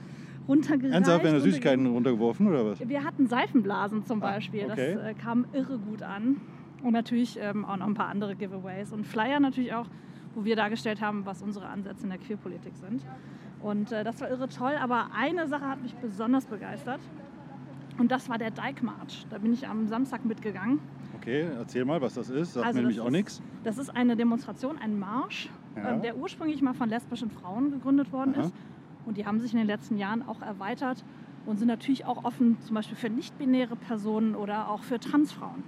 runtergereicht. 0.48 0.94
Ernsthaft, 0.94 1.24
werden 1.24 1.40
Süßigkeiten 1.42 1.86
runtergeworfen 1.88 2.48
oder 2.48 2.66
was? 2.66 2.88
Wir 2.88 3.04
hatten 3.04 3.28
Seifenblasen 3.28 4.06
zum 4.06 4.22
Ah, 4.24 4.32
Beispiel, 4.34 4.66
okay. 4.72 4.96
das 4.96 5.04
äh, 5.04 5.14
kam 5.14 5.46
irre 5.54 5.78
gut 5.78 6.02
an. 6.04 6.38
Und 6.84 6.94
natürlich 6.94 7.38
ähm, 7.40 7.64
auch 7.66 7.78
noch 7.78 7.86
ein 7.88 7.94
paar 7.94 8.08
andere 8.08 8.36
Giveaways 8.36 8.92
und 8.92 9.06
Flyer 9.06 9.40
natürlich 9.40 9.74
auch, 9.74 9.86
wo 10.34 10.44
wir 10.46 10.56
dargestellt 10.56 11.00
haben, 11.02 11.26
was 11.26 11.42
unsere 11.44 11.68
Ansätze 11.68 12.04
in 12.04 12.10
der 12.10 12.18
Queerpolitik 12.18 12.76
sind. 12.76 13.06
Und 13.62 13.92
äh, 13.92 14.04
das 14.04 14.20
war 14.22 14.30
irre 14.30 14.48
toll, 14.50 14.74
aber 14.82 15.10
eine 15.16 15.48
Sache 15.48 15.68
hat 15.68 15.82
mich 15.84 15.94
besonders 15.96 16.46
begeistert. 16.46 17.00
Und 18.00 18.12
das 18.12 18.30
war 18.30 18.40
der 18.40 18.50
Dike 18.50 18.84
March. 18.84 19.28
Da 19.30 19.38
bin 19.38 19.54
ich 19.54 19.68
am 19.68 19.88
Samstag 19.88 20.26
mitgegangen. 20.26 20.80
Okay, 21.20 21.46
erzähl 21.56 21.86
mal, 21.86 22.02
was 22.02 22.16
das 22.16 22.30
ist. 22.32 22.54
Sagt 22.54 22.66
Also 22.66 22.80
mir 22.80 22.88
das 22.88 22.96
nämlich 22.96 23.00
auch 23.02 23.06
ist- 23.08 23.12
nichts. 23.12 23.42
Das 23.64 23.78
ist 23.78 23.96
eine 23.96 24.16
Demonstration, 24.16 24.78
ein 24.80 24.98
Marsch, 24.98 25.50
Ja. 25.76 25.92
ähm, 25.94 26.02
der 26.02 26.18
ursprünglich 26.18 26.64
mal 26.64 26.74
von 26.74 26.90
lesbischen 26.90 27.30
Frauen 27.30 27.70
gegründet 27.70 28.12
worden 28.12 28.34
Aha. 28.36 28.46
ist. 28.46 28.54
Und 29.06 29.18
die 29.18 29.26
haben 29.26 29.40
sich 29.40 29.54
in 29.54 29.58
den 29.60 29.68
letzten 29.68 29.98
Jahren 29.98 30.28
auch 30.28 30.42
erweitert 30.42 31.04
und 31.46 31.58
sind 31.58 31.68
natürlich 31.68 32.06
auch 32.06 32.24
offen, 32.24 32.58
zum 32.66 32.76
Beispiel 32.76 32.98
für 32.98 33.10
nicht-binäre 33.10 33.76
Personen 33.76 34.36
oder 34.36 34.70
auch 34.70 34.84
für 34.84 35.00
Transfrauen. 35.00 35.64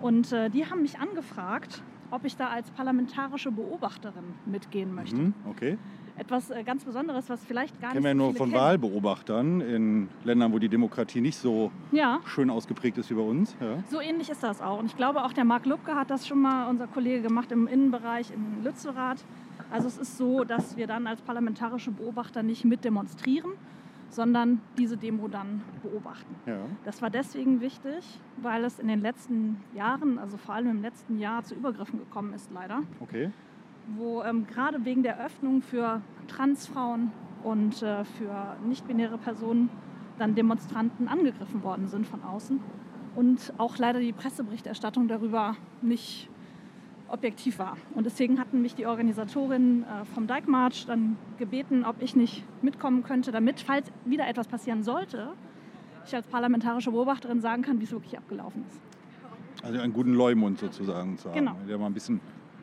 Und 0.00 0.32
äh, 0.32 0.48
die 0.50 0.66
haben 0.66 0.82
mich 0.82 0.98
angefragt, 0.98 1.82
ob 2.10 2.24
ich 2.24 2.36
da 2.36 2.48
als 2.48 2.70
parlamentarische 2.70 3.50
Beobachterin 3.50 4.24
mitgehen 4.46 4.94
möchte. 4.94 5.16
Mhm, 5.16 5.34
okay. 5.48 5.78
Etwas 6.18 6.50
äh, 6.50 6.62
ganz 6.62 6.84
Besonderes, 6.84 7.30
was 7.30 7.42
vielleicht 7.44 7.80
gar 7.80 7.92
Kennen 7.92 8.04
wir 8.04 8.12
nicht 8.12 8.18
so 8.20 8.24
nur 8.24 8.32
viele 8.32 8.38
von 8.38 8.50
kennen. 8.50 8.62
Wahlbeobachtern 8.62 9.60
in 9.62 10.08
Ländern, 10.24 10.52
wo 10.52 10.58
die 10.58 10.68
Demokratie 10.68 11.20
nicht 11.22 11.38
so 11.38 11.70
Ja, 11.90 12.20
schön 12.26 12.50
ausgeprägt 12.50 12.98
ist 12.98 13.10
wie 13.10 13.14
bei 13.14 13.22
uns. 13.22 13.56
Ja. 13.60 13.82
so 13.90 14.00
ähnlich 14.00 14.28
ist 14.28 14.42
das 14.42 14.60
auch. 14.60 14.78
Und 14.78 14.86
ich 14.86 14.96
glaube, 14.96 15.24
auch 15.24 15.32
der 15.32 15.44
Marc 15.44 15.64
Lubke 15.64 15.94
hat 15.94 16.10
das 16.10 16.26
schon 16.26 16.40
mal, 16.42 16.68
unser 16.68 16.86
Kollege, 16.86 17.22
gemacht 17.22 17.50
im 17.50 17.66
Innenbereich 17.66 18.30
in 18.30 18.62
Lützerath. 18.62 19.24
Also 19.72 19.88
es 19.88 19.96
ist 19.96 20.18
so, 20.18 20.44
dass 20.44 20.76
wir 20.76 20.86
dann 20.86 21.06
als 21.06 21.22
parlamentarische 21.22 21.90
Beobachter 21.90 22.42
nicht 22.42 22.64
mit 22.64 22.84
demonstrieren, 22.84 23.52
sondern 24.10 24.60
diese 24.76 24.98
Demo 24.98 25.28
dann 25.28 25.62
beobachten. 25.82 26.34
Ja. 26.44 26.58
Das 26.84 27.00
war 27.00 27.08
deswegen 27.08 27.62
wichtig, 27.62 28.04
weil 28.36 28.64
es 28.64 28.78
in 28.78 28.88
den 28.88 29.00
letzten 29.00 29.62
Jahren, 29.74 30.18
also 30.18 30.36
vor 30.36 30.54
allem 30.54 30.70
im 30.70 30.82
letzten 30.82 31.18
Jahr, 31.18 31.42
zu 31.42 31.54
Übergriffen 31.54 31.98
gekommen 31.98 32.34
ist, 32.34 32.50
leider. 32.52 32.82
Okay. 33.00 33.30
Wo 33.96 34.22
ähm, 34.22 34.46
gerade 34.46 34.84
wegen 34.84 35.02
der 35.02 35.24
Öffnung 35.24 35.62
für 35.62 36.02
Transfrauen 36.28 37.10
und 37.42 37.82
äh, 37.82 38.04
für 38.04 38.56
nicht-binäre 38.66 39.16
Personen 39.16 39.70
dann 40.18 40.34
Demonstranten 40.34 41.08
angegriffen 41.08 41.62
worden 41.62 41.88
sind 41.88 42.06
von 42.06 42.22
außen. 42.22 42.60
Und 43.16 43.52
auch 43.56 43.78
leider 43.78 44.00
die 44.00 44.12
Presseberichterstattung 44.12 45.08
darüber 45.08 45.56
nicht 45.80 46.28
objektiv 47.12 47.58
war. 47.58 47.76
Und 47.94 48.06
deswegen 48.06 48.40
hatten 48.40 48.62
mich 48.62 48.74
die 48.74 48.86
Organisatorinnen 48.86 49.82
äh, 49.82 50.04
vom 50.14 50.26
Dyke 50.26 50.50
March 50.50 50.86
dann 50.86 51.16
gebeten, 51.38 51.84
ob 51.84 51.96
ich 52.00 52.16
nicht 52.16 52.42
mitkommen 52.62 53.02
könnte, 53.02 53.30
damit, 53.30 53.60
falls 53.60 53.92
wieder 54.04 54.26
etwas 54.26 54.48
passieren 54.48 54.82
sollte, 54.82 55.28
ich 56.06 56.14
als 56.14 56.26
parlamentarische 56.26 56.90
Beobachterin 56.90 57.40
sagen 57.40 57.62
kann, 57.62 57.80
wie 57.80 57.84
es 57.84 57.92
wirklich 57.92 58.16
abgelaufen 58.16 58.64
ist. 58.66 58.80
Also 59.62 59.78
einen 59.78 59.92
guten 59.92 60.14
Leumund 60.14 60.58
sozusagen 60.58 61.18
zu 61.18 61.28
haben. 61.28 61.38
Genau. 61.38 61.56
Der 61.68 61.78
mal 61.78 61.86
ein 61.86 61.94
bisschen, 61.94 62.20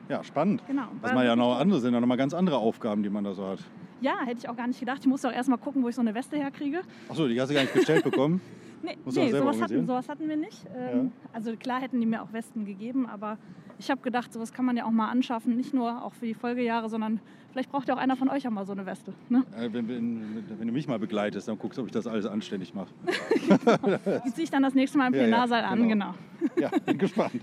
ja, 0.10 0.24
spannend. 0.24 0.64
Genau. 0.68 0.88
Was 1.02 1.14
man 1.14 1.26
ja 1.26 1.36
noch 1.36 1.58
andere 1.58 1.80
sind, 1.80 1.94
ja 1.94 2.02
noch 2.02 2.08
mal 2.08 2.18
ganz 2.18 2.34
andere 2.34 2.58
Aufgaben, 2.58 3.04
die 3.04 3.10
man 3.10 3.24
da 3.24 3.34
so 3.34 3.46
hat. 3.46 3.60
Ja, 4.02 4.20
hätte 4.26 4.40
ich 4.40 4.50
auch 4.50 4.56
gar 4.56 4.68
nicht 4.68 4.80
gedacht. 4.80 5.00
Ich 5.02 5.08
musste 5.08 5.30
auch 5.30 5.34
erst 5.34 5.50
mal 5.50 5.58
gucken, 5.58 5.84
wo 5.84 5.90
ich 5.90 5.96
so 5.96 6.02
eine 6.02 6.16
Weste 6.16 6.38
herkriege. 6.38 6.82
Achso, 7.08 7.28
die 7.28 7.40
hast 7.40 7.50
du 7.50 7.54
gar 7.54 7.62
nicht 7.62 7.74
gestellt 7.74 8.04
bekommen. 8.04 8.42
Nee, 8.84 8.98
nee 9.06 9.32
sowas, 9.32 9.62
hatten, 9.62 9.86
sowas 9.86 10.08
hatten 10.10 10.28
wir 10.28 10.38
nicht. 10.38 10.65
Ähm, 10.76 11.12
Also 11.34 11.56
klar 11.56 11.82
hätten 11.82 12.00
die 12.00 12.06
mir 12.06 12.22
auch 12.22 12.34
Westen 12.34 12.65
gegeben, 12.65 13.06
aber 13.08 13.38
ich 13.78 13.89
habe 13.89 14.02
gedacht, 14.02 14.34
sowas 14.34 14.52
kann 14.54 14.65
man 14.65 14.76
ja 14.78 14.86
auch 14.86 14.92
mal 14.92 15.10
anschaffen. 15.10 15.56
Nicht 15.56 15.74
nur 15.74 16.04
auch 16.04 16.13
für 16.13 16.26
die 16.26 16.34
Folgejahre, 16.34 16.89
sondern 16.89 17.20
vielleicht 17.52 17.72
braucht 17.72 17.88
ja 17.88 17.96
auch 17.96 18.00
einer 18.00 18.15
von 18.18 18.30
euch 18.30 18.46
auch 18.48 18.52
mal 18.52 18.65
so 18.65 18.74
eine 18.74 18.86
Weste. 18.86 19.13
Ne? 19.30 19.44
Äh, 19.58 19.72
wenn, 19.72 19.88
wenn, 19.88 20.44
wenn 20.60 20.68
du 20.68 20.74
mich 20.74 20.88
mal 20.88 21.00
begleitest, 21.00 21.48
dann 21.48 21.58
guckst 21.58 21.78
du, 21.78 21.82
ob 21.84 21.88
ich 21.88 21.94
das 21.94 22.06
alles 22.06 22.26
anständig 22.26 22.74
mache. 22.74 22.89
Die 24.26 24.34
ziehe 24.34 24.44
ich 24.44 24.52
dann 24.52 24.63
das 24.63 24.74
nächste 24.74 24.98
Mal 24.98 25.08
im 25.08 25.13
Ja, 25.13 25.20
ja, 25.22 25.26
Plenarsaal 25.28 25.63
an, 25.63 25.88
genau. 25.88 26.13
genau. 26.39 26.52
Ja, 26.60 26.70
bin 26.86 26.98
gespannt. 26.98 27.42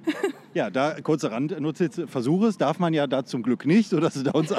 Ja, 0.55 0.71
da 0.71 1.01
kurze 1.01 1.31
Randnotiz. 1.31 2.01
Versuch 2.07 2.45
es, 2.45 2.59
darf 2.59 2.79
man 2.79 2.93
ja 2.95 3.07
da 3.07 3.25
zum 3.25 3.43
Glück 3.43 3.67
nicht, 3.67 3.89
sodass 3.91 4.17
es 4.17 4.23
da 4.25 4.33
uns 4.33 4.51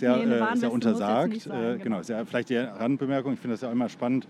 ja, 0.00 0.16
Nee, 0.16 0.34
äh, 0.34 0.38
ja 0.38 0.54
jetzt 0.54 0.64
untersagt. 0.64 1.42
sein, 1.42 1.52
äh, 1.52 1.78
genau. 1.78 2.00
genau, 2.00 2.00
ja 2.02 2.24
vielleicht 2.24 2.50
die 2.50 2.56
Randbemerkung. 2.56 3.34
Ich 3.34 3.40
finde 3.40 3.54
das 3.54 3.62
ja 3.62 3.72
immer 3.72 3.88
spannend, 3.88 4.28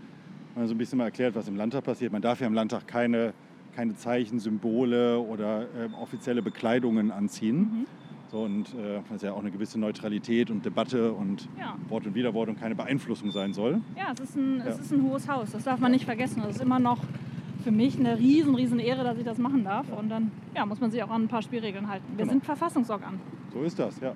man 0.56 0.66
so 0.66 0.74
ein 0.74 0.78
bisschen 0.78 0.98
mal 0.98 1.04
erklärt, 1.04 1.34
was 1.34 1.48
im 1.48 1.56
Landtag 1.56 1.84
passiert. 1.84 2.12
Man 2.12 2.22
darf 2.22 2.40
ja 2.40 2.46
im 2.46 2.54
Landtag 2.54 2.86
keine, 2.86 3.32
keine 3.74 3.94
Zeichen, 3.96 4.38
Symbole 4.40 5.18
oder 5.20 5.62
äh, 5.62 5.88
offizielle 6.00 6.42
Bekleidungen 6.42 7.10
anziehen. 7.10 7.58
Mhm. 7.58 7.86
So, 8.30 8.42
und 8.42 8.74
äh, 8.74 9.00
das 9.08 9.16
ist 9.16 9.22
ja 9.22 9.32
auch 9.32 9.40
eine 9.40 9.50
gewisse 9.50 9.80
Neutralität 9.80 10.50
und 10.50 10.64
Debatte 10.64 11.12
und 11.12 11.48
Ja. 11.58 11.76
Wort 11.88 12.06
und 12.06 12.14
Widerwort 12.14 12.48
und 12.50 12.60
keine 12.60 12.74
Beeinflussung 12.74 13.30
sein 13.30 13.54
soll. 13.54 13.80
Ja, 13.96 14.12
es 14.12 14.20
ist, 14.20 14.36
ein, 14.36 14.60
es 14.60 14.76
Ja. 14.76 14.82
ist 14.82 14.92
ein 14.92 15.02
hohes 15.02 15.28
Haus, 15.28 15.50
das 15.52 15.64
darf 15.64 15.80
man 15.80 15.92
nicht 15.92 16.04
vergessen. 16.04 16.42
Es 16.48 16.56
ist 16.56 16.62
immer 16.62 16.78
noch 16.78 16.98
für 17.64 17.70
mich 17.70 17.98
eine 17.98 18.18
riesen, 18.18 18.54
riesen 18.54 18.78
Ehre, 18.80 19.02
dass 19.02 19.16
ich 19.18 19.24
das 19.24 19.38
machen 19.38 19.64
darf. 19.64 19.86
Und 19.98 20.10
dann 20.10 20.30
ja, 20.54 20.66
muss 20.66 20.78
man 20.80 20.90
sich 20.90 21.02
auch 21.02 21.10
an 21.10 21.22
ein 21.22 21.28
paar 21.28 21.40
Spielregeln 21.42 21.88
halten. 21.88 22.04
Wir 22.16 22.24
Genau. 22.24 22.32
sind 22.32 22.44
Verfassungsorgan. 22.44 23.18
So 23.52 23.62
ist 23.62 23.78
das, 23.78 23.98
ja. 24.00 24.12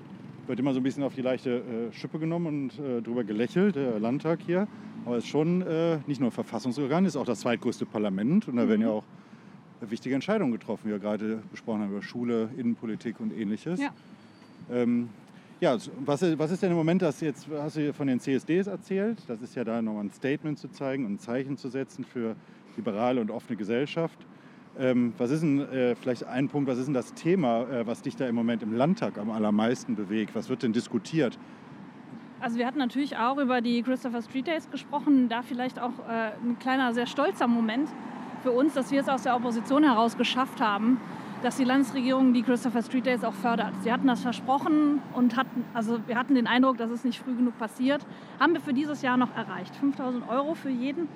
Wird 0.47 0.59
immer 0.59 0.75
so 0.75 0.81
ein 0.81 0.83
bisschen 0.83 1.05
auf 1.05 1.15
die 1.15 1.23
leichte 1.23 1.59
äh, 1.59 1.93
Schippe 1.93 2.19
genommen 2.19 2.47
und 2.77 2.79
äh, 2.85 3.01
drüber 3.01 3.23
gelächelt, 3.25 3.77
der 3.77 4.01
Landtag 4.01 4.41
hier. 4.45 4.67
Aber 5.05 5.17
es 5.17 5.25
ist 5.25 5.31
schon 5.31 5.63
äh, 5.63 5.99
nicht 6.07 6.21
nur 6.21 6.31
Verfassungsorgan, 6.33 7.05
ist 7.05 7.17
auch 7.17 7.25
das 7.25 7.41
zweitgrößte 7.41 7.87
Parlament. 7.87 8.49
Und 8.49 8.57
da 8.57 8.69
werden 8.69 8.83
ja 8.83 8.89
auch 8.91 9.05
wichtige 9.81 10.15
Entscheidungen 10.15 10.53
getroffen, 10.53 10.87
wie 10.87 10.91
wir 10.93 10.99
gerade 10.99 11.43
besprochen 11.51 11.83
haben, 11.83 11.91
über 11.93 12.03
Schule, 12.03 12.49
Innenpolitik 12.57 13.21
und 13.21 13.33
ähnliches. 13.33 13.81
Ja. 13.81 13.91
Ähm, 14.71 15.09
ja, 15.61 15.77
was, 16.05 16.23
ist- 16.23 16.39
was 16.39 16.51
ist 16.51 16.63
denn 16.63 16.71
im 16.73 16.77
Moment 16.77 17.03
das 17.03 17.21
jetzt, 17.21 17.47
hast 17.49 17.77
du 17.77 17.93
von 17.95 18.09
den 18.09 18.19
CSDs 18.19 18.67
erzählt? 18.67 19.19
Das 19.29 19.41
ist 19.43 19.55
ja 19.55 19.63
da 19.63 19.81
nochmal 19.81 20.05
ein 20.05 20.13
Statement 20.13 20.59
zu 20.59 20.69
zeigen 20.69 21.07
und 21.07 21.13
ein 21.15 21.19
Zeichen 21.21 21.57
zu 21.57 21.69
setzen 21.69 22.05
für 22.05 22.35
liberale 22.77 23.21
und 23.21 23.31
offene 23.31 23.57
Gesellschaft. 23.57 24.19
Ähm, 24.79 25.13
was 25.19 25.31
ist 25.31 25.43
denn, 25.43 25.61
äh, 25.61 25.95
vielleicht 25.95 26.25
ein 26.25 26.49
Punkt, 26.49 26.69
was 26.69 26.79
ist 26.79 26.87
denn 26.87 26.95
das 26.95 27.13
Thema, 27.13 27.63
äh, 27.69 27.87
was 27.87 28.03
dich 28.03 28.17
da 28.17 28.27
im 28.27 28.35
Moment 28.35 28.63
im 28.63 28.75
Landtag 28.75 29.19
am 29.19 29.31
allermeisten 29.31 29.97
bewegt? 29.97 30.35
Was 30.35 30.49
wird 30.49 30.63
denn 30.63 30.73
diskutiert? 30.73 31.39
Also 32.41 32.59
wir 32.59 32.67
hatten 32.67 32.79
natürlich 32.79 33.17
auch 33.17 33.39
über 33.39 33.61
die 33.61 33.83
Christopher 33.83 34.23
Street 34.23 34.47
Days 34.47 34.69
gesprochen. 34.71 35.29
Da 35.29 35.43
vielleicht 35.43 35.79
auch 35.79 35.93
äh, 36.09 36.33
ein 36.43 36.59
kleiner, 36.59 36.95
sehr 36.95 37.07
stolzer 37.07 37.47
Moment 37.47 37.89
für 38.43 38.51
uns, 38.51 38.75
dass 38.75 38.91
wir 38.91 39.01
es 39.01 39.09
aus 39.09 39.23
der 39.23 39.37
Opposition 39.37 39.85
heraus 39.85 40.17
geschafft 40.17 40.61
haben, 40.61 40.99
dass 41.43 41.57
die 41.57 41.65
Landesregierung 41.65 42.33
die 42.33 42.43
Christopher 42.43 42.83
Street 42.83 43.07
Days 43.07 43.25
auch 43.25 43.35
fördert. 43.35 43.73
Sie 43.83 43.93
hatten 43.93 44.07
das 44.07 44.23
versprochen 44.23 45.03
und 45.15 45.37
hatten, 45.37 45.65
also 45.75 45.99
wir 46.07 46.17
hatten 46.17 46.35
den 46.35 46.47
Eindruck, 46.47 46.79
dass 46.79 46.91
es 46.91 47.05
nicht 47.05 47.21
früh 47.21 47.35
genug 47.35 47.59
passiert. 47.59 48.05
Haben 48.41 48.55
wir 48.55 48.61
für 48.61 48.73
dieses 48.73 49.03
Jahr 49.03 49.17
noch 49.17 49.37
erreicht. 49.37 49.77
5000 49.77 50.29
Euro 50.29 50.55
für 50.55 50.71
jeden 50.71 51.09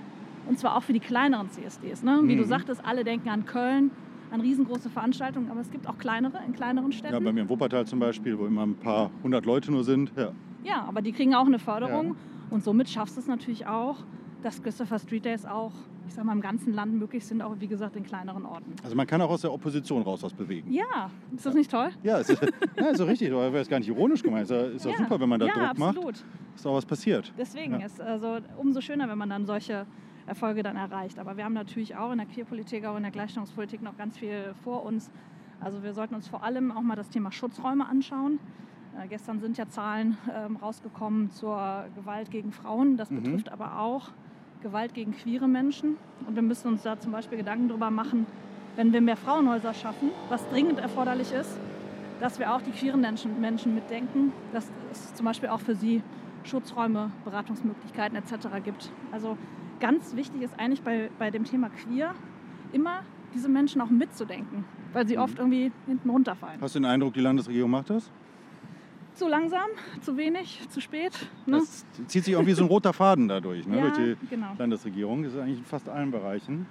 und 0.48 0.58
zwar 0.58 0.76
auch 0.76 0.82
für 0.82 0.92
die 0.92 1.00
kleineren 1.00 1.50
CSDs. 1.50 2.02
Ne? 2.02 2.20
Wie 2.24 2.36
du 2.36 2.42
Mhm. 2.42 2.46
sagtest, 2.48 2.84
alle 2.84 3.04
denken 3.04 3.28
an 3.28 3.44
Köln, 3.44 3.90
an 4.30 4.40
riesengroße 4.40 4.90
Veranstaltungen, 4.90 5.50
aber 5.50 5.60
es 5.60 5.70
gibt 5.70 5.88
auch 5.88 5.98
kleinere 5.98 6.38
in 6.46 6.52
kleineren 6.52 6.92
Städten. 6.92 7.14
Ja, 7.14 7.20
bei 7.20 7.32
mir 7.32 7.42
in 7.42 7.48
Wuppertal 7.48 7.86
zum 7.86 7.98
Beispiel, 8.00 8.38
wo 8.38 8.46
immer 8.46 8.64
ein 8.66 8.74
paar 8.74 9.10
hundert 9.22 9.46
Leute 9.46 9.70
nur 9.70 9.84
sind. 9.84 10.12
Ja. 10.16 10.32
Ja, 10.64 10.84
aber 10.88 11.00
die 11.02 11.12
kriegen 11.12 11.34
auch 11.34 11.46
eine 11.46 11.58
Förderung. 11.60 12.08
Ja. 12.08 12.14
Und 12.50 12.64
somit 12.64 12.88
schaffst 12.88 13.16
du 13.16 13.20
es 13.20 13.26
natürlich 13.28 13.66
auch, 13.66 13.98
dass 14.42 14.62
Christopher 14.62 14.98
Street 14.98 15.24
Days 15.24 15.44
auch, 15.46 15.72
ich 16.08 16.14
sag 16.14 16.24
mal, 16.24 16.32
im 16.32 16.40
ganzen 16.40 16.72
Land 16.74 16.94
möglich 16.94 17.24
sind, 17.24 17.40
auch 17.42 17.54
wie 17.58 17.66
gesagt 17.68 17.96
in 17.96 18.04
kleineren 18.04 18.44
Orten. 18.44 18.72
Also 18.82 18.94
man 18.96 19.06
kann 19.06 19.20
auch 19.20 19.30
aus 19.30 19.40
der 19.42 19.52
Opposition 19.52 20.02
raus 20.02 20.22
was 20.22 20.32
bewegen. 20.34 20.72
Ja, 20.72 21.10
ist 21.34 21.46
das 21.46 21.54
nicht 21.54 21.70
toll? 21.70 21.90
Ja, 22.02 22.18
ist, 22.18 22.28
ja, 22.76 22.86
ist 22.86 23.00
doch 23.00 23.06
richtig, 23.08 23.30
aber 23.32 23.52
wäre 23.52 23.62
es 23.62 23.68
gar 23.68 23.78
nicht 23.78 23.88
ironisch 23.88 24.22
gemeint. 24.22 24.44
Ist, 24.44 24.50
ja- 24.50 24.66
ist 24.66 24.84
doch 24.84 24.90
ja. 24.92 24.98
super, 24.98 25.18
wenn 25.20 25.28
man 25.28 25.40
da 25.40 25.46
ja, 25.46 25.52
Druck 25.68 25.78
macht, 25.78 25.96
absolut. 25.96 26.24
ist 26.56 26.66
auch 26.66 26.74
was 26.74 26.86
passiert. 26.86 27.32
Deswegen 27.38 27.78
Ja. 27.80 27.86
ist 27.86 28.00
also 28.00 28.38
umso 28.58 28.80
schöner, 28.80 29.08
wenn 29.08 29.18
man 29.18 29.30
dann 29.30 29.46
solche 29.46 29.86
Erfolge 30.26 30.62
dann 30.62 30.76
erreicht. 30.76 31.18
Aber 31.18 31.36
wir 31.36 31.44
haben 31.44 31.52
natürlich 31.54 31.96
auch 31.96 32.10
in 32.12 32.18
der 32.18 32.26
Queerpolitik, 32.26 32.84
auch 32.84 32.96
in 32.96 33.02
der 33.02 33.12
Gleichstellungspolitik 33.12 33.82
noch 33.82 33.96
ganz 33.96 34.18
viel 34.18 34.54
vor 34.64 34.84
uns. 34.84 35.10
Also 35.60 35.82
wir 35.82 35.92
sollten 35.94 36.14
uns 36.14 36.28
vor 36.28 36.42
allem 36.42 36.70
auch 36.72 36.82
mal 36.82 36.96
das 36.96 37.08
Thema 37.08 37.32
Schutzräume 37.32 37.86
anschauen. 37.86 38.38
Äh, 39.00 39.08
gestern 39.08 39.40
sind 39.40 39.56
ja 39.56 39.68
Zahlen 39.68 40.18
ähm, 40.34 40.56
rausgekommen 40.56 41.30
zur 41.30 41.84
Gewalt 41.94 42.30
gegen 42.30 42.52
Frauen. 42.52 42.96
Das 42.96 43.10
Mhm. 43.10 43.22
betrifft 43.22 43.52
aber 43.52 43.78
auch 43.78 44.08
Gewalt 44.62 44.94
gegen 44.94 45.12
queere 45.12 45.48
Menschen. 45.48 45.96
Und 46.26 46.34
wir 46.34 46.42
müssen 46.42 46.68
uns 46.68 46.82
da 46.82 46.98
zum 46.98 47.12
Beispiel 47.12 47.38
Gedanken 47.38 47.68
darüber 47.68 47.90
machen, 47.90 48.26
wenn 48.74 48.92
wir 48.92 49.00
mehr 49.00 49.16
Frauenhäuser 49.16 49.72
schaffen, 49.74 50.10
was 50.28 50.46
dringend 50.50 50.78
erforderlich 50.78 51.32
ist, 51.32 51.58
dass 52.20 52.38
wir 52.38 52.52
auch 52.54 52.62
die 52.62 52.70
queeren 52.72 53.00
Menschen, 53.00 53.40
Menschen 53.40 53.74
mitdenken, 53.74 54.32
dass 54.52 54.70
es 54.90 55.14
zum 55.14 55.24
Beispiel 55.24 55.48
auch 55.50 55.60
für 55.60 55.74
sie 55.74 56.02
Schutzräume, 56.44 57.10
Beratungsmöglichkeiten 57.24 58.16
etc. 58.16 58.48
gibt. 58.64 58.90
Also 59.12 59.36
ganz 59.80 60.14
wichtig 60.16 60.42
ist 60.42 60.58
eigentlich 60.58 60.82
bei, 60.82 61.10
bei 61.18 61.30
dem 61.30 61.44
Thema 61.44 61.68
queer 61.70 62.12
immer 62.72 63.00
diese 63.34 63.48
Menschen 63.48 63.80
auch 63.80 63.90
mitzudenken, 63.90 64.64
weil 64.92 65.06
sie 65.06 65.16
Mhm. 65.16 65.22
oft 65.22 65.38
irgendwie 65.38 65.70
hinten 65.86 66.10
runterfallen. 66.10 66.60
Hast 66.60 66.74
du 66.74 66.80
den 66.80 66.86
Eindruck, 66.86 67.14
die 67.14 67.20
Landesregierung 67.20 67.70
macht 67.70 67.90
das? 67.90 68.10
Zu 69.14 69.28
langsam, 69.28 69.66
zu 70.02 70.16
wenig, 70.16 70.60
zu 70.68 70.80
spät. 70.80 71.12
Ne? 71.46 71.58
Das 71.58 71.86
zieht 72.06 72.24
sich 72.24 72.34
irgendwie 72.34 72.52
so 72.52 72.64
ein 72.64 72.68
roter 72.68 72.92
Faden 72.92 73.28
dadurch, 73.28 73.66
ne? 73.66 73.76
Ja, 73.76 73.82
durch 73.82 73.94
die 73.96 74.26
genau. 74.28 74.52
Landesregierung. 74.58 75.22
Das 75.22 75.32
ist 75.32 75.38
eigentlich 75.38 75.58
in 75.58 75.64
fast 75.64 75.88
allen 75.88 76.10
Bereichen. 76.10 76.66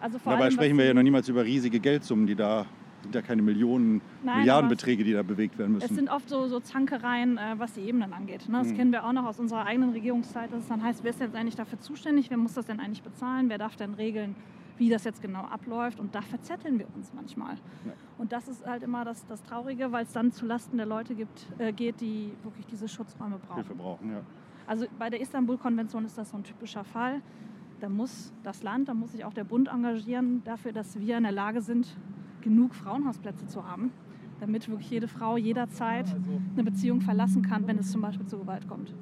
Also 0.00 0.18
Dabei 0.24 0.44
allem, 0.44 0.52
sprechen 0.52 0.78
wir 0.78 0.86
ja 0.86 0.94
noch 0.94 1.02
niemals 1.02 1.28
über 1.28 1.44
riesige 1.44 1.80
Geldsummen, 1.80 2.26
die 2.26 2.34
da 2.34 2.66
sind 3.02 3.14
ja 3.14 3.22
keine 3.22 3.42
Millionen, 3.42 4.00
Nein, 4.22 4.38
Milliardenbeträge, 4.40 5.04
die 5.04 5.12
da 5.12 5.22
bewegt 5.22 5.58
werden 5.58 5.76
Es 5.76 5.82
müssen. 5.84 5.94
sind 5.96 6.08
oft 6.10 6.28
so, 6.28 6.46
so 6.48 6.60
Zankereien, 6.60 7.36
äh, 7.38 7.54
was 7.58 7.72
die 7.74 7.80
Ebenen 7.82 8.12
angeht. 8.12 8.48
Ne? 8.48 8.58
Das 8.58 8.68
Mhm. 8.72 8.76
kennen 8.76 8.92
wir 8.92 9.04
auch 9.04 9.12
noch 9.12 9.24
aus 9.24 9.38
unserer 9.40 9.64
eigenen 9.66 9.90
Regierungszeit, 9.90 10.52
dass 10.52 10.62
es 10.62 10.68
dann 10.68 10.82
heißt, 10.82 11.02
wer 11.04 11.10
ist 11.10 11.20
jetzt 11.20 11.34
eigentlich 11.34 11.56
dafür 11.56 11.80
zuständig, 11.80 12.30
wer 12.30 12.36
muss 12.36 12.54
das 12.54 12.66
denn 12.66 12.80
eigentlich 12.80 13.02
bezahlen, 13.02 13.48
wer 13.48 13.58
darf 13.58 13.76
denn 13.76 13.94
regeln, 13.94 14.34
wie 14.78 14.88
das 14.88 15.04
jetzt 15.04 15.20
genau 15.20 15.40
abläuft. 15.42 16.00
Und 16.00 16.14
da 16.14 16.22
verzetteln 16.22 16.78
wir 16.78 16.86
uns 16.94 17.12
manchmal. 17.14 17.54
Ja. 17.84 17.92
Und 18.18 18.32
das 18.32 18.48
ist 18.48 18.66
halt 18.66 18.82
immer 18.82 19.04
das, 19.04 19.26
das 19.26 19.42
Traurige, 19.42 19.92
weil 19.92 20.04
es 20.04 20.12
dann 20.12 20.32
zulasten 20.32 20.76
der 20.78 20.86
Leute 20.86 21.14
gibt, 21.14 21.46
äh, 21.58 21.72
geht, 21.72 22.00
die 22.00 22.32
wirklich 22.42 22.66
diese 22.66 22.88
Schutzräume 22.88 23.38
brauchen. 23.38 23.56
Hilfe 23.56 23.74
brauchen, 23.74 24.10
ja. 24.12 24.20
Also 24.66 24.86
bei 24.98 25.10
der 25.10 25.20
Istanbul-Konvention 25.20 26.04
ist 26.04 26.16
das 26.16 26.30
so 26.30 26.36
ein 26.36 26.44
typischer 26.44 26.84
Fall. 26.84 27.20
Da 27.82 27.88
muss 27.88 28.32
das 28.44 28.62
Land, 28.62 28.88
da 28.88 28.94
muss 28.94 29.10
sich 29.10 29.24
auch 29.24 29.34
der 29.34 29.42
Bund 29.42 29.68
engagieren 29.68 30.42
dafür, 30.44 30.72
dass 30.72 31.00
wir 31.00 31.16
in 31.16 31.24
der 31.24 31.32
Lage 31.32 31.60
sind, 31.60 31.88
genug 32.40 32.76
Frauenhausplätze 32.76 33.48
zu 33.48 33.66
haben, 33.66 33.90
damit 34.38 34.68
wirklich 34.68 34.88
jede 34.88 35.08
Frau 35.08 35.36
jederzeit 35.36 36.06
eine 36.54 36.62
Beziehung 36.62 37.00
verlassen 37.00 37.42
kann, 37.42 37.66
wenn 37.66 37.78
es 37.78 37.90
zum 37.90 38.00
Beispiel 38.00 38.26
zu 38.26 38.38
Gewalt 38.38 38.68
kommt. 38.68 38.94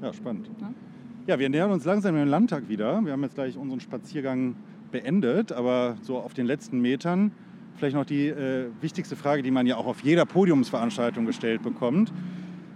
Ja, 0.00 0.12
spannend. 0.14 0.50
Ja. 0.60 0.72
Ja, 1.26 1.38
wir 1.38 1.50
nähern 1.50 1.70
uns 1.70 1.84
langsam 1.84 2.16
im 2.16 2.26
Landtag 2.26 2.70
wieder. 2.70 3.04
Wir 3.04 3.12
haben 3.12 3.22
jetzt 3.22 3.34
gleich 3.34 3.54
unseren 3.58 3.80
Spaziergang 3.80 4.54
beendet, 4.90 5.52
aber 5.52 5.98
so 6.00 6.16
auf 6.16 6.32
den 6.32 6.46
letzten 6.46 6.80
Metern 6.80 7.32
vielleicht 7.76 7.94
noch 7.94 8.06
die 8.06 8.28
äh, 8.28 8.70
wichtigste 8.80 9.14
Frage, 9.14 9.42
die 9.42 9.50
man 9.50 9.66
ja 9.66 9.76
auch 9.76 9.86
auf 9.86 10.00
jeder 10.00 10.24
Podiumsveranstaltung 10.24 11.26
gestellt 11.26 11.62
bekommt, 11.62 12.14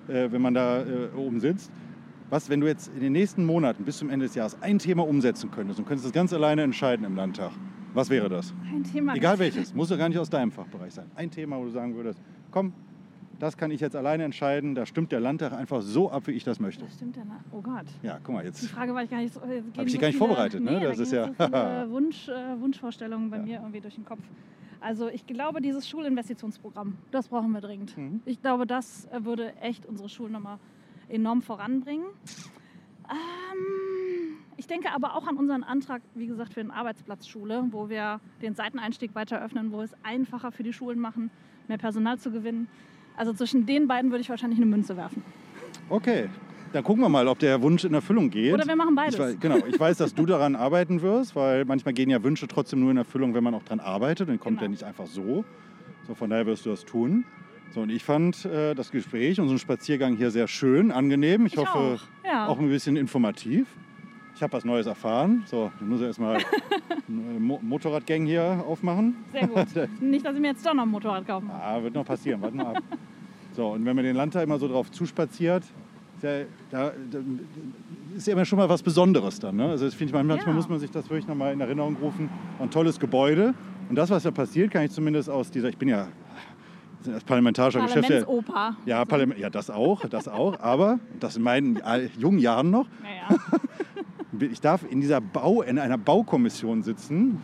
äh, 0.09 0.31
wenn 0.31 0.42
man 0.42 0.52
da 0.52 0.83
äh, 0.83 1.09
oben 1.16 1.40
sitzt. 1.40 1.72
Was, 2.32 2.48
wenn 2.48 2.62
du 2.62 2.66
jetzt 2.66 2.88
in 2.94 3.00
den 3.00 3.12
nächsten 3.12 3.44
Monaten 3.44 3.84
bis 3.84 3.98
zum 3.98 4.08
Ende 4.08 4.24
des 4.24 4.34
Jahres 4.34 4.56
ein 4.62 4.78
Thema 4.78 5.06
umsetzen 5.06 5.50
könntest 5.50 5.78
und 5.78 5.84
könntest 5.84 6.06
das 6.06 6.14
ganz 6.14 6.32
alleine 6.32 6.62
entscheiden 6.62 7.04
im 7.04 7.14
Landtag, 7.14 7.50
was 7.92 8.08
wäre 8.08 8.30
das? 8.30 8.54
Ein 8.72 8.82
Thema. 8.84 9.14
Egal 9.14 9.38
welches, 9.38 9.74
muss 9.74 9.90
ja 9.90 9.96
gar 9.96 10.08
nicht 10.08 10.16
aus 10.18 10.30
deinem 10.30 10.50
Fachbereich 10.50 10.94
sein. 10.94 11.10
Ein 11.14 11.30
Thema, 11.30 11.58
wo 11.58 11.64
du 11.64 11.70
sagen 11.70 11.94
würdest, 11.94 12.18
komm, 12.50 12.72
das 13.38 13.58
kann 13.58 13.70
ich 13.70 13.82
jetzt 13.82 13.94
alleine 13.94 14.24
entscheiden, 14.24 14.74
da 14.74 14.86
stimmt 14.86 15.12
der 15.12 15.20
Landtag 15.20 15.52
einfach 15.52 15.82
so 15.82 16.10
ab, 16.10 16.26
wie 16.26 16.30
ich 16.30 16.42
das 16.42 16.58
möchte. 16.58 16.86
Das 16.86 16.94
stimmt 16.94 17.18
ja. 17.18 17.22
na- 17.28 17.44
Oh 17.52 17.60
Gott. 17.60 17.84
Ja, 18.02 18.18
guck 18.24 18.34
mal, 18.34 18.40
Die 18.40 18.46
jetzt 18.46 18.66
Frage 18.68 18.94
war 18.94 19.02
ich 19.04 19.10
gar 19.10 19.18
nicht 19.18 19.34
so. 19.34 19.42
Habe 19.42 19.52
ich 19.84 19.92
dich 19.92 20.00
gar 20.00 20.08
nicht 20.08 20.16
vorbereitet, 20.16 20.62
ne? 20.64 20.78
Nee, 20.78 20.84
Das 20.86 20.96
da 20.96 21.02
ist 21.02 21.12
ja- 21.12 21.26
So 21.26 21.34
viele 21.34 21.86
Wunsch, 21.90 22.28
äh, 22.30 22.58
Wunschvorstellungen 22.58 23.28
bei 23.28 23.40
mir 23.40 23.56
irgendwie 23.58 23.80
durch 23.82 23.96
den 23.96 24.06
Kopf. 24.06 24.22
Also 24.80 25.08
ich 25.10 25.26
glaube, 25.26 25.60
dieses 25.60 25.86
Schulinvestitionsprogramm, 25.86 26.94
das 27.10 27.28
brauchen 27.28 27.52
wir 27.52 27.60
dringend. 27.60 27.94
Mhm. 27.98 28.22
Ich 28.24 28.40
glaube, 28.40 28.66
das 28.66 29.04
äh, 29.12 29.22
würde 29.22 29.54
echt 29.60 29.84
unsere 29.84 30.08
Schulen 30.08 30.32
nochmal 30.32 30.56
enorm 31.08 31.42
voranbringen. 31.42 32.06
Ähm, 33.10 34.36
ich 34.56 34.66
denke 34.66 34.92
aber 34.94 35.16
auch 35.16 35.26
an 35.26 35.36
unseren 35.36 35.62
Antrag, 35.62 36.02
wie 36.14 36.26
gesagt, 36.26 36.54
für 36.54 36.60
eine 36.60 36.72
Arbeitsplatzschule, 36.72 37.64
wo 37.70 37.88
wir 37.88 38.20
den 38.40 38.54
Seiteneinstieg 38.54 39.14
weiter 39.14 39.42
öffnen, 39.44 39.72
wo 39.72 39.78
wir 39.78 39.84
es 39.84 39.94
einfacher 40.02 40.52
für 40.52 40.62
die 40.62 40.72
Schulen 40.72 40.98
machen, 40.98 41.30
mehr 41.68 41.78
Personal 41.78 42.18
zu 42.18 42.30
gewinnen. 42.30 42.68
Also 43.16 43.32
zwischen 43.32 43.66
den 43.66 43.88
beiden 43.88 44.10
würde 44.10 44.22
ich 44.22 44.30
wahrscheinlich 44.30 44.58
eine 44.58 44.66
Münze 44.70 44.96
werfen. 44.96 45.22
Okay, 45.88 46.28
dann 46.72 46.82
gucken 46.84 47.02
wir 47.02 47.08
mal, 47.10 47.28
ob 47.28 47.38
der 47.38 47.60
Wunsch 47.60 47.84
in 47.84 47.92
Erfüllung 47.92 48.30
geht. 48.30 48.54
Oder 48.54 48.66
wir 48.66 48.76
machen 48.76 48.94
beides. 48.94 49.14
Ich 49.14 49.20
weiß, 49.20 49.40
genau, 49.40 49.56
ich 49.66 49.78
weiß, 49.78 49.98
dass 49.98 50.14
du 50.14 50.24
daran 50.24 50.56
arbeiten 50.56 51.02
wirst, 51.02 51.36
weil 51.36 51.64
manchmal 51.66 51.92
gehen 51.92 52.08
ja 52.08 52.22
Wünsche 52.22 52.48
trotzdem 52.48 52.80
nur 52.80 52.90
in 52.90 52.96
Erfüllung, 52.96 53.34
wenn 53.34 53.44
man 53.44 53.54
auch 53.54 53.62
dran 53.64 53.80
arbeitet. 53.80 54.28
Dann 54.28 54.40
kommt 54.40 54.58
Genau. 54.58 54.62
ja 54.62 54.68
nicht 54.70 54.84
einfach 54.84 55.06
so. 55.06 55.44
So, 56.06 56.14
von 56.14 56.30
daher 56.30 56.46
wirst 56.46 56.64
du 56.64 56.70
das 56.70 56.84
tun. 56.84 57.24
So, 57.74 57.80
und 57.80 57.90
ich 57.90 58.04
fand 58.04 58.44
äh, 58.44 58.74
das 58.74 58.90
Gespräch, 58.90 59.40
unseren 59.40 59.58
Spaziergang 59.58 60.16
hier 60.16 60.30
sehr 60.30 60.46
schön, 60.46 60.90
angenehm. 60.92 61.46
Ich, 61.46 61.54
Ich 61.54 61.58
hoffe, 61.58 61.70
auch, 61.78 62.00
ja. 62.26 62.46
auch 62.46 62.58
ein 62.58 62.68
bisschen 62.68 62.96
informativ. 62.96 63.66
Ich 64.35 64.42
habe 64.42 64.52
was 64.52 64.64
Neues 64.64 64.87
erfahren. 64.87 65.42
So, 65.46 65.70
ich 65.80 65.87
muss 65.87 66.00
erstmal 66.00 66.37
eine 67.08 67.40
Mo 67.40 67.58
Motorradgang 67.62 68.26
hier 68.26 68.62
aufmachen. 68.66 69.16
Sehr 69.32 69.46
gut. 69.46 69.66
Nicht, 70.00 70.24
dass 70.24 70.35
ich 70.35 70.40
mir 70.40 70.48
jetzt 70.48 70.66
doch 70.66 70.74
noch 70.74 70.82
ein 70.82 70.88
Motorrad 70.90 71.26
kaufen 71.26 71.46
muss. 71.46 71.56
Ah, 71.56 71.82
wird 71.82 71.94
noch 71.94 72.04
passieren, 72.04 72.42
warte 72.42 72.56
mal 72.56 72.76
ab. 72.76 72.82
So, 73.54 73.68
und 73.68 73.85
wenn 73.85 73.94
man 73.96 74.04
den 74.04 74.16
Landtag 74.16 74.42
immer 74.44 74.58
so 74.58 74.68
drauf 74.68 74.90
zuspaziert, 74.90 75.62
ist 76.16 76.22
ja, 76.22 76.30
da, 76.70 76.92
da 77.11 77.18
ist 78.16 78.26
ja 78.26 78.32
immer 78.35 78.44
schon 78.44 78.58
mal 78.58 78.68
was 78.68 78.82
Besonderes 78.82 79.38
dann. 79.38 79.56
Ne? 79.56 79.68
Also 79.68 79.85
das 79.87 79.94
finde 79.94 80.11
ich, 80.11 80.14
manchmal 80.14 80.38
Ja. 80.46 80.52
muss 80.52 80.68
man 80.68 80.78
sich 80.78 80.90
das 80.90 81.08
wirklich 81.08 81.26
nochmal 81.26 81.52
in 81.52 81.61
Erinnerung 81.61 81.96
rufen. 82.02 82.28
Ein 82.58 82.70
tolles 82.70 82.98
Gebäude. 83.00 83.54
Und 83.88 83.96
das, 83.96 84.08
was 84.11 84.22
da 84.22 84.30
passiert, 84.30 84.70
kann 84.70 84.85
ich 84.85 84.90
zumindest 84.90 85.28
aus 85.28 85.50
dieser, 85.50 85.68
ich 85.68 85.76
bin 85.78 85.88
ja 85.88 86.08
als 87.08 87.24
parlamentarischer 87.24 87.80
Geschäftsführer. 87.82 88.76
Ja, 88.86 89.04
Parlament, 89.04 89.38
ja, 89.40 89.50
das 89.50 89.70
auch, 89.70 90.06
das 90.08 90.28
auch. 90.28 90.60
Aber 90.60 90.98
das 91.20 91.36
in 91.36 91.42
meinen 91.42 91.80
jungen 92.18 92.38
Jahren 92.38 92.70
noch. 92.70 92.86
Naja. 93.02 93.40
Ich 94.40 94.60
darf 94.62 94.82
in 94.90 95.00
dieser 95.02 95.20
Bau, 95.20 95.60
in 95.62 95.78
einer 95.78 95.98
Baukommission 95.98 96.82
sitzen. 96.82 97.40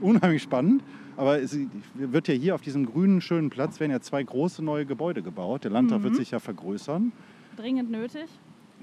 Unheimlich 0.00 0.42
spannend. 0.42 0.82
Aber 1.16 1.40
es 1.40 1.56
wird 1.94 2.28
ja 2.28 2.34
hier 2.34 2.54
auf 2.56 2.60
diesem 2.60 2.86
grünen, 2.86 3.20
schönen 3.20 3.50
Platz 3.50 3.78
werden 3.80 3.92
ja 3.92 4.00
zwei 4.00 4.22
große 4.24 4.62
neue 4.62 4.84
Gebäude 4.84 5.22
gebaut. 5.22 5.64
Der 5.64 5.70
Landtag 5.70 6.00
Mhm. 6.00 6.04
wird 6.04 6.16
sich 6.16 6.32
ja 6.32 6.38
vergrößern. 6.40 7.12
Dringend 7.56 7.90
nötig. 7.90 8.26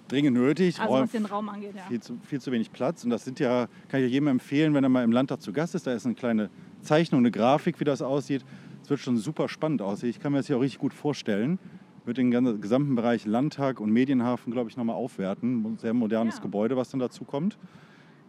Dringend 0.08 0.38
nötig. 0.38 0.80
Also 0.80 0.94
was 0.94 1.12
den 1.12 1.26
Raum 1.26 1.50
angeht, 1.50 1.74
ja. 1.76 1.84
viel, 1.88 2.00
zu, 2.02 2.18
viel 2.24 2.40
zu 2.40 2.52
wenig 2.52 2.72
Platz. 2.72 3.04
Und 3.04 3.10
das 3.10 3.26
sind 3.26 3.40
ja, 3.40 3.68
kann 3.90 4.00
ich 4.00 4.06
ja 4.08 4.12
jedem 4.14 4.28
empfehlen, 4.28 4.74
wenn 4.74 4.84
er 4.84 4.90
mal 4.90 5.04
im 5.04 5.12
Landtag 5.12 5.42
zu 5.42 5.52
Gast 5.52 5.76
ist. 5.76 5.88
Da 5.88 5.94
ist 5.94 6.06
eine 6.06 6.16
kleine 6.16 6.50
Zeichnung, 6.86 7.20
eine 7.20 7.32
Grafik, 7.32 7.80
wie 7.80 7.84
das 7.84 8.02
aussieht. 8.02 8.46
Es 8.84 8.90
wird 8.90 9.00
schon 9.00 9.18
super 9.18 9.50
spannend 9.50 9.82
aussehen. 9.82 10.10
Ich 10.10 10.20
kann 10.20 10.32
mir 10.32 10.38
das 10.40 10.48
hier 10.48 10.58
auch 10.58 10.62
richtig 10.62 10.80
gut 10.80 10.94
vorstellen. 10.94 11.60
Wird 12.06 12.18
den 12.18 12.30
gesamten 12.62 12.96
Bereich 12.96 13.26
Landtag 13.26 13.80
und 13.80 13.92
Medienhafen, 13.92 14.54
glaube 14.54 14.70
ich, 14.70 14.78
nochmal 14.78 14.96
aufwerten. 14.96 15.66
Ein 15.66 15.78
Sehr 15.78 15.94
modernes 15.94 16.36
Ja. 16.38 16.42
Gebäude, 16.44 16.78
was 16.78 16.90
dann 16.92 17.00
dazu 17.00 17.24
kommt. 17.24 17.58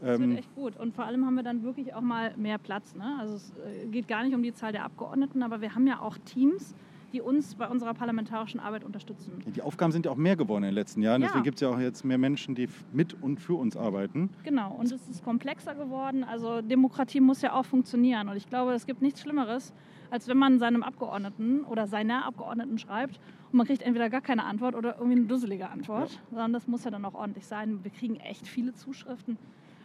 Das 0.01 0.19
Ähm, 0.19 0.31
wird 0.31 0.39
echt 0.41 0.55
gut. 0.55 0.77
Und 0.79 0.95
vor 0.95 1.05
allem 1.05 1.25
haben 1.27 1.35
wir 1.35 1.43
dann 1.43 1.63
wirklich 1.63 1.95
auch 1.95 2.01
mal 2.01 2.35
mehr 2.37 2.59
Platz. 2.59 2.95
Ne? 2.95 3.17
Also 3.21 3.35
es 3.35 3.53
äh, 3.59 3.87
geht 3.89 4.09
gar 4.09 4.25
nicht 4.25 4.35
um 4.35 4.43
die 4.43 4.55
Zahl 4.55 4.73
der 4.73 4.85
Abgeordneten, 4.85 5.43
aber 5.43 5.61
wir 5.61 5.75
haben 5.75 5.87
ja 5.87 6.01
auch 6.01 6.17
Teams, 6.25 6.75
die 7.17 7.23
uns 7.23 7.55
bei 7.55 7.67
unserer 7.67 7.95
parlamentarischen 7.95 8.61
Arbeit 8.61 8.85
unterstützen. 8.85 9.43
Die 9.47 9.63
Aufgaben 9.63 9.91
sind 9.91 10.05
ja 10.05 10.13
auch 10.13 10.17
mehr 10.17 10.37
geworden 10.37 10.65
in 10.65 10.69
den 10.69 10.75
letzten 10.75 11.01
Jahren. 11.01 11.23
Ja. 11.23 11.29
Deswegen 11.29 11.45
gibt 11.45 11.55
es 11.55 11.63
ja 11.63 11.71
auch 11.71 11.79
jetzt 11.79 12.05
mehr 12.05 12.19
Menschen, 12.19 12.55
die 12.55 12.69
mit 12.93 13.15
und 13.23 13.41
für 13.41 13.55
uns 13.55 13.75
arbeiten. 13.75 14.29
Genau, 14.43 14.75
und 14.75 14.93
es 14.93 15.09
ist 15.09 15.25
komplexer 15.25 15.75
geworden. 15.75 16.25
Also 16.25 16.61
Demokratie 16.61 17.21
muss 17.21 17.41
ja 17.41 17.55
auch 17.55 17.65
funktionieren. 17.65 18.29
Und 18.29 18.37
ich 18.37 18.51
glaube, 18.51 18.75
es 18.75 18.85
gibt 18.85 19.01
nichts 19.01 19.23
Schlimmeres, 19.23 19.73
als 20.11 20.29
wenn 20.29 20.37
man 20.37 20.59
seinem 20.59 20.83
Abgeordneten 20.83 21.65
oder 21.65 21.87
seiner 21.87 22.27
Abgeordneten 22.27 22.77
schreibt 22.77 23.19
und 23.51 23.57
man 23.57 23.67
kriegt 23.67 23.81
entweder 23.81 24.11
gar 24.11 24.21
keine 24.21 24.45
Antwort 24.45 24.75
oder 24.75 24.97
irgendwie 24.99 25.17
eine 25.17 25.27
dusselige 25.27 25.71
Antwort. 25.71 26.21
Sondern 26.29 26.53
das 26.53 26.67
muss 26.67 26.85
ja 26.85 26.91
dann 26.91 27.07
auch 27.07 27.15
ordentlich 27.15 27.47
sein. 27.47 27.83
Wir 27.83 27.93
kriegen 27.93 28.17
echt 28.17 28.47
viele 28.47 28.75
Zuschriften. 28.75 29.39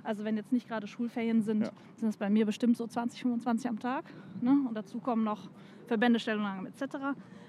Also 0.03 0.23
wenn 0.23 0.35
jetzt 0.37 0.51
nicht 0.51 0.67
gerade 0.67 0.87
Schulferien 0.87 1.41
sind, 1.41 1.61
Ja. 1.63 1.71
sind 1.97 2.09
es 2.09 2.17
bei 2.17 2.29
mir 2.29 2.45
bestimmt 2.45 2.77
so 2.77 2.87
20, 2.87 3.21
25 3.21 3.69
am 3.69 3.79
Tag. 3.79 4.05
Ne? 4.41 4.51
Und 4.67 4.75
dazu 4.75 4.99
kommen 4.99 5.23
noch 5.23 5.49
Verbände, 5.87 6.19
Stellungnahmen 6.19 6.67
etc. 6.67 6.97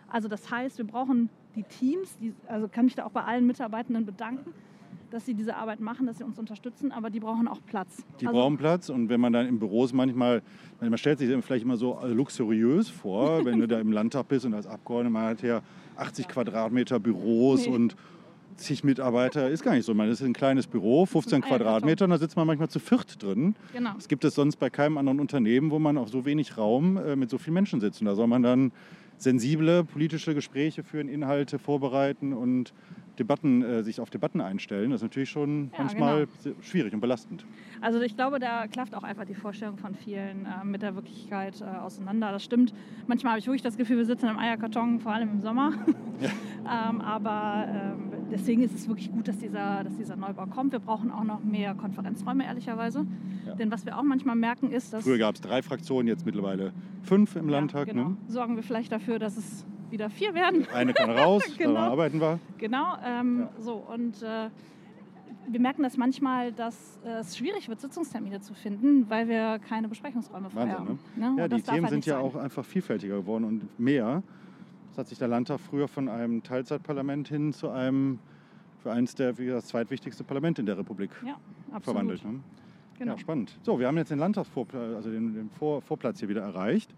Also 0.09 0.29
das 0.29 0.51
heißt, 0.51 0.79
wir 0.79 0.87
brauchen 0.87 1.31
die 1.55 1.62
Teams, 1.65 2.17
die, 2.19 2.35
also 2.47 2.69
kann 2.69 2.85
mich 2.85 2.95
da 2.95 3.05
auch 3.05 3.11
bei 3.11 3.25
allen 3.25 3.47
Mitarbeitenden 3.47 4.05
bedanken, 4.05 4.53
dass 5.11 5.27
sie 5.27 5.35
diese 5.35 5.57
Arbeit 5.57 5.81
machen, 5.81 6.07
dass 6.07 6.19
sie 6.19 6.25
uns 6.25 6.38
unterstützen, 6.38 6.91
aber 6.91 7.11
die 7.11 7.21
brauchen 7.21 7.47
auch 7.47 7.61
Platz. 7.67 8.03
Die 8.21 8.27
also, 8.27 8.38
brauchen 8.38 8.57
Platz 8.57 8.88
und 8.88 9.11
wenn 9.11 9.21
man 9.21 9.33
dann 9.33 9.47
in 9.47 9.59
Büros 9.59 9.93
manchmal, 9.93 10.43
man 10.81 10.97
stellt 10.97 11.19
sich 11.19 11.29
vielleicht 11.45 11.65
immer 11.65 11.77
so 11.77 11.99
luxuriös 12.07 12.88
vor, 12.88 13.45
wenn 13.45 13.61
du 13.61 13.69
da 13.69 13.79
im 13.79 13.93
Landtag 13.93 14.29
bist 14.29 14.47
und 14.47 14.55
als 14.55 14.67
Abgeordneter, 14.67 15.12
man 15.12 15.25
hat 15.27 15.43
ja 15.43 15.61
80 15.97 16.29
Quadratmeter 16.29 16.99
Büros 16.99 17.67
Nee. 17.67 17.75
und 17.75 17.97
zig 18.62 18.85
Mitarbeiter, 18.85 19.51
ist 19.51 19.62
gar 19.62 19.75
nicht 19.75 19.85
so. 19.85 19.94
Man 19.94 20.09
ist 20.09 20.22
ein 20.22 20.33
kleines 20.33 20.66
Büro, 20.66 21.07
15 21.07 21.37
ein 21.37 21.42
Eierkarton. 21.42 21.59
Quadratmeter 21.59 22.05
und 22.05 22.11
da 22.11 22.18
sitzt 22.18 22.37
man 22.37 22.46
manchmal 22.46 22.68
zu 22.68 22.79
viert 22.79 23.22
drin. 23.22 23.55
Genau. 23.72 23.92
Das 23.94 24.09
gibt 24.09 24.25
es 24.25 24.35
sonst 24.35 24.57
bei 24.57 24.70
keinem 24.70 24.98
anderen 24.98 25.20
Unternehmen, 25.20 25.70
wo 25.70 25.79
man 25.79 25.98
auf 25.98 26.09
so 26.09 26.25
wenig 26.25 26.57
Raum 26.57 26.96
äh, 26.96 27.16
mit 27.16 27.31
so 27.31 27.38
vielen 27.38 27.55
Menschen 27.55 27.81
sitzt. 27.81 28.01
Und 28.01 28.07
da 28.07 28.14
soll 28.14 28.27
man 28.27 28.42
dann 28.42 28.72
sensible 29.18 29.85
politische 29.85 30.35
Gespräche 30.35 30.83
führen, 30.83 31.09
Inhalte 31.09 31.59
vorbereiten 31.59 32.33
und 32.33 32.72
Debatten, 33.22 33.62
äh, 33.62 33.82
sich 33.82 34.00
auf 34.00 34.11
Debatten 34.11 34.40
einstellen. 34.40 34.90
Das 34.90 34.98
ist 34.98 35.02
natürlich 35.04 35.30
schon 35.30 35.70
Ja, 35.72 35.78
manchmal 35.78 36.26
genau. 36.42 36.56
schwierig 36.61 36.92
und 36.92 37.00
belastend. 37.00 37.44
Also 37.80 38.00
ich 38.00 38.16
glaube, 38.16 38.38
da 38.38 38.66
klafft 38.66 38.94
auch 38.94 39.02
einfach 39.04 39.24
die 39.24 39.35
Vorstellung 39.35 39.78
von 39.78 39.94
vielen 39.94 40.46
äh, 40.46 40.64
mit 40.64 40.82
der 40.82 40.94
Wirklichkeit 40.94 41.61
äh, 41.61 41.64
auseinander. 41.64 42.32
Das 42.32 42.42
stimmt. 42.44 42.74
Manchmal 43.06 43.32
habe 43.32 43.38
ich 43.40 43.46
wirklich 43.46 43.62
das 43.62 43.76
Gefühl, 43.76 43.96
wir 43.98 44.04
sitzen 44.04 44.28
im 44.28 44.38
Eierkarton, 44.38 45.00
vor 45.00 45.12
allem 45.12 45.30
im 45.30 45.40
Sommer. 45.40 45.72
ähm, 46.20 47.00
aber 47.00 47.66
ähm, 47.68 48.12
deswegen 48.30 48.62
ist 48.62 48.74
es 48.74 48.88
wirklich 48.88 49.11
gut, 49.12 49.28
dass 49.28 49.38
dieser, 49.38 49.85
dass 49.85 49.96
dieser 49.96 50.16
Neubau 50.16 50.46
kommt. 50.46 50.72
Wir 50.72 50.78
brauchen 50.80 51.11
auch 51.11 51.24
noch 51.24 51.42
mehr 51.44 51.74
Konferenzräume, 51.74 52.44
ehrlicherweise. 52.44 53.06
Ja. 53.46 53.54
Denn 53.54 53.70
was 53.70 53.85
wir 53.87 53.98
auch 53.98 54.02
manchmal 54.02 54.37
merken, 54.37 54.70
ist, 54.70 54.92
dass 54.92 55.04
Früher 55.04 55.18
gab 55.18 55.35
es 55.37 55.40
drei 55.40 55.62
Fraktionen, 55.62 56.08
jetzt 56.08 56.26
mittlerweile 56.26 56.72
fünf 57.02 57.37
im 57.37 57.46
ja, 57.48 57.52
Landtag. 57.58 57.88
genau, 57.88 58.11
Ne? 58.11 58.16
sorgen 58.28 58.56
wir 58.56 58.62
vielleicht 58.62 58.90
dafür, 58.92 59.18
dass 59.18 59.37
es 59.37 59.64
wieder 59.92 60.11
vier 60.11 60.35
werden. 60.35 60.66
Eine 60.72 60.92
kann 60.94 61.11
raus, 61.11 61.42
Genau. 61.59 61.74
daran 61.74 61.90
arbeiten 61.92 62.20
wir. 62.20 62.40
Genau, 62.59 62.96
ähm, 63.05 63.40
Ja. 63.40 63.50
so 63.62 63.74
und 63.74 64.20
äh, 64.22 64.48
wir 65.48 65.61
merken 65.61 65.83
das 65.83 65.96
manchmal, 65.96 66.52
dass 66.52 66.98
äh, 67.05 67.18
es 67.20 67.37
schwierig 67.37 67.68
wird, 67.68 67.81
Sitzungstermine 67.81 68.40
zu 68.40 68.55
finden, 68.55 69.09
weil 69.11 69.28
wir 69.28 69.59
keine 69.61 69.88
Besprechungsräume 69.88 70.50
frei 70.50 70.61
Wahnsinn, 70.61 70.78
haben. 70.78 70.98
ne? 71.16 71.31
Ne? 71.31 71.35
Ja, 71.38 71.44
Und 71.44 71.52
die 71.52 71.62
Themen 71.62 71.83
halt 71.83 71.90
sind 71.90 72.07
ja 72.07 72.14
sein. 72.16 72.24
auch 72.24 72.37
einfach 72.37 72.64
vielfältiger 72.64 73.16
geworden 73.16 73.44
und 73.44 73.78
mehr. 73.78 74.22
Das 74.90 74.98
hat 74.98 75.09
sich 75.09 75.18
der 75.18 75.28
Landtag 75.28 75.59
früher 75.61 75.88
von 75.88 76.09
einem 76.09 76.42
Teilzeitparlament 76.42 77.28
hin 77.28 77.52
zu 77.52 77.70
einem, 77.70 78.18
für 78.83 78.92
eins 78.92 79.14
der, 79.14 79.37
wie 79.38 79.46
gesagt, 79.46 79.66
zweitwichtigste 79.66 80.22
Parlamente 80.22 80.61
in 80.62 80.66
der 80.66 80.78
Republik 80.78 81.11
Ja, 81.26 81.37
absolut. 81.72 81.85
verwandelt. 81.85 82.24
Ne? 82.24 82.40
Genau. 82.98 83.12
Ja, 83.12 83.18
spannend. 83.18 83.59
So, 83.62 83.81
wir 83.81 83.88
haben 83.88 83.96
jetzt 83.96 84.11
den 84.11 84.18
Landtagsvorplatz, 84.18 84.94
also 84.94 85.11
den, 85.11 85.35
den 85.35 85.50
Vor 85.50 85.81
Vorplatz 85.83 86.21
hier 86.21 86.29
wieder 86.29 86.42
erreicht. 86.42 86.94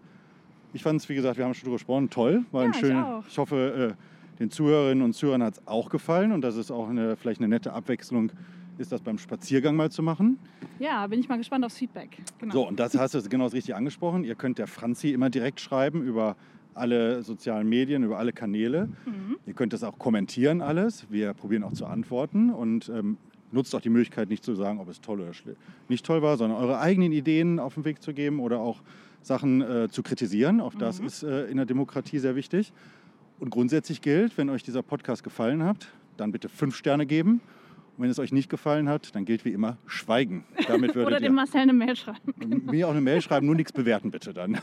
Ich 0.75 0.83
fand 0.83 0.99
es, 0.99 1.07
wie 1.07 1.15
gesagt, 1.15 1.37
wir 1.37 1.45
haben 1.45 1.53
schon 1.53 1.63
drüber 1.63 1.77
gesprochen, 1.77 2.09
toll. 2.09 2.43
War 2.51 2.63
Ja, 2.63 2.67
ein 2.67 2.73
ich 2.73 2.79
schön, 2.79 2.97
auch. 2.97 3.23
ich 3.25 3.37
hoffe, 3.37 3.95
äh, 3.97 4.39
den 4.39 4.51
Zuhörerinnen 4.51 5.03
und 5.05 5.13
Zuhörern 5.13 5.41
hat 5.41 5.53
es 5.53 5.67
auch 5.67 5.89
gefallen 5.89 6.33
und 6.33 6.41
dass 6.41 6.57
es 6.57 6.69
auch 6.69 6.89
eine, 6.89 7.15
vielleicht 7.15 7.39
eine 7.39 7.47
nette 7.47 7.71
Abwechslung 7.71 8.29
ist, 8.77 8.91
das 8.91 8.99
beim 9.01 9.17
Spaziergang 9.17 9.77
mal 9.77 9.89
zu 9.89 10.03
machen. 10.03 10.37
Ja, 10.79 11.07
bin 11.07 11.21
ich 11.21 11.29
mal 11.29 11.37
gespannt 11.37 11.63
aufs 11.63 11.77
Feedback. 11.77 12.17
Genau. 12.39 12.53
So, 12.53 12.67
und 12.67 12.77
das 12.77 12.97
hast 12.97 13.13
du 13.15 13.21
genau 13.23 13.45
richtig 13.47 13.73
angesprochen. 13.73 14.25
Ihr 14.25 14.35
könnt 14.35 14.57
der 14.57 14.67
Franzi 14.67 15.11
immer 15.11 15.29
direkt 15.29 15.61
schreiben 15.61 16.03
über 16.03 16.35
alle 16.73 17.23
sozialen 17.23 17.69
Medien, 17.69 18.03
über 18.03 18.17
alle 18.19 18.33
Kanäle. 18.33 18.89
Mhm. 19.05 19.37
Ihr 19.45 19.53
könnt 19.53 19.71
das 19.71 19.81
auch 19.81 19.97
kommentieren 19.97 20.61
alles. 20.61 21.05
Wir 21.09 21.33
probieren 21.33 21.63
auch 21.63 21.71
zu 21.71 21.85
antworten. 21.85 22.49
Und 22.49 22.89
ähm, 22.89 23.15
nutzt 23.53 23.73
auch 23.75 23.79
die 23.79 23.89
Möglichkeit, 23.89 24.27
nicht 24.27 24.43
zu 24.43 24.55
sagen, 24.55 24.79
ob 24.81 24.89
es 24.89 24.99
toll 24.99 25.21
oder 25.21 25.31
nicht 25.87 26.05
toll 26.05 26.21
war, 26.21 26.35
sondern 26.35 26.59
eure 26.59 26.79
eigenen 26.79 27.13
Ideen 27.13 27.59
auf 27.59 27.75
den 27.75 27.85
Weg 27.85 28.01
zu 28.03 28.13
geben 28.13 28.41
oder 28.41 28.59
auch 28.59 28.81
Sachen 29.25 29.61
äh, 29.61 29.89
zu 29.89 30.03
kritisieren. 30.03 30.61
Auch 30.61 30.75
das 30.75 30.99
ist 30.99 31.23
äh, 31.23 31.45
in 31.45 31.57
der 31.57 31.65
Demokratie 31.65 32.19
sehr 32.19 32.35
wichtig. 32.35 32.71
Und 33.39 33.49
grundsätzlich 33.49 34.01
gilt, 34.01 34.37
wenn 34.37 34.49
euch 34.49 34.63
dieser 34.63 34.83
Podcast 34.83 35.23
gefallen 35.23 35.63
hat, 35.63 35.87
dann 36.15 36.31
bitte 36.31 36.47
fünf 36.47 36.75
Sterne 36.75 37.05
geben. 37.05 37.41
Und 37.97 38.03
wenn 38.03 38.09
es 38.09 38.19
euch 38.19 38.31
nicht 38.31 38.49
gefallen 38.49 38.87
hat, 38.87 39.15
dann 39.15 39.25
gilt 39.25 39.43
wie 39.45 39.51
immer 39.51 39.77
Schweigen. 39.87 40.43
Damit 40.67 40.95
Oder 40.95 41.19
dem 41.19 41.33
Marcel 41.33 41.61
eine 41.61 41.73
Mail 41.73 41.95
schreiben. 41.95 42.65
mir 42.65 42.87
auch 42.87 42.91
eine 42.91 43.01
Mail 43.01 43.21
schreiben, 43.21 43.45
nur 43.47 43.55
nichts 43.55 43.71
bewerten 43.71 44.11
bitte 44.11 44.33
dann. 44.33 44.59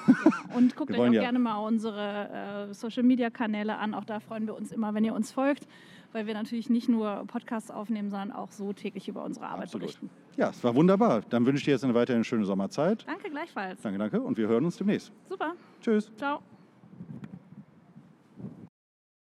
Und 0.54 0.76
guckt 0.76 0.92
Wir 0.92 1.00
euch 1.00 1.08
auch 1.08 1.14
ja- 1.14 1.22
gerne 1.22 1.38
mal 1.38 1.56
unsere 1.58 2.68
äh, 2.70 2.74
Social-Media-Kanäle 2.74 3.76
an. 3.76 3.94
Auch 3.94 4.04
da 4.04 4.20
freuen 4.20 4.46
wir 4.46 4.54
uns 4.54 4.70
immer, 4.70 4.94
wenn 4.94 5.04
ihr 5.04 5.14
uns 5.14 5.32
folgt, 5.32 5.66
weil 6.12 6.26
wir 6.26 6.34
natürlich 6.34 6.70
nicht 6.70 6.88
nur 6.88 7.24
Podcasts 7.26 7.70
aufnehmen, 7.70 8.10
sondern 8.10 8.32
auch 8.32 8.52
so 8.52 8.72
täglich 8.72 9.08
über 9.08 9.24
unsere 9.24 9.46
Arbeit 9.46 9.64
Absolut. 9.64 9.86
berichten. 9.86 10.10
Ja, 10.36 10.50
es 10.50 10.62
war 10.64 10.74
wunderbar. 10.74 11.22
Dann 11.28 11.44
wünsche 11.46 11.58
ich 11.58 11.64
dir 11.64 11.72
jetzt 11.72 11.84
eine 11.84 11.94
weiterhin 11.94 12.24
schöne 12.24 12.44
Sommerzeit. 12.44 13.06
Danke 13.06 13.30
gleichfalls. 13.30 13.80
Danke, 13.82 13.98
danke 13.98 14.20
und 14.20 14.38
wir 14.38 14.48
hören 14.48 14.64
uns 14.64 14.76
demnächst. 14.76 15.12
Super. 15.28 15.54
Tschüss. 15.80 16.10
Ciao. 16.16 16.42